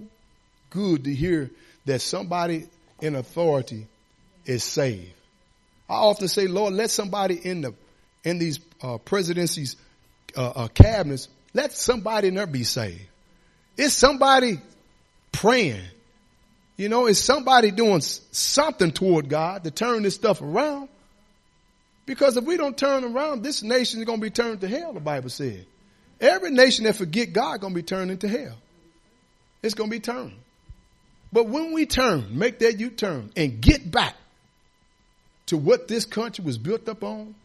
good 0.69 1.05
to 1.05 1.13
hear 1.13 1.49
that 1.85 2.01
somebody 2.01 2.67
in 3.01 3.15
authority 3.15 3.87
is 4.45 4.63
saved. 4.63 5.11
I 5.89 5.95
often 5.95 6.27
say, 6.27 6.45
Lord, 6.47 6.75
let 6.75 6.91
somebody 6.91 7.33
in 7.35 7.61
the 7.61 7.73
in 8.23 8.37
these 8.37 8.59
uh, 8.83 8.97
presidencies, 8.99 9.75
uh, 10.35 10.49
uh, 10.49 10.67
cabinets, 10.67 11.29
let 11.53 11.71
somebody 11.73 12.27
in 12.27 12.35
there 12.35 12.45
be 12.45 12.63
saved. 12.63 13.01
It's 13.75 13.93
somebody 13.95 14.59
praying. 15.31 15.81
You 16.75 16.89
know, 16.89 17.07
it's 17.07 17.19
somebody 17.19 17.71
doing 17.71 18.01
something 18.01 18.91
toward 18.91 19.29
God 19.29 19.63
to 19.63 19.71
turn 19.71 20.03
this 20.03 20.13
stuff 20.13 20.41
around. 20.43 20.89
Because 22.07 22.37
if 22.37 22.45
we 22.45 22.57
don't 22.57 22.75
turn 22.75 23.03
around, 23.03 23.43
this 23.43 23.61
nation 23.61 23.99
is 23.99 24.05
going 24.05 24.19
to 24.19 24.23
be 24.23 24.31
turned 24.31 24.61
to 24.61 24.67
hell, 24.67 24.93
the 24.93 24.99
Bible 24.99 25.29
said. 25.29 25.65
Every 26.19 26.49
nation 26.49 26.85
that 26.85 26.95
forget 26.95 27.33
God 27.33 27.61
going 27.61 27.73
to 27.73 27.75
be 27.75 27.83
turned 27.83 28.09
into 28.09 28.27
hell. 28.27 28.55
It's 29.61 29.75
going 29.75 29.91
to 29.91 29.95
be 29.95 29.99
turned. 29.99 30.33
But 31.33 31.47
when 31.47 31.73
we 31.73 31.85
turn, 31.85 32.39
make 32.39 32.59
that 32.59 32.79
U-turn 32.79 33.31
and 33.35 33.61
get 33.61 33.91
back 33.91 34.15
to 35.47 35.57
what 35.57 35.89
this 35.89 36.05
country 36.05 36.45
was 36.45 36.57
built 36.57 36.87
up 36.87 37.03
on, 37.03 37.35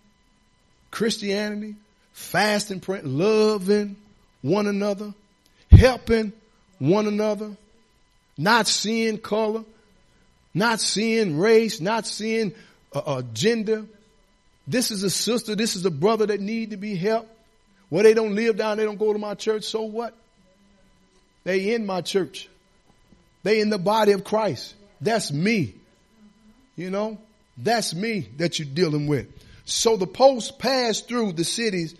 Christianity, 0.92 1.74
fasting, 2.12 2.78
praying, 2.78 3.18
loving 3.18 3.96
one 4.42 4.68
another, 4.68 5.12
helping 5.72 6.32
one 6.78 7.08
another, 7.08 7.56
not 8.38 8.68
seeing 8.68 9.18
color, 9.18 9.64
not 10.54 10.78
seeing 10.80 11.36
race, 11.38 11.80
not 11.80 12.06
seeing 12.06 12.54
uh, 12.94 12.98
uh, 12.98 13.22
gender. 13.32 13.86
This 14.66 14.90
is 14.90 15.02
a 15.02 15.10
sister, 15.10 15.54
this 15.54 15.76
is 15.76 15.84
a 15.84 15.90
brother 15.90 16.26
that 16.26 16.40
need 16.40 16.70
to 16.70 16.76
be 16.76 16.94
helped. 16.94 17.30
Well, 17.90 18.04
they 18.04 18.14
don't 18.14 18.34
live 18.34 18.56
down, 18.56 18.76
they 18.76 18.84
don't 18.84 18.98
go 18.98 19.12
to 19.12 19.18
my 19.18 19.34
church, 19.34 19.64
so 19.64 19.82
what? 19.82 20.14
They 21.44 21.74
in 21.74 21.84
my 21.84 22.00
church. 22.00 22.48
They 23.42 23.60
in 23.60 23.70
the 23.70 23.78
body 23.78 24.12
of 24.12 24.24
Christ. 24.24 24.74
That's 25.00 25.32
me. 25.32 25.74
You 26.76 26.90
know, 26.90 27.18
that's 27.58 27.94
me 27.94 28.28
that 28.38 28.58
you're 28.58 28.68
dealing 28.68 29.08
with. 29.08 29.26
So 29.64 29.96
the 29.96 30.06
post 30.06 30.58
passed 30.58 31.08
through 31.08 31.32
the 31.32 31.44
cities 31.44 31.94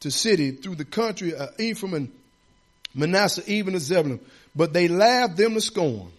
to 0.00 0.10
city, 0.10 0.50
through 0.50 0.76
the 0.76 0.84
country 0.84 1.34
of 1.34 1.58
Ephraim 1.60 1.94
and 1.94 2.12
Manasseh, 2.94 3.42
even 3.46 3.74
to 3.74 3.80
Zebulun. 3.80 4.20
But 4.54 4.72
they 4.72 4.88
laughed 4.88 5.36
them 5.36 5.54
to 5.54 5.60
scorn. 5.60 6.10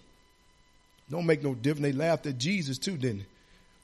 Don't 1.10 1.26
make 1.26 1.44
no 1.44 1.54
difference. 1.54 1.82
They 1.82 1.92
laughed 1.92 2.26
at 2.26 2.38
Jesus 2.38 2.78
too, 2.78 2.98
didn't 2.98 3.20
they? 3.20 3.26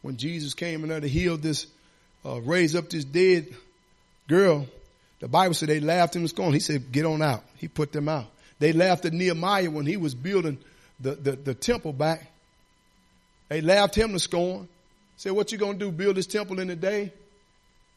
When 0.01 0.17
Jesus 0.17 0.53
came 0.53 0.83
in 0.83 0.89
there 0.89 0.99
to 1.01 1.09
heal 1.09 1.37
this, 1.37 1.67
uh, 2.27 2.41
raise 2.41 2.75
up 2.75 2.89
this 2.89 3.05
dead 3.05 3.47
girl, 4.27 4.67
the 5.19 5.27
Bible 5.27 5.53
said 5.53 5.69
they 5.69 5.79
laughed 5.79 6.15
him 6.15 6.23
to 6.23 6.27
scorn. 6.27 6.53
He 6.53 6.59
said, 6.59 6.91
get 6.91 7.05
on 7.05 7.21
out. 7.21 7.43
He 7.55 7.67
put 7.67 7.91
them 7.91 8.09
out. 8.09 8.25
They 8.59 8.73
laughed 8.73 9.05
at 9.05 9.13
Nehemiah 9.13 9.71
when 9.71 9.85
he 9.85 9.97
was 9.97 10.13
building 10.13 10.57
the, 10.99 11.15
the, 11.15 11.31
the 11.31 11.53
temple 11.53 11.93
back. 11.93 12.31
They 13.49 13.61
laughed 13.61 13.95
him 13.95 14.11
to 14.11 14.19
scorn. 14.19 14.67
Said, 15.15 15.31
what 15.31 15.51
you 15.51 15.57
gonna 15.57 15.77
do, 15.77 15.91
build 15.91 16.17
this 16.17 16.27
temple 16.27 16.59
in 16.59 16.69
a 16.69 16.75
day? 16.75 17.13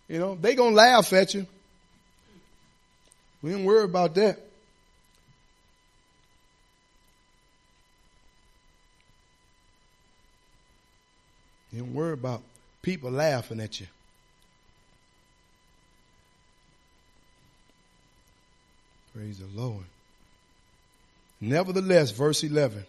You 0.09 0.19
know, 0.19 0.35
they 0.41 0.55
gonna 0.55 0.77
laugh 0.77 1.13
at 1.13 1.35
you. 1.35 1.47
We 3.43 3.51
didn't 3.51 3.65
worry 3.65 3.85
about 3.85 4.15
that. 4.15 4.39
You 11.73 11.81
don't 11.81 11.95
worry 11.95 12.15
about 12.15 12.43
people 12.83 13.11
laughing 13.11 13.61
at 13.61 13.81
you. 13.81 13.87
Praise 19.15 19.39
the 19.39 19.61
Lord. 19.61 19.85
Nevertheless, 21.41 22.11
verse 22.11 22.45
11, 22.45 22.85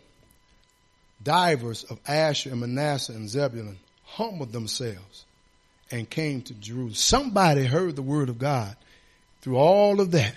divers 1.24 1.84
of 1.86 1.99
Asher 2.07 2.51
and 2.51 2.59
Manasseh 2.59 3.13
and 3.13 3.30
Zebulun 3.30 3.78
humbled 4.05 4.51
themselves 4.51 5.26
and 5.89 6.09
came 6.09 6.41
to 6.43 6.53
Jerusalem. 6.53 6.93
Somebody 6.93 7.65
heard 7.65 7.95
the 7.95 8.01
word 8.01 8.30
of 8.30 8.38
God 8.38 8.76
through 9.41 9.57
all 9.57 9.99
of 9.99 10.11
that, 10.11 10.36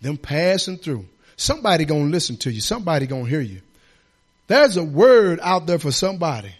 them 0.00 0.16
passing 0.16 0.78
through. 0.78 1.04
Somebody 1.36 1.84
gonna 1.84 2.04
listen 2.04 2.36
to 2.38 2.50
you. 2.50 2.60
Somebody 2.60 3.06
gonna 3.06 3.28
hear 3.28 3.40
you. 3.40 3.60
There's 4.46 4.76
a 4.76 4.84
word 4.84 5.40
out 5.42 5.66
there 5.66 5.78
for 5.78 5.92
somebody. 5.92 6.52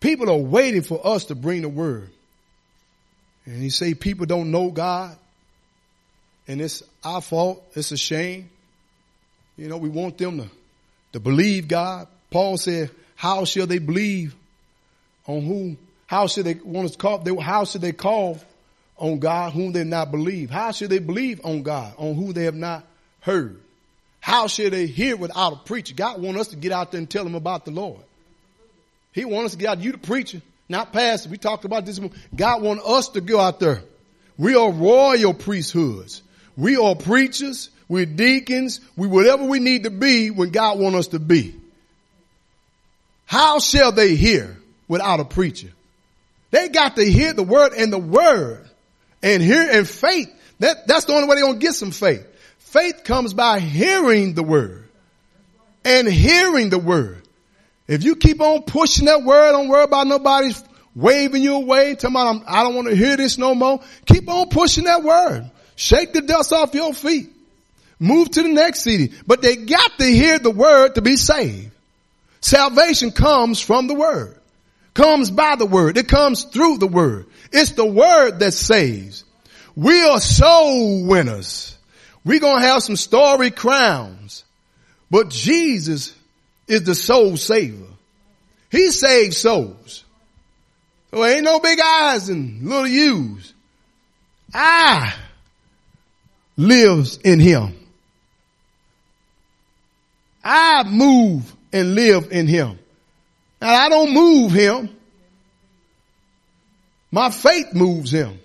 People 0.00 0.30
are 0.30 0.36
waiting 0.36 0.82
for 0.82 1.06
us 1.06 1.26
to 1.26 1.34
bring 1.34 1.62
the 1.62 1.68
word. 1.68 2.10
And 3.44 3.62
he 3.62 3.70
say 3.70 3.94
people 3.94 4.26
don't 4.26 4.50
know 4.50 4.70
God 4.70 5.16
and 6.50 6.60
it's 6.60 6.82
our 7.04 7.20
fault. 7.20 7.62
It's 7.74 7.92
a 7.92 7.96
shame. 7.96 8.50
You 9.56 9.68
know, 9.68 9.76
we 9.76 9.88
want 9.88 10.18
them 10.18 10.38
to, 10.38 10.48
to 11.12 11.20
believe 11.20 11.68
God. 11.68 12.08
Paul 12.28 12.56
said, 12.56 12.90
how 13.14 13.44
shall 13.44 13.68
they 13.68 13.78
believe 13.78 14.34
on 15.26 15.42
who? 15.42 15.76
How 16.06 16.26
should 16.26 16.46
they 16.46 16.54
want 16.54 16.90
to 16.90 16.98
call? 16.98 17.18
They, 17.18 17.32
how 17.36 17.64
should 17.64 17.82
they 17.82 17.92
call 17.92 18.40
on 18.96 19.20
God 19.20 19.52
whom 19.52 19.70
they 19.70 19.84
not 19.84 20.10
believe? 20.10 20.50
How 20.50 20.72
should 20.72 20.90
they 20.90 20.98
believe 20.98 21.40
on 21.44 21.62
God 21.62 21.94
on 21.96 22.16
who 22.16 22.32
they 22.32 22.44
have 22.44 22.56
not 22.56 22.84
heard? 23.20 23.60
How 24.18 24.48
should 24.48 24.72
they 24.72 24.86
hear 24.86 25.16
without 25.16 25.52
a 25.52 25.56
preacher? 25.56 25.94
God 25.94 26.20
want 26.20 26.36
us 26.36 26.48
to 26.48 26.56
get 26.56 26.72
out 26.72 26.90
there 26.90 26.98
and 26.98 27.08
tell 27.08 27.22
them 27.22 27.36
about 27.36 27.64
the 27.64 27.70
Lord. 27.70 28.02
He 29.12 29.24
want 29.24 29.46
us 29.46 29.52
to 29.52 29.58
get 29.58 29.68
out. 29.68 29.78
You 29.78 29.92
the 29.92 29.98
preacher, 29.98 30.42
not 30.68 30.92
pastor. 30.92 31.28
We 31.28 31.38
talked 31.38 31.64
about 31.64 31.86
this. 31.86 32.00
God 32.34 32.60
want 32.60 32.80
us 32.80 33.10
to 33.10 33.20
go 33.20 33.38
out 33.38 33.60
there. 33.60 33.84
We 34.36 34.56
are 34.56 34.72
royal 34.72 35.32
priesthoods. 35.32 36.22
We 36.60 36.76
are 36.76 36.94
preachers, 36.94 37.70
we're 37.88 38.04
deacons, 38.04 38.80
we 38.94 39.08
whatever 39.08 39.44
we 39.44 39.60
need 39.60 39.84
to 39.84 39.90
be 39.90 40.30
when 40.30 40.50
God 40.50 40.78
wants 40.78 40.98
us 40.98 41.06
to 41.08 41.18
be. 41.18 41.54
How 43.24 43.60
shall 43.60 43.92
they 43.92 44.14
hear 44.14 44.58
without 44.86 45.20
a 45.20 45.24
preacher? 45.24 45.70
They 46.50 46.68
got 46.68 46.96
to 46.96 47.04
hear 47.04 47.32
the 47.32 47.42
word 47.42 47.72
and 47.72 47.90
the 47.90 47.98
word 47.98 48.68
and 49.22 49.42
hear 49.42 49.70
and 49.70 49.88
faith. 49.88 50.28
That, 50.58 50.86
that's 50.86 51.06
the 51.06 51.14
only 51.14 51.28
way 51.28 51.36
they're 51.36 51.44
going 51.44 51.58
to 51.58 51.66
get 51.66 51.74
some 51.74 51.92
faith. 51.92 52.26
Faith 52.58 53.04
comes 53.04 53.32
by 53.32 53.58
hearing 53.58 54.34
the 54.34 54.42
word 54.42 54.86
and 55.82 56.06
hearing 56.06 56.68
the 56.68 56.78
word. 56.78 57.22
If 57.88 58.04
you 58.04 58.16
keep 58.16 58.42
on 58.42 58.64
pushing 58.64 59.06
that 59.06 59.22
word, 59.22 59.52
don't 59.52 59.68
worry 59.68 59.84
about 59.84 60.06
nobody 60.06 60.52
waving 60.94 61.42
you 61.42 61.54
away, 61.54 61.94
telling 61.94 62.16
about, 62.16 62.42
I 62.46 62.62
don't 62.64 62.74
want 62.74 62.88
to 62.88 62.96
hear 62.96 63.16
this 63.16 63.38
no 63.38 63.54
more. 63.54 63.80
Keep 64.04 64.28
on 64.28 64.50
pushing 64.50 64.84
that 64.84 65.02
word. 65.02 65.50
Shake 65.80 66.12
the 66.12 66.20
dust 66.20 66.52
off 66.52 66.74
your 66.74 66.92
feet. 66.92 67.30
Move 67.98 68.30
to 68.32 68.42
the 68.42 68.50
next 68.50 68.82
city. 68.82 69.12
But 69.26 69.40
they 69.40 69.56
got 69.56 69.98
to 69.98 70.04
hear 70.04 70.38
the 70.38 70.50
word 70.50 70.96
to 70.96 71.00
be 71.00 71.16
saved. 71.16 71.70
Salvation 72.42 73.12
comes 73.12 73.62
from 73.62 73.86
the 73.86 73.94
word. 73.94 74.36
Comes 74.92 75.30
by 75.30 75.56
the 75.56 75.64
word. 75.64 75.96
It 75.96 76.06
comes 76.06 76.44
through 76.44 76.76
the 76.76 76.86
word. 76.86 77.28
It's 77.50 77.72
the 77.72 77.86
word 77.86 78.40
that 78.40 78.52
saves. 78.52 79.24
We 79.74 80.04
are 80.04 80.20
soul 80.20 81.06
winners. 81.06 81.78
We're 82.26 82.40
going 82.40 82.60
to 82.60 82.68
have 82.68 82.82
some 82.82 82.96
story 82.96 83.50
crowns. 83.50 84.44
But 85.10 85.30
Jesus 85.30 86.14
is 86.68 86.82
the 86.82 86.94
soul 86.94 87.38
saver. 87.38 87.86
He 88.70 88.90
saves 88.90 89.38
souls. 89.38 90.04
So 91.10 91.24
ain't 91.24 91.44
no 91.44 91.58
big 91.58 91.80
eyes 91.82 92.28
and 92.28 92.68
little 92.68 92.86
U's. 92.86 93.54
I 94.52 95.14
lives 96.60 97.16
in 97.16 97.40
him. 97.40 97.74
I 100.44 100.84
move 100.84 101.54
and 101.72 101.94
live 101.94 102.30
in 102.30 102.46
him. 102.46 102.78
Now 103.60 103.74
I 103.74 103.88
don't 103.88 104.12
move 104.12 104.52
him. 104.52 104.90
My 107.10 107.30
faith 107.30 107.74
moves 107.74 108.10
him. 108.10 108.38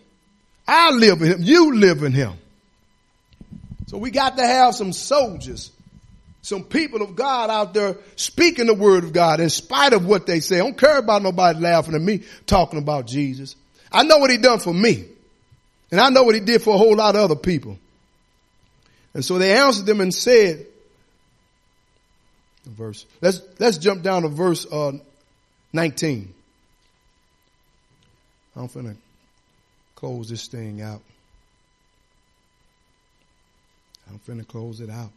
I 0.68 0.92
live 0.92 1.22
in 1.22 1.28
him. 1.28 1.38
You 1.42 1.76
live 1.76 2.04
in 2.04 2.14
him. 2.14 2.34
So 3.88 3.98
we 3.98 4.12
got 4.12 4.38
to 4.38 4.46
have 4.46 4.74
some 4.74 4.94
soldiers, 4.94 5.72
some 6.42 6.64
people 6.64 7.02
of 7.02 7.16
God 7.16 7.50
out 7.50 7.74
there 7.74 7.98
speaking 8.16 8.66
the 8.66 8.74
word 8.74 9.04
of 9.04 9.14
God 9.14 9.40
in 9.40 9.50
spite 9.50 9.94
of 9.94 10.06
what 10.06 10.26
they 10.26 10.40
say. 10.40 10.56
I 10.56 10.60
don't 10.60 10.78
care 10.78 10.98
about 10.98 11.22
nobody 11.22 11.60
laughing 11.60 11.94
at 11.94 12.02
me 12.02 12.24
talking 12.48 12.80
about 12.80 13.08
Jesus. 13.08 13.56
I 13.92 14.04
know 14.04 14.18
what 14.18 14.32
he 14.32 14.38
done 14.38 14.60
for 14.60 14.74
me. 14.74 15.06
And 15.92 16.00
I 16.00 16.10
know 16.10 16.24
what 16.24 16.34
he 16.34 16.42
did 16.42 16.62
for 16.62 16.74
a 16.74 16.78
whole 16.78 16.96
lot 16.96 17.16
of 17.16 17.22
other 17.22 17.36
people. 17.36 17.78
And 19.16 19.24
so 19.24 19.38
they 19.38 19.58
answered 19.58 19.86
them 19.86 20.02
and 20.02 20.14
said, 20.14 20.68
verse, 22.66 23.06
let's, 23.22 23.42
let's 23.60 23.78
jump 23.78 24.04
down 24.04 24.24
to 24.24 24.28
verse, 24.28 24.66
uh, 24.70 24.92
19. 25.72 26.34
I'm 28.58 28.68
finna 28.68 28.98
close 29.96 30.30
this 30.30 30.48
thing 30.48 30.82
out. 30.82 31.02
I'm 34.10 34.20
finna 34.20 34.46
close 34.46 34.82
it 34.82 34.90
out. 34.90 35.12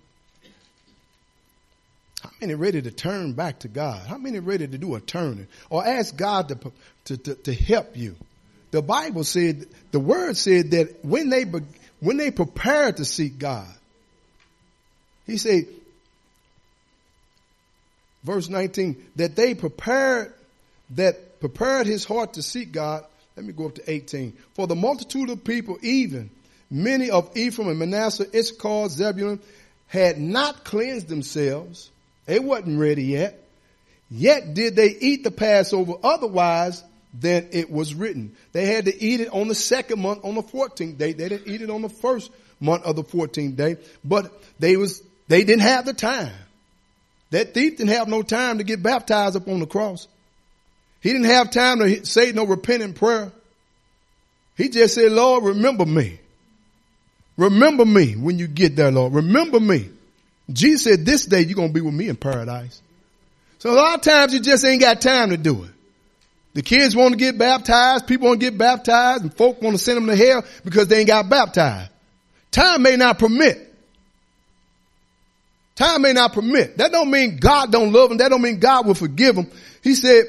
How 2.22 2.30
many 2.40 2.55
ready 2.55 2.80
to 2.80 2.90
turn 2.92 3.32
back 3.32 3.61
to 3.61 3.68
God? 3.68 4.07
How 4.07 4.16
many 4.16 4.38
ready 4.38 4.68
to 4.68 4.78
do 4.78 4.94
a 4.94 5.01
turning 5.01 5.49
or 5.70 5.84
ask 5.84 6.16
God 6.16 6.49
to, 6.49 6.72
to, 7.07 7.16
to, 7.16 7.34
to 7.34 7.55
help 7.55 7.96
you? 7.96 8.14
The 8.70 8.82
Bible 8.82 9.24
said, 9.24 9.66
the 9.90 10.01
word 10.01 10.36
said 10.36 10.70
that 10.70 11.05
when 11.05 11.30
they, 11.30 11.44
when 12.01 12.16
they 12.16 12.30
prepared 12.30 12.99
to 12.99 13.05
seek 13.05 13.38
God, 13.38 13.66
he 15.29 15.37
said, 15.37 15.66
verse 18.24 18.49
19, 18.49 18.97
that 19.16 19.37
they 19.37 19.55
prepared, 19.55 20.33
that 20.91 21.39
prepared 21.39 21.87
his 21.87 22.05
heart 22.05 22.35
to 22.35 22.43
seek 22.43 22.72
God. 22.72 23.05
Let 23.37 23.45
me 23.45 23.53
go 23.53 23.66
up 23.66 23.76
to 23.76 23.89
18. 23.89 24.33
For 24.55 24.66
the 24.66 24.74
multitude 24.74 25.31
of 25.31 25.45
people, 25.45 25.79
even 25.83 26.31
many 26.70 27.11
of 27.11 27.37
Ephraim 27.37 27.68
and 27.68 27.79
Manasseh, 27.79 28.26
Issachar, 28.35 28.89
Zebulun, 28.89 29.39
had 29.87 30.18
not 30.18 30.64
cleansed 30.64 31.09
themselves. 31.09 31.91
They 32.24 32.39
wasn't 32.39 32.81
ready 32.81 33.05
yet. 33.05 33.45
Yet 34.11 34.55
did 34.55 34.76
they 34.76 34.89
eat 34.89 35.24
the 35.24 35.31
Passover 35.31 35.93
otherwise 36.03 36.83
than 37.12 37.49
it 37.53 37.70
was 37.70 37.95
written. 37.95 38.35
They 38.53 38.64
had 38.64 38.87
to 38.87 39.03
eat 39.03 39.20
it 39.20 39.29
on 39.29 39.49
the 39.49 39.55
second 39.55 40.01
month 40.01 40.24
on 40.24 40.35
the 40.35 40.43
14th 40.43 40.97
day. 40.97 41.12
They 41.12 41.29
didn't 41.29 41.53
eat 41.53 41.61
it 41.61 41.70
on 41.70 41.83
the 41.83 41.91
first 41.91 42.31
month 42.61 42.85
of 42.85 42.97
the 42.97 43.05
14th 43.05 43.57
day, 43.57 43.76
but 44.05 44.33
they 44.59 44.76
was, 44.76 45.03
they 45.29 45.45
didn't 45.45 45.62
have 45.62 45.85
the 45.85 45.93
time. 45.93 46.33
That 47.31 47.55
thief 47.55 47.76
didn't 47.76 47.91
have 47.91 48.09
no 48.09 48.22
time 48.22 48.59
to 48.59 48.64
get 48.64 48.83
baptized 48.83 49.37
up 49.37 49.49
on 49.49 49.61
the 49.61 49.66
cross. 49.66 50.09
He 51.01 51.12
didn't 51.12 51.26
have 51.26 51.51
time 51.51 51.79
to 51.79 52.05
say 52.05 52.33
no 52.33 52.45
repentant 52.45 52.97
prayer. 52.97 53.31
He 54.57 54.68
just 54.70 54.95
said, 54.95 55.12
Lord, 55.12 55.45
remember 55.45 55.87
me. 55.87 56.18
Remember 57.37 57.85
me 57.85 58.14
when 58.14 58.39
you 58.39 58.49
get 58.49 58.74
there, 58.74 58.91
Lord. 58.91 59.12
Remember 59.12 59.61
me. 59.61 59.91
Jesus 60.51 60.85
said, 60.85 61.07
this 61.07 61.26
day 61.26 61.43
you're 61.43 61.55
going 61.55 61.68
to 61.68 61.74
be 61.74 61.81
with 61.81 61.95
me 61.95 62.09
in 62.09 62.16
paradise. 62.16 62.83
So 63.59 63.70
a 63.70 63.74
lot 63.74 63.95
of 63.97 64.01
times 64.01 64.35
you 64.35 64.41
just 64.41 64.64
ain't 64.64 64.81
got 64.81 65.01
time 65.01 65.31
to 65.31 65.37
do 65.37 65.64
it. 65.64 65.70
The 66.55 66.62
kids 66.62 66.97
want 66.97 67.12
to 67.12 67.18
get 67.18 67.39
baptized, 67.39 68.07
people 68.07 68.29
want 68.29 68.41
to 68.41 68.51
get 68.51 68.59
baptized, 68.59 69.22
and 69.22 69.33
folk 69.33 69.62
want 69.62 69.76
to 69.76 69.83
send 69.83 69.99
them 69.99 70.07
to 70.07 70.16
hell 70.16 70.45
because 70.64 70.89
they 70.89 71.01
ain't 71.01 71.07
got 71.07 71.29
baptized. 71.29 71.91
Time 72.51 72.83
may 72.83 72.97
not 72.97 73.18
permit. 73.18 73.67
Time 75.79 76.03
may 76.03 76.12
not 76.12 76.33
permit. 76.33 76.79
That 76.79 76.91
don't 76.91 77.09
mean 77.09 77.37
God 77.37 77.70
don't 77.70 77.93
love 77.93 78.09
them. 78.09 78.18
That 78.18 78.31
don't 78.31 78.43
mean 78.43 78.59
God 78.59 78.85
will 78.85 78.97
forgive 78.97 79.37
them. 79.37 79.49
He 79.81 79.95
said, 79.95 80.24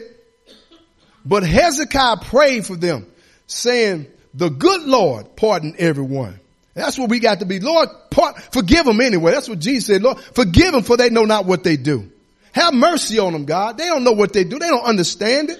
but 1.25 1.41
Hezekiah 1.41 2.17
prayed 2.17 2.67
for 2.67 2.75
them 2.75 3.11
saying, 3.47 4.05
the 4.35 4.51
good 4.51 4.83
Lord 4.83 5.35
pardon 5.35 5.73
everyone. 5.79 6.39
That's 6.75 6.99
what 6.99 7.09
we 7.09 7.19
got 7.19 7.39
to 7.39 7.47
be. 7.47 7.59
Lord, 7.59 7.89
part, 8.11 8.39
forgive 8.53 8.85
them 8.85 9.01
anyway. 9.01 9.31
That's 9.31 9.49
what 9.49 9.57
Jesus 9.57 9.87
said. 9.87 10.03
Lord, 10.03 10.19
forgive 10.19 10.71
them 10.71 10.83
for 10.83 10.97
they 10.97 11.09
know 11.09 11.25
not 11.25 11.47
what 11.47 11.63
they 11.63 11.77
do. 11.77 12.11
Have 12.51 12.75
mercy 12.75 13.17
on 13.17 13.33
them, 13.33 13.45
God. 13.45 13.79
They 13.79 13.87
don't 13.87 14.03
know 14.03 14.11
what 14.11 14.33
they 14.33 14.43
do. 14.43 14.59
They 14.59 14.67
don't 14.67 14.85
understand 14.85 15.49
it. 15.49 15.59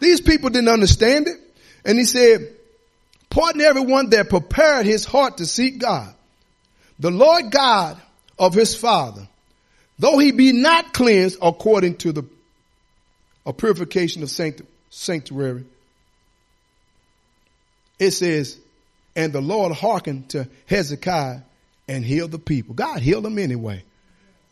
These 0.00 0.22
people 0.22 0.48
didn't 0.48 0.70
understand 0.70 1.28
it. 1.28 1.36
And 1.84 1.98
he 1.98 2.06
said, 2.06 2.50
pardon 3.28 3.60
everyone 3.60 4.08
that 4.08 4.30
prepared 4.30 4.86
his 4.86 5.04
heart 5.04 5.36
to 5.36 5.44
seek 5.44 5.80
God. 5.80 6.14
The 6.98 7.10
Lord 7.10 7.50
God 7.50 8.00
of 8.38 8.54
his 8.54 8.74
father, 8.74 9.28
though 9.98 10.18
he 10.18 10.32
be 10.32 10.52
not 10.52 10.92
cleansed 10.92 11.38
according 11.42 11.96
to 11.98 12.12
the 12.12 12.24
a 13.46 13.52
purification 13.52 14.22
of 14.22 14.30
sanctuary, 14.90 15.64
it 17.98 18.10
says, 18.10 18.58
and 19.16 19.32
the 19.32 19.40
Lord 19.40 19.72
hearkened 19.72 20.28
to 20.30 20.48
Hezekiah 20.66 21.40
and 21.88 22.04
healed 22.04 22.30
the 22.30 22.38
people. 22.38 22.74
God 22.74 23.00
healed 23.00 23.24
them 23.24 23.38
anyway. 23.38 23.82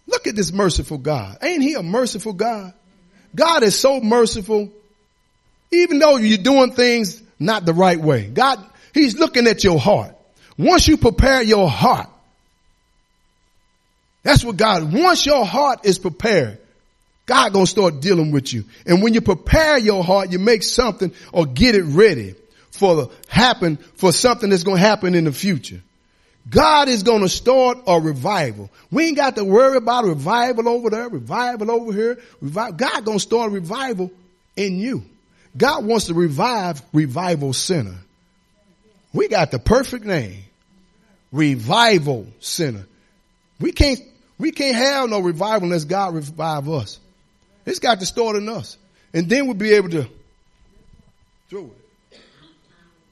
Look 0.06 0.26
at 0.26 0.34
this 0.34 0.50
merciful 0.50 0.98
God. 0.98 1.38
Ain't 1.42 1.62
he 1.62 1.74
a 1.74 1.82
merciful 1.82 2.32
God? 2.32 2.72
God 3.34 3.62
is 3.62 3.78
so 3.78 4.00
merciful 4.00 4.72
even 5.70 5.98
though 5.98 6.16
you're 6.16 6.38
doing 6.38 6.72
things 6.72 7.22
not 7.38 7.64
the 7.64 7.74
right 7.74 8.00
way. 8.00 8.26
God, 8.26 8.64
He's 8.94 9.18
looking 9.18 9.46
at 9.46 9.64
your 9.64 9.78
heart. 9.78 10.16
Once 10.56 10.88
you 10.88 10.96
prepare 10.96 11.42
your 11.42 11.68
heart, 11.68 12.08
that's 14.26 14.42
what 14.42 14.56
God, 14.56 14.92
once 14.92 15.24
your 15.24 15.46
heart 15.46 15.86
is 15.86 16.00
prepared, 16.00 16.58
God 17.26 17.52
gonna 17.52 17.64
start 17.64 18.00
dealing 18.00 18.32
with 18.32 18.52
you. 18.52 18.64
And 18.84 19.00
when 19.00 19.14
you 19.14 19.20
prepare 19.20 19.78
your 19.78 20.02
heart, 20.02 20.32
you 20.32 20.40
make 20.40 20.64
something 20.64 21.12
or 21.32 21.46
get 21.46 21.76
it 21.76 21.84
ready 21.84 22.34
for 22.72 23.08
happen, 23.28 23.76
for 23.94 24.10
something 24.10 24.50
that's 24.50 24.64
gonna 24.64 24.80
happen 24.80 25.14
in 25.14 25.22
the 25.22 25.32
future. 25.32 25.80
God 26.50 26.88
is 26.88 27.04
gonna 27.04 27.28
start 27.28 27.78
a 27.86 28.00
revival. 28.00 28.68
We 28.90 29.06
ain't 29.06 29.16
got 29.16 29.36
to 29.36 29.44
worry 29.44 29.76
about 29.76 30.06
revival 30.06 30.68
over 30.70 30.90
there, 30.90 31.08
revival 31.08 31.70
over 31.70 31.92
here. 31.92 32.18
Revival. 32.40 32.78
God 32.78 33.04
gonna 33.04 33.20
start 33.20 33.52
a 33.52 33.54
revival 33.54 34.10
in 34.56 34.80
you. 34.80 35.04
God 35.56 35.84
wants 35.84 36.06
to 36.06 36.14
revive 36.14 36.82
Revival 36.92 37.52
Center. 37.52 37.94
We 39.12 39.28
got 39.28 39.52
the 39.52 39.60
perfect 39.60 40.04
name. 40.04 40.42
Revival 41.30 42.26
Center. 42.40 42.86
We 43.60 43.72
can't, 43.72 44.00
we 44.38 44.50
can't 44.50 44.76
have 44.76 45.08
no 45.08 45.20
revival 45.20 45.64
unless 45.64 45.84
God 45.84 46.14
revive 46.14 46.68
us. 46.68 46.98
It's 47.64 47.78
got 47.78 48.00
to 48.00 48.06
start 48.06 48.36
in 48.36 48.48
us. 48.48 48.76
And 49.12 49.28
then 49.28 49.46
we'll 49.46 49.54
be 49.54 49.72
able 49.72 49.88
to 49.90 50.06
do 51.48 51.70
it. 52.10 52.20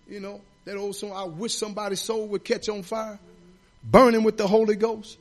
You 0.09 0.21
know, 0.21 0.41
that 0.65 0.77
old 0.77 0.95
song, 0.97 1.13
I 1.15 1.25
wish 1.25 1.55
somebody's 1.55 2.01
soul 2.01 2.27
would 2.29 2.45
catch 2.45 2.69
on 2.69 2.83
fire, 2.83 3.19
burning 3.83 4.23
with 4.23 4.37
the 4.37 4.47
Holy 4.47 4.77
Ghost. 4.77 5.19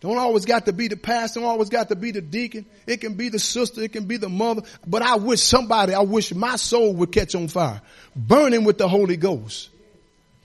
Don't 0.00 0.18
always 0.18 0.44
got 0.44 0.66
to 0.66 0.72
be 0.72 0.88
the 0.88 0.96
pastor, 0.96 1.40
don't 1.40 1.48
always 1.48 1.70
got 1.70 1.88
to 1.88 1.96
be 1.96 2.10
the 2.10 2.20
deacon. 2.20 2.66
It 2.86 2.98
can 2.98 3.14
be 3.14 3.30
the 3.30 3.38
sister, 3.38 3.82
it 3.82 3.92
can 3.92 4.04
be 4.04 4.18
the 4.18 4.28
mother. 4.28 4.62
But 4.86 5.02
I 5.02 5.16
wish 5.16 5.40
somebody, 5.40 5.94
I 5.94 6.02
wish 6.02 6.34
my 6.34 6.56
soul 6.56 6.92
would 6.94 7.10
catch 7.10 7.34
on 7.34 7.48
fire, 7.48 7.80
burning 8.14 8.64
with 8.64 8.78
the 8.78 8.86
Holy 8.86 9.16
Ghost. 9.16 9.70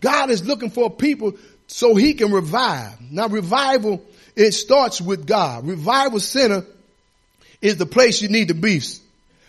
God 0.02 0.30
is 0.30 0.48
looking 0.48 0.70
for 0.70 0.90
people 0.90 1.34
so 1.68 1.94
he 1.94 2.14
can 2.14 2.32
revive. 2.32 3.00
Now 3.12 3.28
revival, 3.28 4.02
it 4.40 4.54
starts 4.54 5.02
with 5.02 5.28
God. 5.28 5.68
Revival 5.68 6.20
center 6.20 6.66
is 7.62 7.76
the 7.76 7.86
place 7.86 8.22
you 8.22 8.30
need 8.30 8.48
to 8.48 8.54
be. 8.54 8.82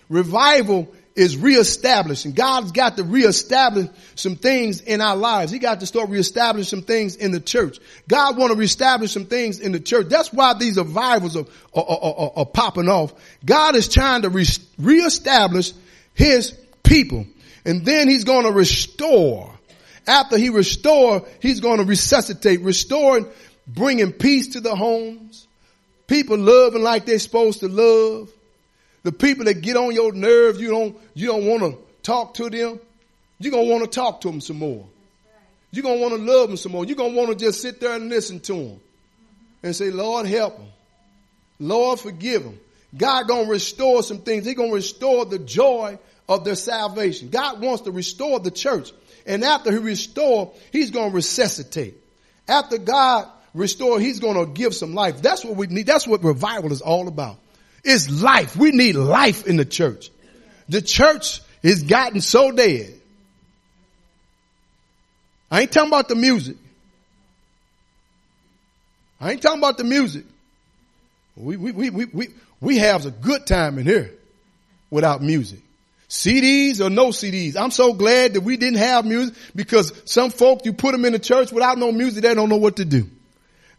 Revival 0.09 0.93
is 1.15 1.37
reestablishing. 1.37 2.33
God's 2.33 2.73
got 2.73 2.97
to 2.97 3.05
reestablish 3.05 3.89
some 4.17 4.35
things 4.35 4.81
in 4.81 5.01
our 5.01 5.15
lives. 5.15 5.53
He 5.53 5.61
got 5.61 5.81
to 5.81 5.87
start 5.87 6.09
reestablishing 6.09 6.69
some 6.69 6.83
things 6.83 7.15
in 7.15 7.31
the 7.31 7.39
church. 7.39 7.79
God 8.09 8.37
want 8.37 8.53
to 8.53 8.59
reestablish 8.59 9.13
some 9.13 9.27
things 9.27 9.61
in 9.61 9.71
the 9.71 9.79
church. 9.79 10.09
That's 10.09 10.33
why 10.33 10.55
these 10.55 10.77
revivals 10.77 11.37
are, 11.37 11.47
are, 11.73 11.85
are, 11.85 12.33
are 12.37 12.47
popping 12.47 12.89
off. 12.89 13.13
God 13.45 13.77
is 13.77 13.89
trying 13.89 14.23
to 14.23 14.29
re- 14.29 14.47
reestablish 14.79 15.73
his 16.15 16.53
people. 16.83 17.27
And 17.65 17.85
then 17.85 18.09
he's 18.09 18.25
going 18.25 18.45
to 18.45 18.53
restore. 18.53 19.55
After 20.07 20.37
he 20.37 20.49
restore, 20.49 21.27
he's 21.41 21.61
going 21.61 21.79
to 21.79 21.85
resuscitate, 21.85 22.63
restoring, 22.63 23.29
bringing 23.75 24.13
peace 24.13 24.49
to 24.49 24.61
the 24.61 24.75
homes. 24.75 25.47
People 26.07 26.39
loving 26.39 26.83
like 26.83 27.07
they're 27.07 27.19
supposed 27.19 27.61
to 27.61 27.69
love 27.69 28.31
the 29.03 29.13
people 29.13 29.45
that 29.47 29.63
get 29.63 29.77
on 29.77 29.95
your 29.95 30.13
nerves, 30.13 30.61
you 30.61 30.69
don't, 30.69 30.97
you 31.15 31.29
don't 31.29 31.47
want 31.47 31.63
to 31.63 31.79
talk 32.03 32.35
to 32.35 32.51
them. 32.51 32.81
You're 33.39 33.53
going 33.53 33.67
to 33.67 33.73
want 33.73 33.85
to 33.85 33.91
talk 33.91 34.21
to 34.23 34.31
them 34.31 34.41
some 34.41 34.59
more. 34.59 34.87
You're 35.73 35.83
going 35.83 35.99
to 35.99 36.03
want 36.03 36.15
to 36.15 36.21
love 36.21 36.49
them 36.49 36.57
some 36.57 36.73
more. 36.73 36.85
You're 36.85 36.97
going 36.97 37.13
to 37.13 37.17
want 37.17 37.31
to 37.31 37.37
just 37.37 37.63
sit 37.63 37.81
there 37.81 37.95
and 37.95 38.09
listen 38.09 38.41
to 38.41 38.53
them 38.53 38.81
and 39.63 39.75
say, 39.75 39.91
Lord, 39.91 40.27
help 40.27 40.59
them. 40.59 40.67
Lord, 41.59 42.01
forgive 42.01 42.43
them. 42.43 42.59
God 42.97 43.29
going 43.29 43.47
to 43.47 43.51
restore 43.51 44.03
some 44.03 44.19
things. 44.19 44.45
He's 44.45 44.55
going 44.55 44.71
to 44.71 44.75
restore 44.75 45.25
the 45.25 45.39
joy 45.39 45.99
of 46.29 46.45
their 46.45 46.57
salvation. 46.57 47.31
God 47.31 47.61
wants 47.61 47.83
to 47.83 47.93
restore 47.93 48.41
the 48.41 48.51
church. 48.51 48.93
And 49.27 49.45
after 49.45 49.71
he 49.71 49.79
restore, 49.79 50.53
he's 50.73 50.91
going 50.91 51.11
to 51.11 51.15
resuscitate. 51.15 51.95
After 52.49 52.79
God 52.79 53.29
restore, 53.55 54.01
he's 54.01 54.21
going 54.21 54.37
to 54.37 54.53
give 54.53 54.75
some 54.75 54.95
life. 54.95 55.23
That's 55.23 55.45
what 55.45 55.57
we 55.57 55.67
need. 55.67 55.87
That's 55.87 56.07
what 56.07 56.23
revival 56.23 56.73
is 56.73 56.81
all 56.81 57.09
about. 57.09 57.39
It's 57.85 58.11
life. 58.23 58.57
We 58.57 58.73
need 58.73 58.95
life 58.95 59.47
in 59.47 59.57
the 59.57 59.65
church. 59.65 60.11
The 60.69 60.83
church 60.83 61.41
is 61.63 61.83
gotten 61.83 62.21
so 62.21 62.53
dead. 62.53 62.95
I 65.51 65.63
ain't 65.63 65.73
talking 65.73 65.91
about 65.91 66.09
the 66.09 66.15
music. 66.15 66.57
I 69.21 69.33
ain't 69.33 69.43
talking 69.43 69.59
about 69.59 69.79
the 69.79 69.85
music. 69.85 70.25
We, 71.37 71.57
we, 71.57 71.73
we, 71.73 71.91
we, 71.91 72.05
we, 72.07 72.29
we 72.61 72.79
have 72.79 73.07
a 73.07 73.11
good 73.11 73.47
time 73.47 73.79
in 73.79 73.87
here 73.87 74.13
without 74.91 75.23
music. 75.23 75.61
CDs 76.09 76.81
or 76.81 76.91
no 76.91 77.09
CDs. 77.09 77.57
I'm 77.57 77.71
so 77.71 77.93
glad 77.93 78.35
that 78.35 78.41
we 78.41 78.57
didn't 78.57 78.79
have 78.79 79.05
music 79.05 79.35
because 79.55 79.93
some 80.05 80.31
folk, 80.31 80.65
you 80.65 80.73
put 80.73 80.93
them 80.93 81.05
in 81.05 81.13
the 81.13 81.19
church 81.19 81.53
without 81.53 81.79
no 81.79 81.93
music, 81.93 82.23
they 82.23 82.35
don't 82.35 82.49
know 82.49 82.57
what 82.57 82.77
to 82.77 82.85
do. 82.85 83.09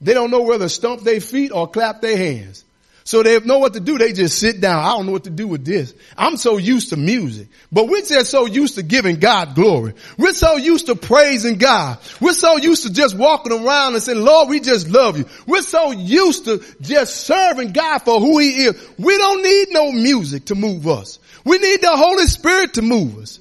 They 0.02 0.14
don't 0.14 0.32
know 0.32 0.42
whether 0.42 0.66
to 0.66 0.70
stomp 0.70 1.02
their 1.02 1.22
feet 1.22 1.52
or 1.52 1.70
clap 1.70 2.02
their 2.02 2.18
hands. 2.18 2.66
So 3.04 3.24
they 3.24 3.40
know 3.40 3.58
what 3.58 3.74
to 3.74 3.80
do. 3.80 3.98
They 3.98 4.14
just 4.14 4.38
sit 4.38 4.62
down. 4.62 4.84
I 4.84 4.92
don't 4.92 5.08
know 5.08 5.12
what 5.12 5.24
to 5.24 5.32
do 5.32 5.48
with 5.48 5.66
this. 5.66 5.94
I'm 6.16 6.38
so 6.38 6.58
used 6.58 6.90
to 6.90 6.98
music, 6.98 7.48
but 7.72 7.88
we're 7.88 8.04
just 8.04 8.30
so 8.30 8.46
used 8.46 8.76
to 8.76 8.84
giving 8.84 9.18
God 9.18 9.56
glory. 9.56 9.96
We're 10.18 10.34
so 10.34 10.56
used 10.58 10.86
to 10.86 10.96
praising 10.96 11.58
God. 11.58 11.98
We're 12.20 12.34
so 12.34 12.58
used 12.58 12.84
to 12.84 12.94
just 12.94 13.18
walking 13.18 13.54
around 13.54 13.96
and 13.96 14.04
saying, 14.04 14.24
Lord, 14.24 14.50
we 14.50 14.60
just 14.60 14.88
love 14.90 15.18
you. 15.18 15.26
We're 15.48 15.64
so 15.64 15.92
used 15.92 16.46
to 16.46 16.64
just 16.80 17.16
serving 17.26 17.74
God 17.74 18.00
for 18.00 18.20
who 18.20 18.38
he 18.38 18.66
is. 18.66 18.90
We 19.00 19.18
don't 19.18 19.42
need 19.42 19.68
no 19.72 19.92
music 19.92 20.46
to 20.46 20.56
move 20.56 20.88
us. 20.88 21.18
We 21.44 21.58
need 21.58 21.82
the 21.82 21.96
Holy 21.96 22.28
Spirit 22.28 22.76
to 22.76 22.84
move 22.84 23.18
us. 23.18 23.40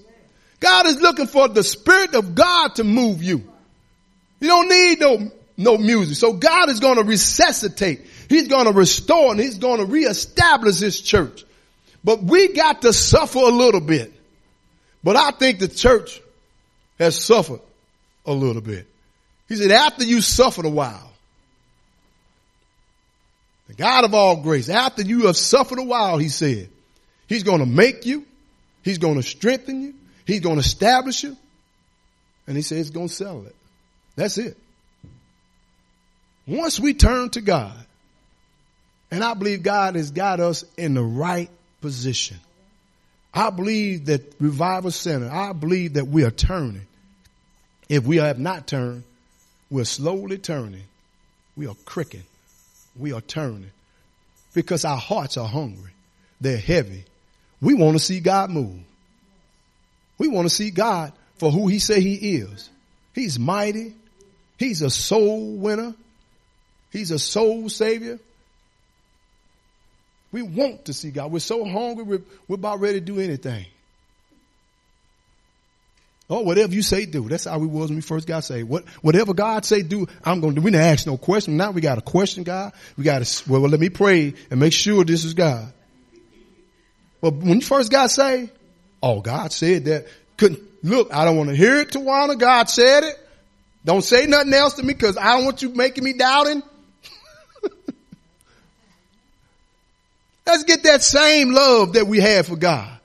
God 0.59 0.87
is 0.87 1.01
looking 1.01 1.27
for 1.27 1.49
the 1.49 1.63
Spirit 1.63 2.15
of 2.15 2.35
God 2.35 2.77
to 2.77 2.85
move 2.85 3.23
you. 3.23 3.45
You 4.41 4.49
don't 4.49 4.69
need 4.69 5.01
no, 5.01 5.33
no 5.61 5.77
music. 5.77 6.17
So 6.17 6.33
God 6.33 6.69
is 6.69 6.81
going 6.81 6.97
to 6.97 7.05
resuscitate 7.05 8.07
He's 8.31 8.47
going 8.47 8.67
to 8.67 8.73
restore 8.73 9.33
and 9.33 9.41
he's 9.41 9.59
going 9.59 9.81
to 9.81 9.87
reestablish 9.87 10.79
his 10.79 11.01
church. 11.01 11.45
But 12.05 12.23
we 12.23 12.53
got 12.55 12.83
to 12.83 12.93
suffer 12.93 13.41
a 13.41 13.49
little 13.49 13.81
bit. 13.81 14.13
But 15.03 15.17
I 15.17 15.33
think 15.33 15.59
the 15.59 15.67
church 15.67 16.21
has 17.01 17.21
suffered 17.21 17.59
a 18.25 18.33
little 18.33 18.63
bit. 18.63 18.87
He 19.49 19.57
said, 19.57 19.73
after 19.73 20.05
you 20.05 20.21
suffered 20.21 20.65
a 20.65 20.71
while, 20.71 21.11
the 23.67 23.75
God 23.75 24.05
of 24.05 24.15
all 24.15 24.37
grace, 24.37 24.69
after 24.69 25.03
you 25.03 25.27
have 25.27 25.37
suffered 25.37 25.81
a 25.81 25.85
while, 25.85 26.17
he 26.17 26.29
said, 26.29 26.69
he's 27.27 27.43
going 27.43 27.59
to 27.59 27.67
make 27.67 28.07
you, 28.07 28.25
he's 28.85 28.99
going 28.99 29.17
to 29.17 29.25
strengthen 29.25 29.83
you, 29.83 29.95
he's 30.25 30.41
going 30.41 30.55
to 30.55 30.61
establish 30.61 31.25
you, 31.25 31.37
and 32.47 32.55
he 32.55 32.63
said 32.63 32.79
he's 32.79 32.91
going 32.91 33.09
to 33.09 33.15
settle 33.15 33.47
it. 33.47 33.57
That's 34.15 34.39
it. 34.39 34.57
Once 36.47 36.81
we 36.81 36.95
turn 36.95 37.31
to 37.31 37.41
God, 37.41 37.77
and 39.11 39.25
I 39.25 39.35
believe 39.35 39.63
God 39.63 39.97
has 39.97 40.11
got 40.11 40.41
us 40.41 40.65
in 40.77 40.95
the 40.95 41.03
right 41.03 41.51
position. 41.81 42.39
I 43.33 43.51
believe 43.51 44.07
that 44.07 44.35
Revival 44.41 44.91
Center, 44.91 45.31
I 45.31 45.53
believe 45.53 45.95
that 45.95 46.07
we 46.07 46.25
are 46.25 46.31
turning. 46.31 46.87
If 47.89 48.05
we 48.05 48.17
have 48.19 48.39
not 48.39 48.67
turned, 48.67 49.05
we're 49.71 49.85
slowly 49.85 50.39
turning. 50.39 50.83
We 51.57 51.67
are 51.67 51.77
cricking. 51.85 52.25
We 52.99 53.13
are 53.13 53.21
turning. 53.21 53.71
Because 54.55 54.85
our 54.85 54.97
hearts 54.97 55.37
are 55.37 55.47
hungry. 55.47 55.91
They're 56.41 56.57
heavy. 56.57 57.05
We 57.61 57.75
want 57.75 57.97
to 57.97 58.03
see 58.03 58.21
God 58.21 58.51
move. 58.51 58.79
We 60.19 60.29
want 60.29 60.49
to 60.49 60.55
see 60.55 60.71
God 60.71 61.13
for 61.39 61.51
who 61.51 61.69
he 61.69 61.79
say 61.79 62.01
he 62.01 62.37
is. 62.37 62.69
He's 63.15 63.39
mighty. 63.39 63.95
He's 64.59 64.83
a 64.83 64.91
soul 64.91 65.57
winner. 65.57 65.95
He's 66.91 67.11
a 67.11 67.19
soul 67.19 67.69
savior. 67.69 68.19
We 70.33 70.43
want 70.43 70.87
to 70.87 70.93
see 70.93 71.11
God. 71.11 71.33
We're 71.33 71.41
so 71.41 71.65
hungry, 71.65 72.05
we're, 72.05 72.23
we're 72.47 72.57
about 72.57 72.81
ready 72.81 73.01
to 73.01 73.05
do 73.05 73.19
anything. 73.19 73.67
Oh, 76.29 76.43
whatever 76.43 76.73
you 76.73 76.83
say, 76.83 77.07
do. 77.07 77.29
That's 77.29 77.45
how 77.45 77.59
we 77.59 77.67
was 77.67 77.89
when 77.89 77.97
we 77.97 78.03
first 78.03 78.29
got 78.29 78.45
saved. 78.45 78.69
What, 78.69 78.89
whatever 79.03 79.35
God 79.35 79.65
say, 79.65 79.83
do, 79.83 80.07
I'm 80.25 80.41
going 80.41 80.55
to 80.55 80.61
do. 80.61 80.65
We 80.65 80.71
didn't 80.71 80.87
ask 80.87 81.05
no 81.05 81.17
question. 81.17 81.57
Now 81.57 81.73
we 81.73 81.81
got 81.81 81.97
to 81.97 82.03
question 82.03 82.45
God. 82.45 82.73
We 82.97 83.03
got 83.03 83.25
to, 83.25 83.51
well, 83.51 83.61
well, 83.63 83.71
let 83.71 83.81
me 83.81 83.89
pray 83.89 84.35
and 84.49 84.61
make 84.61 84.73
sure 84.73 85.05
this 85.05 85.25
is 85.25 85.35
God. 85.35 85.73
Well, 87.21 87.33
when 87.33 87.57
you 87.57 87.63
first 87.63 87.91
got 87.91 88.13
saved, 88.13 88.53
oh, 89.03 89.21
God 89.21 89.53
said 89.53 89.87
that. 89.87 90.07
Couldn't, 90.37 90.61
look, 90.85 91.13
I 91.13 91.25
don't 91.25 91.37
want 91.37 91.51
to 91.51 91.57
hear 91.57 91.81
it, 91.81 91.91
Tawana. 91.91 92.39
God 92.39 92.71
said 92.71 93.03
it. 93.03 93.19
Don't 93.85 94.03
say 94.03 94.27
nothing 94.27 94.55
else 94.55 94.75
to 94.75 94.85
me 94.85 94.95
because 94.95 95.17
I 95.17 95.37
don't 95.37 95.45
want 95.45 95.63
you 95.63 95.71
making 95.71 96.05
me 96.05 96.13
doubting. 96.13 96.63
Let's 100.47 100.65
get 100.65 100.83
that 100.85 101.03
same 101.03 101.51
love 101.51 101.95
that 101.95 102.07
we 102.07 102.21
have 102.21 102.47
for 102.47 102.57
God. 102.57 102.99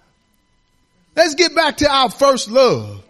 Let's 1.15 1.35
get 1.35 1.55
back 1.55 1.77
to 1.77 1.89
our 1.89 2.09
first 2.09 2.49
love. 2.49 3.03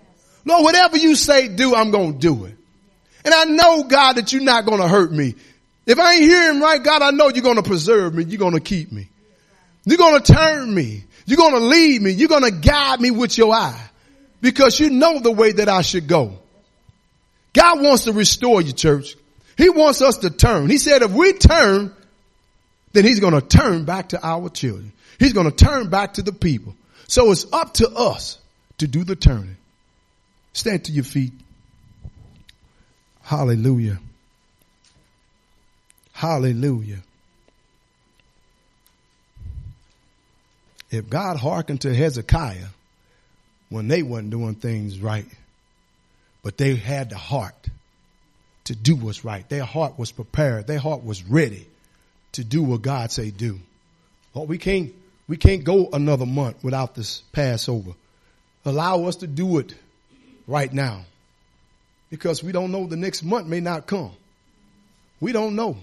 Lord, 0.45 0.63
whatever 0.63 0.97
you 0.97 1.15
say 1.15 1.47
do, 1.47 1.73
I'm 1.73 1.91
going 1.91 2.13
to 2.13 2.19
do 2.19 2.45
it. 2.45 2.55
And 3.23 3.33
I 3.33 3.45
know, 3.45 3.83
God, 3.83 4.13
that 4.13 4.31
you're 4.31 4.43
not 4.43 4.65
going 4.65 4.79
to 4.79 4.87
hurt 4.87 5.11
me. 5.11 5.35
If 5.85 5.99
I 5.99 6.13
ain't 6.13 6.23
hearing 6.23 6.59
right, 6.59 6.83
God, 6.83 7.01
I 7.01 7.11
know 7.11 7.29
you're 7.29 7.43
going 7.43 7.55
to 7.55 7.63
preserve 7.63 8.13
me. 8.13 8.23
You're 8.23 8.39
going 8.39 8.53
to 8.53 8.59
keep 8.59 8.91
me. 8.91 9.07
You're 9.85 9.97
going 9.97 10.21
to 10.21 10.33
turn 10.33 10.73
me. 10.73 11.03
You're 11.25 11.37
going 11.37 11.53
to 11.53 11.59
lead 11.59 12.01
me. 12.01 12.11
You're 12.11 12.29
going 12.29 12.43
to 12.43 12.51
guide 12.51 13.01
me 13.01 13.11
with 13.11 13.37
your 13.37 13.53
eye 13.53 13.89
because 14.41 14.79
you 14.79 14.91
know 14.91 15.19
the 15.19 15.31
way 15.31 15.53
that 15.53 15.69
I 15.69 15.81
should 15.81 16.07
go. 16.07 16.37
God 17.53 17.81
wants 17.81 18.03
to 18.03 18.13
restore 18.13 18.61
you, 18.61 18.73
church. 18.73 19.15
He 19.57 19.69
wants 19.69 20.01
us 20.01 20.17
to 20.17 20.29
turn. 20.29 20.69
He 20.69 20.77
said 20.77 21.01
if 21.01 21.11
we 21.11 21.33
turn, 21.33 21.94
then 22.95 23.03
he's 23.03 23.19
going 23.19 23.33
to 23.33 23.41
turn 23.41 23.83
back 23.83 24.09
to 24.09 24.25
our 24.25 24.49
children. 24.49 24.93
He's 25.19 25.33
going 25.33 25.51
to 25.51 25.55
turn 25.55 25.89
back 25.89 26.13
to 26.13 26.21
the 26.21 26.31
people. 26.31 26.75
So 27.07 27.31
it's 27.31 27.45
up 27.51 27.73
to 27.75 27.89
us 27.89 28.39
to 28.77 28.87
do 28.87 29.03
the 29.03 29.15
turning. 29.15 29.57
Stand 30.53 30.85
to 30.85 30.91
your 30.91 31.03
feet. 31.03 31.33
Hallelujah. 33.21 33.99
Hallelujah. 36.13 36.99
If 40.89 41.09
God 41.09 41.35
hearkened 41.35 41.81
to 41.81 41.93
Hezekiah 41.93 42.67
when 43.69 43.89
they 43.89 44.03
wasn't 44.03 44.29
doing 44.29 44.55
things 44.55 44.99
right, 44.99 45.25
but 46.43 46.57
they 46.57 46.75
had 46.75 47.09
the 47.09 47.17
heart 47.17 47.55
to 48.65 48.75
do 48.75 48.95
what's 48.95 49.25
right. 49.25 49.47
Their 49.49 49.65
heart 49.65 49.99
was 49.99 50.11
prepared. 50.11 50.67
Their 50.67 50.79
heart 50.79 51.03
was 51.03 51.23
ready 51.23 51.67
to 52.35 52.43
do 52.43 52.63
what 52.63 52.81
God 52.81 53.11
say 53.11 53.31
do. 53.31 53.59
Well, 54.33 54.45
we 54.45 54.57
can't, 54.57 54.93
we 55.27 55.37
can't 55.37 55.63
go 55.63 55.89
another 55.91 56.25
month 56.25 56.63
without 56.63 56.95
this 56.95 57.21
Passover. 57.31 57.91
Allow 58.65 59.05
us 59.05 59.17
to 59.17 59.27
do 59.27 59.59
it 59.59 59.73
right 60.47 60.71
now 60.71 61.05
because 62.09 62.43
we 62.43 62.51
don't 62.51 62.71
know 62.71 62.85
the 62.85 62.97
next 62.97 63.23
month 63.23 63.47
may 63.47 63.59
not 63.59 63.87
come. 63.87 64.11
We 65.21 65.31
don't 65.31 65.55
know. 65.55 65.77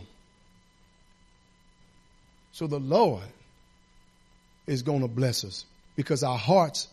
So 2.52 2.66
the 2.66 2.78
Lord 2.78 3.24
is 4.66 4.82
going 4.82 5.00
to 5.00 5.08
bless 5.08 5.44
us 5.44 5.64
because 5.96 6.22
our 6.22 6.38
hearts 6.38 6.88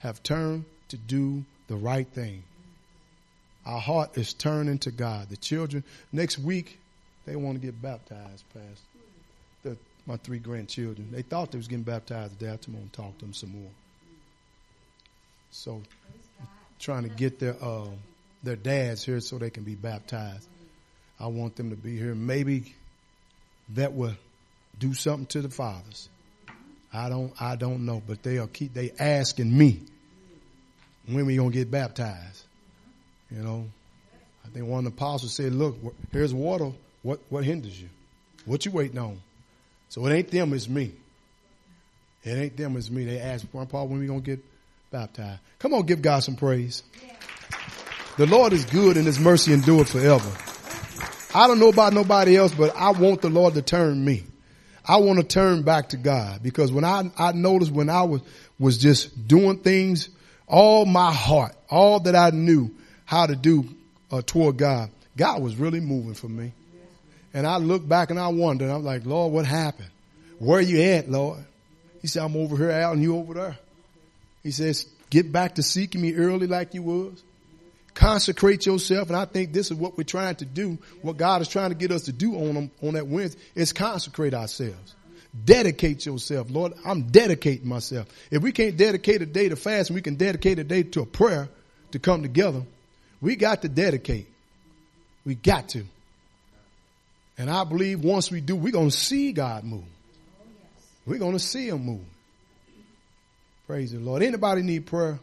have 0.00 0.22
turned 0.22 0.64
to 0.88 0.96
do 0.96 1.44
the 1.68 1.76
right 1.76 2.06
thing. 2.08 2.42
Our 3.64 3.80
heart 3.80 4.18
is 4.18 4.32
turning 4.32 4.78
to 4.78 4.90
God. 4.90 5.28
The 5.28 5.36
children, 5.36 5.84
next 6.10 6.38
week, 6.38 6.78
they 7.26 7.36
want 7.36 7.60
to 7.60 7.64
get 7.64 7.80
baptized, 7.80 8.42
Pastor 8.52 8.87
my 10.08 10.16
three 10.16 10.38
grandchildren. 10.38 11.10
They 11.12 11.22
thought 11.22 11.52
they 11.52 11.58
was 11.58 11.68
getting 11.68 11.84
baptized 11.84 12.38
today. 12.38 12.50
I'm 12.50 12.72
going 12.72 12.88
to 12.88 12.96
talk 12.96 13.18
to 13.18 13.26
them 13.26 13.34
some 13.34 13.50
more. 13.50 13.70
So, 15.50 15.82
trying 16.80 17.02
to 17.02 17.10
get 17.10 17.38
their 17.38 17.56
uh, 17.62 17.88
their 18.42 18.56
dads 18.56 19.04
here 19.04 19.20
so 19.20 19.38
they 19.38 19.50
can 19.50 19.64
be 19.64 19.74
baptized. 19.74 20.48
I 21.20 21.26
want 21.26 21.56
them 21.56 21.70
to 21.70 21.76
be 21.76 21.96
here. 21.96 22.14
Maybe 22.14 22.74
that 23.74 23.92
will 23.92 24.14
do 24.78 24.94
something 24.94 25.26
to 25.26 25.42
the 25.42 25.50
fathers. 25.50 26.08
I 26.92 27.10
don't 27.10 27.32
I 27.40 27.56
don't 27.56 27.84
know, 27.84 28.02
but 28.04 28.22
they 28.22 28.38
are 28.38 28.46
keep 28.46 28.72
they 28.72 28.92
asking 28.98 29.56
me 29.56 29.82
when 31.06 31.26
we 31.26 31.36
gonna 31.36 31.50
get 31.50 31.70
baptized. 31.70 32.44
You 33.30 33.42
know, 33.42 33.68
I 34.44 34.48
think 34.48 34.66
one 34.66 34.86
of 34.86 34.92
the 34.92 34.96
apostles 34.96 35.34
said, 35.34 35.52
"Look, 35.52 35.76
here's 36.12 36.32
water. 36.32 36.72
What 37.02 37.20
what 37.28 37.44
hinders 37.44 37.78
you? 37.78 37.88
What 38.46 38.64
you 38.64 38.70
waiting 38.70 38.98
on?" 38.98 39.20
So 39.88 40.06
it 40.06 40.14
ain't 40.14 40.30
them, 40.30 40.52
it's 40.52 40.68
me. 40.68 40.92
It 42.24 42.30
ain't 42.30 42.56
them, 42.56 42.76
it's 42.76 42.90
me. 42.90 43.04
They 43.04 43.20
ask 43.20 43.50
Grandpa 43.50 43.84
when 43.84 44.00
we 44.00 44.06
gonna 44.06 44.20
get 44.20 44.44
baptized. 44.90 45.40
Come 45.58 45.74
on, 45.74 45.86
give 45.86 46.02
God 46.02 46.20
some 46.20 46.36
praise. 46.36 46.82
The 48.16 48.26
Lord 48.26 48.52
is 48.52 48.64
good 48.64 48.96
and 48.96 49.06
his 49.06 49.18
mercy 49.20 49.52
endure 49.52 49.84
forever. 49.84 50.30
I 51.34 51.46
don't 51.46 51.60
know 51.60 51.68
about 51.68 51.92
nobody 51.92 52.36
else, 52.36 52.52
but 52.52 52.74
I 52.74 52.90
want 52.90 53.22
the 53.22 53.30
Lord 53.30 53.54
to 53.54 53.62
turn 53.62 54.04
me. 54.04 54.24
I 54.84 54.96
want 54.96 55.18
to 55.18 55.24
turn 55.24 55.62
back 55.62 55.90
to 55.90 55.96
God 55.98 56.42
because 56.42 56.72
when 56.72 56.84
I, 56.84 57.10
I 57.16 57.32
noticed 57.32 57.70
when 57.70 57.90
I 57.90 58.02
was, 58.02 58.22
was 58.58 58.78
just 58.78 59.28
doing 59.28 59.58
things, 59.58 60.08
all 60.46 60.86
my 60.86 61.12
heart, 61.12 61.54
all 61.70 62.00
that 62.00 62.16
I 62.16 62.30
knew 62.30 62.74
how 63.04 63.26
to 63.26 63.36
do 63.36 63.66
uh, 64.10 64.22
toward 64.24 64.56
God, 64.56 64.90
God 65.16 65.42
was 65.42 65.56
really 65.56 65.80
moving 65.80 66.14
for 66.14 66.28
me. 66.28 66.52
And 67.34 67.46
I 67.46 67.58
look 67.58 67.86
back 67.86 68.10
and 68.10 68.18
I 68.18 68.28
wonder, 68.28 68.68
I'm 68.68 68.84
like, 68.84 69.04
Lord, 69.04 69.32
what 69.32 69.44
happened? 69.44 69.90
Where 70.38 70.60
you 70.60 70.80
at, 70.80 71.10
Lord? 71.10 71.44
He 72.00 72.08
said, 72.08 72.22
I'm 72.22 72.36
over 72.36 72.56
here 72.56 72.70
out 72.70 72.94
and 72.94 73.02
you 73.02 73.16
over 73.16 73.34
there. 73.34 73.58
He 74.42 74.50
says, 74.50 74.86
get 75.10 75.30
back 75.30 75.56
to 75.56 75.62
seeking 75.62 76.00
me 76.00 76.14
early 76.14 76.46
like 76.46 76.74
you 76.74 76.82
was. 76.82 77.22
Consecrate 77.94 78.64
yourself. 78.64 79.08
And 79.08 79.16
I 79.16 79.24
think 79.24 79.52
this 79.52 79.70
is 79.70 79.76
what 79.76 79.98
we're 79.98 80.04
trying 80.04 80.36
to 80.36 80.44
do. 80.44 80.78
What 81.02 81.16
God 81.16 81.42
is 81.42 81.48
trying 81.48 81.70
to 81.70 81.74
get 81.74 81.90
us 81.90 82.02
to 82.02 82.12
do 82.12 82.34
on, 82.36 82.70
on 82.82 82.94
that 82.94 83.08
Wednesday 83.08 83.40
is 83.56 83.72
consecrate 83.72 84.34
ourselves. 84.34 84.94
Dedicate 85.44 86.06
yourself. 86.06 86.50
Lord, 86.50 86.74
I'm 86.84 87.08
dedicating 87.10 87.68
myself. 87.68 88.06
If 88.30 88.42
we 88.42 88.52
can't 88.52 88.76
dedicate 88.76 89.20
a 89.22 89.26
day 89.26 89.48
to 89.48 89.56
fast 89.56 89.90
we 89.90 90.00
can 90.00 90.14
dedicate 90.14 90.58
a 90.58 90.64
day 90.64 90.84
to 90.84 91.02
a 91.02 91.06
prayer 91.06 91.48
to 91.90 91.98
come 91.98 92.22
together, 92.22 92.62
we 93.20 93.36
got 93.36 93.62
to 93.62 93.68
dedicate. 93.68 94.28
We 95.24 95.34
got 95.34 95.70
to. 95.70 95.84
And 97.38 97.48
I 97.48 97.62
believe 97.62 98.02
once 98.02 98.30
we 98.30 98.40
do, 98.40 98.56
we're 98.56 98.72
going 98.72 98.90
to 98.90 98.96
see 98.96 99.32
God 99.32 99.62
move. 99.62 99.84
We're 101.06 101.18
going 101.18 101.32
to 101.32 101.38
see 101.38 101.68
him 101.68 101.86
move. 101.86 102.04
Praise 103.66 103.92
the 103.92 104.00
Lord. 104.00 104.22
Anybody 104.22 104.62
need 104.62 104.86
prayer? 104.86 105.18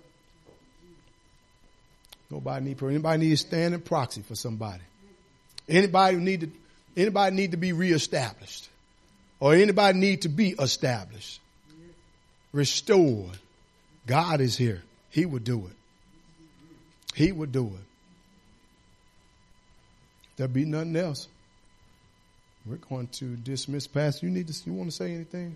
Nobody 2.30 2.66
need 2.66 2.78
prayer. 2.78 2.91
Anybody 2.91 3.26
need 3.26 3.32
to 3.32 3.38
stand 3.38 3.74
in 3.74 3.82
proxy 3.82 4.22
for 4.22 4.36
somebody? 4.36 4.82
Anybody 5.68 6.18
need 6.18 6.41
to 6.41 6.51
anybody 6.95 7.36
need 7.36 7.51
to 7.51 7.57
be 7.57 7.74
reestablished? 7.74 8.70
Or 9.39 9.53
anybody 9.53 9.99
need 9.99 10.22
to 10.22 10.30
be 10.30 10.51
established? 10.51 11.41
Restored. 12.53 13.38
God 14.07 14.41
is 14.41 14.57
here. 14.57 14.82
He 15.09 15.26
would 15.26 15.43
do 15.43 15.68
it. 15.68 15.76
He 17.16 17.32
would 17.32 17.51
do 17.51 17.68
it. 17.68 17.86
There'll 20.38 20.51
be 20.51 20.66
nothing 20.66 20.95
else. 20.95 21.28
We're 22.66 22.78
going 22.78 23.07
to 23.07 23.36
dismiss 23.36 23.88
Pastor. 23.88 24.26
You 24.26 24.32
need 24.32 24.47
to 24.47 24.70
you 24.70 24.74
want 24.74 24.89
to 24.89 24.95
say 24.95 25.13
anything? 25.13 25.55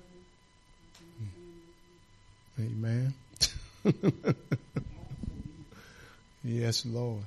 Hmm. 2.58 2.62
Amen. 2.62 3.14
yes, 6.44 6.86
Lord. 6.86 7.24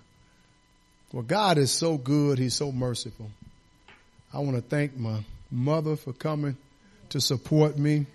Well, 1.13 1.23
God 1.23 1.59
is 1.59 1.71
so 1.71 1.99
good. 1.99 2.39
He's 2.39 2.55
so 2.55 2.71
merciful. 2.71 3.31
I 4.33 4.39
want 4.39 4.57
to 4.57 4.63
thank 4.63 4.97
my 4.97 5.19
mother 5.51 5.97
for 5.97 6.13
coming 6.13 6.57
to 7.11 7.21
support 7.21 7.77
me. 7.77 8.07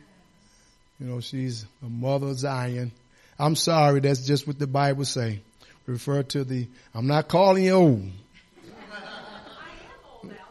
You 0.99 1.05
know, 1.05 1.19
she's 1.19 1.65
a 1.85 1.89
mother 1.89 2.33
Zion. 2.33 2.91
I'm 3.37 3.55
sorry, 3.55 3.99
that's 3.99 4.25
just 4.25 4.47
what 4.47 4.57
the 4.57 4.65
Bible 4.65 5.05
say. 5.05 5.41
Refer 5.85 6.23
to 6.23 6.43
the, 6.43 6.67
I'm 6.95 7.07
not 7.07 7.27
calling 7.27 7.63
you 7.63 7.71
old. 7.71 8.11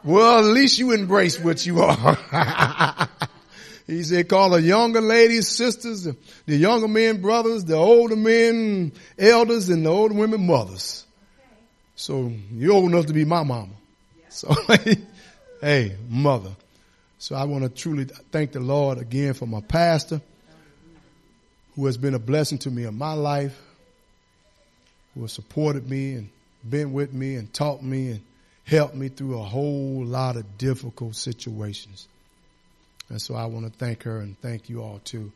Well, 0.07 0.38
at 0.38 0.44
least 0.44 0.78
you 0.78 0.92
embrace 0.92 1.40
what 1.40 1.66
you 1.66 1.80
are. 1.80 2.16
he 3.88 4.04
said, 4.04 4.28
call 4.28 4.50
the 4.50 4.62
younger 4.62 5.00
ladies 5.00 5.48
sisters, 5.48 6.04
the, 6.04 6.57
younger 6.57 6.86
men 6.86 7.20
brothers, 7.20 7.64
the 7.64 7.74
older 7.74 8.14
men 8.14 8.92
elders, 9.18 9.68
and 9.68 9.84
the 9.84 9.90
older 9.90 10.14
women 10.14 10.46
mothers. 10.46 11.04
So 11.96 12.32
you're 12.52 12.72
old 12.72 12.92
enough 12.92 13.07
to 13.07 13.12
be 13.12 13.24
my 13.24 13.42
mama. 13.42 13.72
So, 14.28 14.54
hey, 15.61 15.96
mother. 16.09 16.52
So 17.18 17.34
I 17.34 17.42
want 17.42 17.64
to 17.64 17.68
truly 17.68 18.04
thank 18.04 18.52
the 18.52 18.61
Lord 18.61 18.98
again 18.98 19.34
for 19.34 19.46
my 19.46 19.61
pastor 19.61 20.20
who 21.74 21.86
has 21.86 21.96
been 21.96 22.14
a 22.14 22.20
blessing 22.20 22.59
to 22.59 22.70
me 22.70 22.84
in 22.84 22.96
my 22.96 23.12
life, 23.12 23.61
who 25.14 25.22
has 25.22 25.32
supported 25.32 25.90
me 25.90 26.12
and 26.12 26.28
been 26.68 26.92
with 26.92 27.12
me 27.12 27.34
and 27.34 27.52
taught 27.52 27.82
me 27.82 28.11
and 28.11 28.20
helped 28.66 28.94
me 28.94 29.08
through 29.08 29.38
a 29.38 29.42
whole 29.42 30.04
lot 30.04 30.36
of 30.36 30.58
difficult 30.58 31.16
situations. 31.16 32.08
And 33.08 33.22
so 33.22 33.34
I 33.34 33.46
want 33.46 33.72
to 33.72 33.78
thank 33.78 34.02
her 34.02 34.18
and 34.18 34.38
thank 34.40 34.68
you 34.68 34.82
all 34.82 35.00
too. 35.04 35.30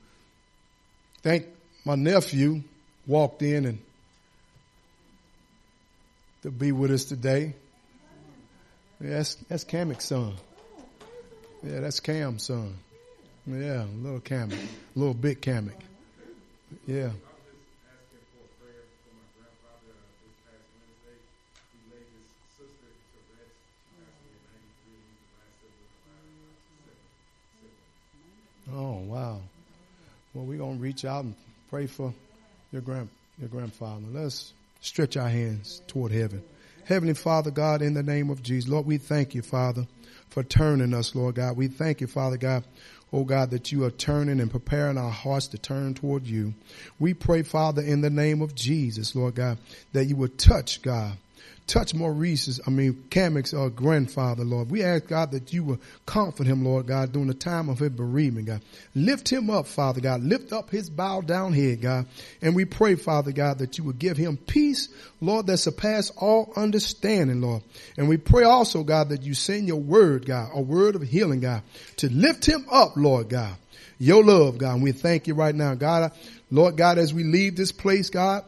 Thank 1.22 1.47
my 1.85 1.95
nephew 1.95 2.62
walked 3.07 3.43
in 3.43 3.64
and 3.66 3.78
to 6.43 6.51
be 6.51 6.72
with 6.72 6.91
us 6.91 7.05
today. 7.05 7.55
Yeah, 9.01 9.11
that's 9.11 9.35
that's 9.49 9.64
Kamik's 9.64 10.07
son. 10.07 10.35
Yeah, 11.62 11.81
that's 11.81 12.01
Cam's 12.01 12.45
son. 12.45 12.74
Yeah, 13.47 13.85
little 14.03 14.20
Kamek, 14.20 14.59
little 14.95 15.14
big 15.14 15.41
Kamek. 15.41 15.72
Yeah. 16.87 17.11
Oh 28.73 29.01
wow. 29.01 29.41
Well, 30.35 30.45
we're 30.45 30.59
gonna 30.59 30.79
reach 30.79 31.05
out 31.05 31.25
and 31.25 31.35
pray 31.71 31.87
for 31.87 32.14
your 32.73 32.83
grand 32.83 33.09
your 33.39 33.49
grandfather. 33.49 34.05
Let's 34.12 34.53
stretch 34.81 35.16
our 35.16 35.29
hands 35.29 35.83
toward 35.87 36.12
heaven. 36.12 36.43
Heavenly 36.85 37.14
Father 37.14 37.51
God, 37.51 37.83
in 37.83 37.95
the 37.95 38.03
name 38.03 38.31
of 38.31 38.43
Jesus, 38.43 38.68
Lord, 38.68 38.87
we 38.87 38.99
thank 38.99 39.35
you, 39.35 39.43
Father, 39.43 39.87
for 40.29 40.43
turning 40.43 40.93
us, 40.93 41.14
Lord 41.14 41.37
God. 41.37 41.57
We 41.57 41.68
thank 41.68 42.01
you, 42.01 42.07
Father 42.07 42.37
God, 42.37 42.64
oh 43.12 43.25
God, 43.25 43.51
that 43.51 43.73
you 43.73 43.85
are 43.85 43.91
turning 43.91 44.41
and 44.41 44.51
preparing 44.51 44.99
our 44.99 45.11
hearts 45.11 45.49
to 45.49 45.59
turn 45.59 45.95
toward 45.95 46.27
you. 46.27 46.55
We 46.99 47.14
pray, 47.14 47.43
Father, 47.43 47.83
in 47.83 48.01
the 48.01 48.11
name 48.11 48.43
of 48.43 48.55
Jesus, 48.55 49.14
Lord 49.14 49.37
God, 49.37 49.59
that 49.93 50.07
you 50.07 50.16
would 50.16 50.39
touch, 50.39 50.83
God, 50.83 51.12
touch 51.70 51.95
Maurice's, 51.95 52.61
I 52.66 52.70
mean, 52.70 53.05
Kamik's 53.11 53.55
uh, 53.55 53.68
grandfather, 53.68 54.45
Lord. 54.45 54.70
We 54.70 54.82
ask, 54.82 55.07
God, 55.07 55.30
that 55.30 55.53
you 55.53 55.62
will 55.62 55.80
comfort 56.05 56.47
him, 56.47 56.64
Lord 56.64 56.86
God, 56.86 57.12
during 57.12 57.28
the 57.28 57.34
time 57.34 57.68
of 57.68 57.78
his 57.78 57.91
bereavement, 57.91 58.47
God. 58.47 58.62
Lift 58.95 59.28
him 59.28 59.51
up, 59.51 59.68
Father 59.68 60.01
God. 60.01 60.22
Lift 60.22 60.53
up 60.53 60.70
his 60.70 60.91
bowed 60.91 61.26
down 61.26 61.53
head, 61.53 61.80
God. 61.80 62.07
And 62.43 62.57
we 62.57 62.64
pray, 62.64 62.97
Father 62.97 63.30
God, 63.30 63.59
that 63.59 63.78
you 63.78 63.84
would 63.84 63.99
give 63.99 64.16
him 64.16 64.36
peace, 64.36 64.88
Lord, 65.20 65.47
that 65.47 65.59
surpass 65.59 66.11
all 66.16 66.53
understanding, 66.57 67.41
Lord. 67.41 67.62
And 67.97 68.09
we 68.09 68.16
pray 68.16 68.45
also, 68.45 68.82
God, 68.82 69.11
that 69.11 69.22
you 69.22 69.34
send 69.34 69.68
your 69.68 69.80
word, 69.80 70.26
God, 70.26 70.51
a 70.53 70.61
word 70.61 70.97
of 70.97 71.03
healing, 71.03 71.41
God, 71.41 71.62
to 71.99 72.09
lift 72.12 72.45
him 72.45 72.66
up, 72.70 72.97
Lord 72.97 73.28
God. 73.28 73.55
Your 73.99 74.24
love, 74.24 74.59
God. 74.59 74.76
And 74.76 74.82
we 74.82 74.93
thank 74.93 75.26
you 75.26 75.34
right 75.34 75.55
now, 75.55 75.74
God. 75.74 76.12
Lord 76.51 76.76
God, 76.76 76.99
as 76.99 77.14
we 77.14 77.22
leave 77.22 77.55
this 77.55 77.70
place, 77.70 78.11
God, 78.11 78.45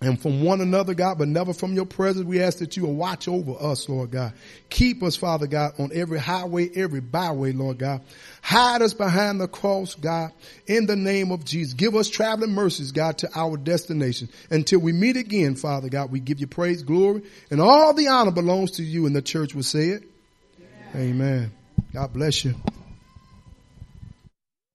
and 0.00 0.20
from 0.20 0.42
one 0.42 0.60
another, 0.60 0.94
God, 0.94 1.18
but 1.18 1.28
never 1.28 1.52
from 1.52 1.74
your 1.74 1.86
presence. 1.86 2.24
We 2.24 2.40
ask 2.40 2.58
that 2.58 2.76
you 2.76 2.84
will 2.84 2.94
watch 2.94 3.26
over 3.26 3.52
us, 3.60 3.88
Lord 3.88 4.12
God. 4.12 4.32
Keep 4.70 5.02
us, 5.02 5.16
Father 5.16 5.46
God, 5.46 5.72
on 5.78 5.90
every 5.92 6.20
highway, 6.20 6.70
every 6.74 7.00
byway, 7.00 7.52
Lord 7.52 7.78
God. 7.78 8.02
Hide 8.40 8.82
us 8.82 8.94
behind 8.94 9.40
the 9.40 9.48
cross, 9.48 9.96
God, 9.96 10.32
in 10.66 10.86
the 10.86 10.94
name 10.94 11.32
of 11.32 11.44
Jesus. 11.44 11.74
Give 11.74 11.96
us 11.96 12.08
traveling 12.08 12.52
mercies, 12.52 12.92
God, 12.92 13.18
to 13.18 13.28
our 13.34 13.56
destination. 13.56 14.28
Until 14.50 14.78
we 14.78 14.92
meet 14.92 15.16
again, 15.16 15.56
Father 15.56 15.88
God, 15.88 16.12
we 16.12 16.20
give 16.20 16.40
you 16.40 16.46
praise, 16.46 16.82
glory, 16.82 17.22
and 17.50 17.60
all 17.60 17.92
the 17.92 18.08
honor 18.08 18.30
belongs 18.30 18.72
to 18.72 18.84
you, 18.84 19.06
and 19.06 19.16
the 19.16 19.22
church 19.22 19.54
will 19.54 19.62
say 19.64 19.88
it. 19.88 20.04
Amen. 20.94 21.10
Amen. 21.10 21.52
God 21.92 22.12
bless 22.12 22.44
you. 22.44 22.54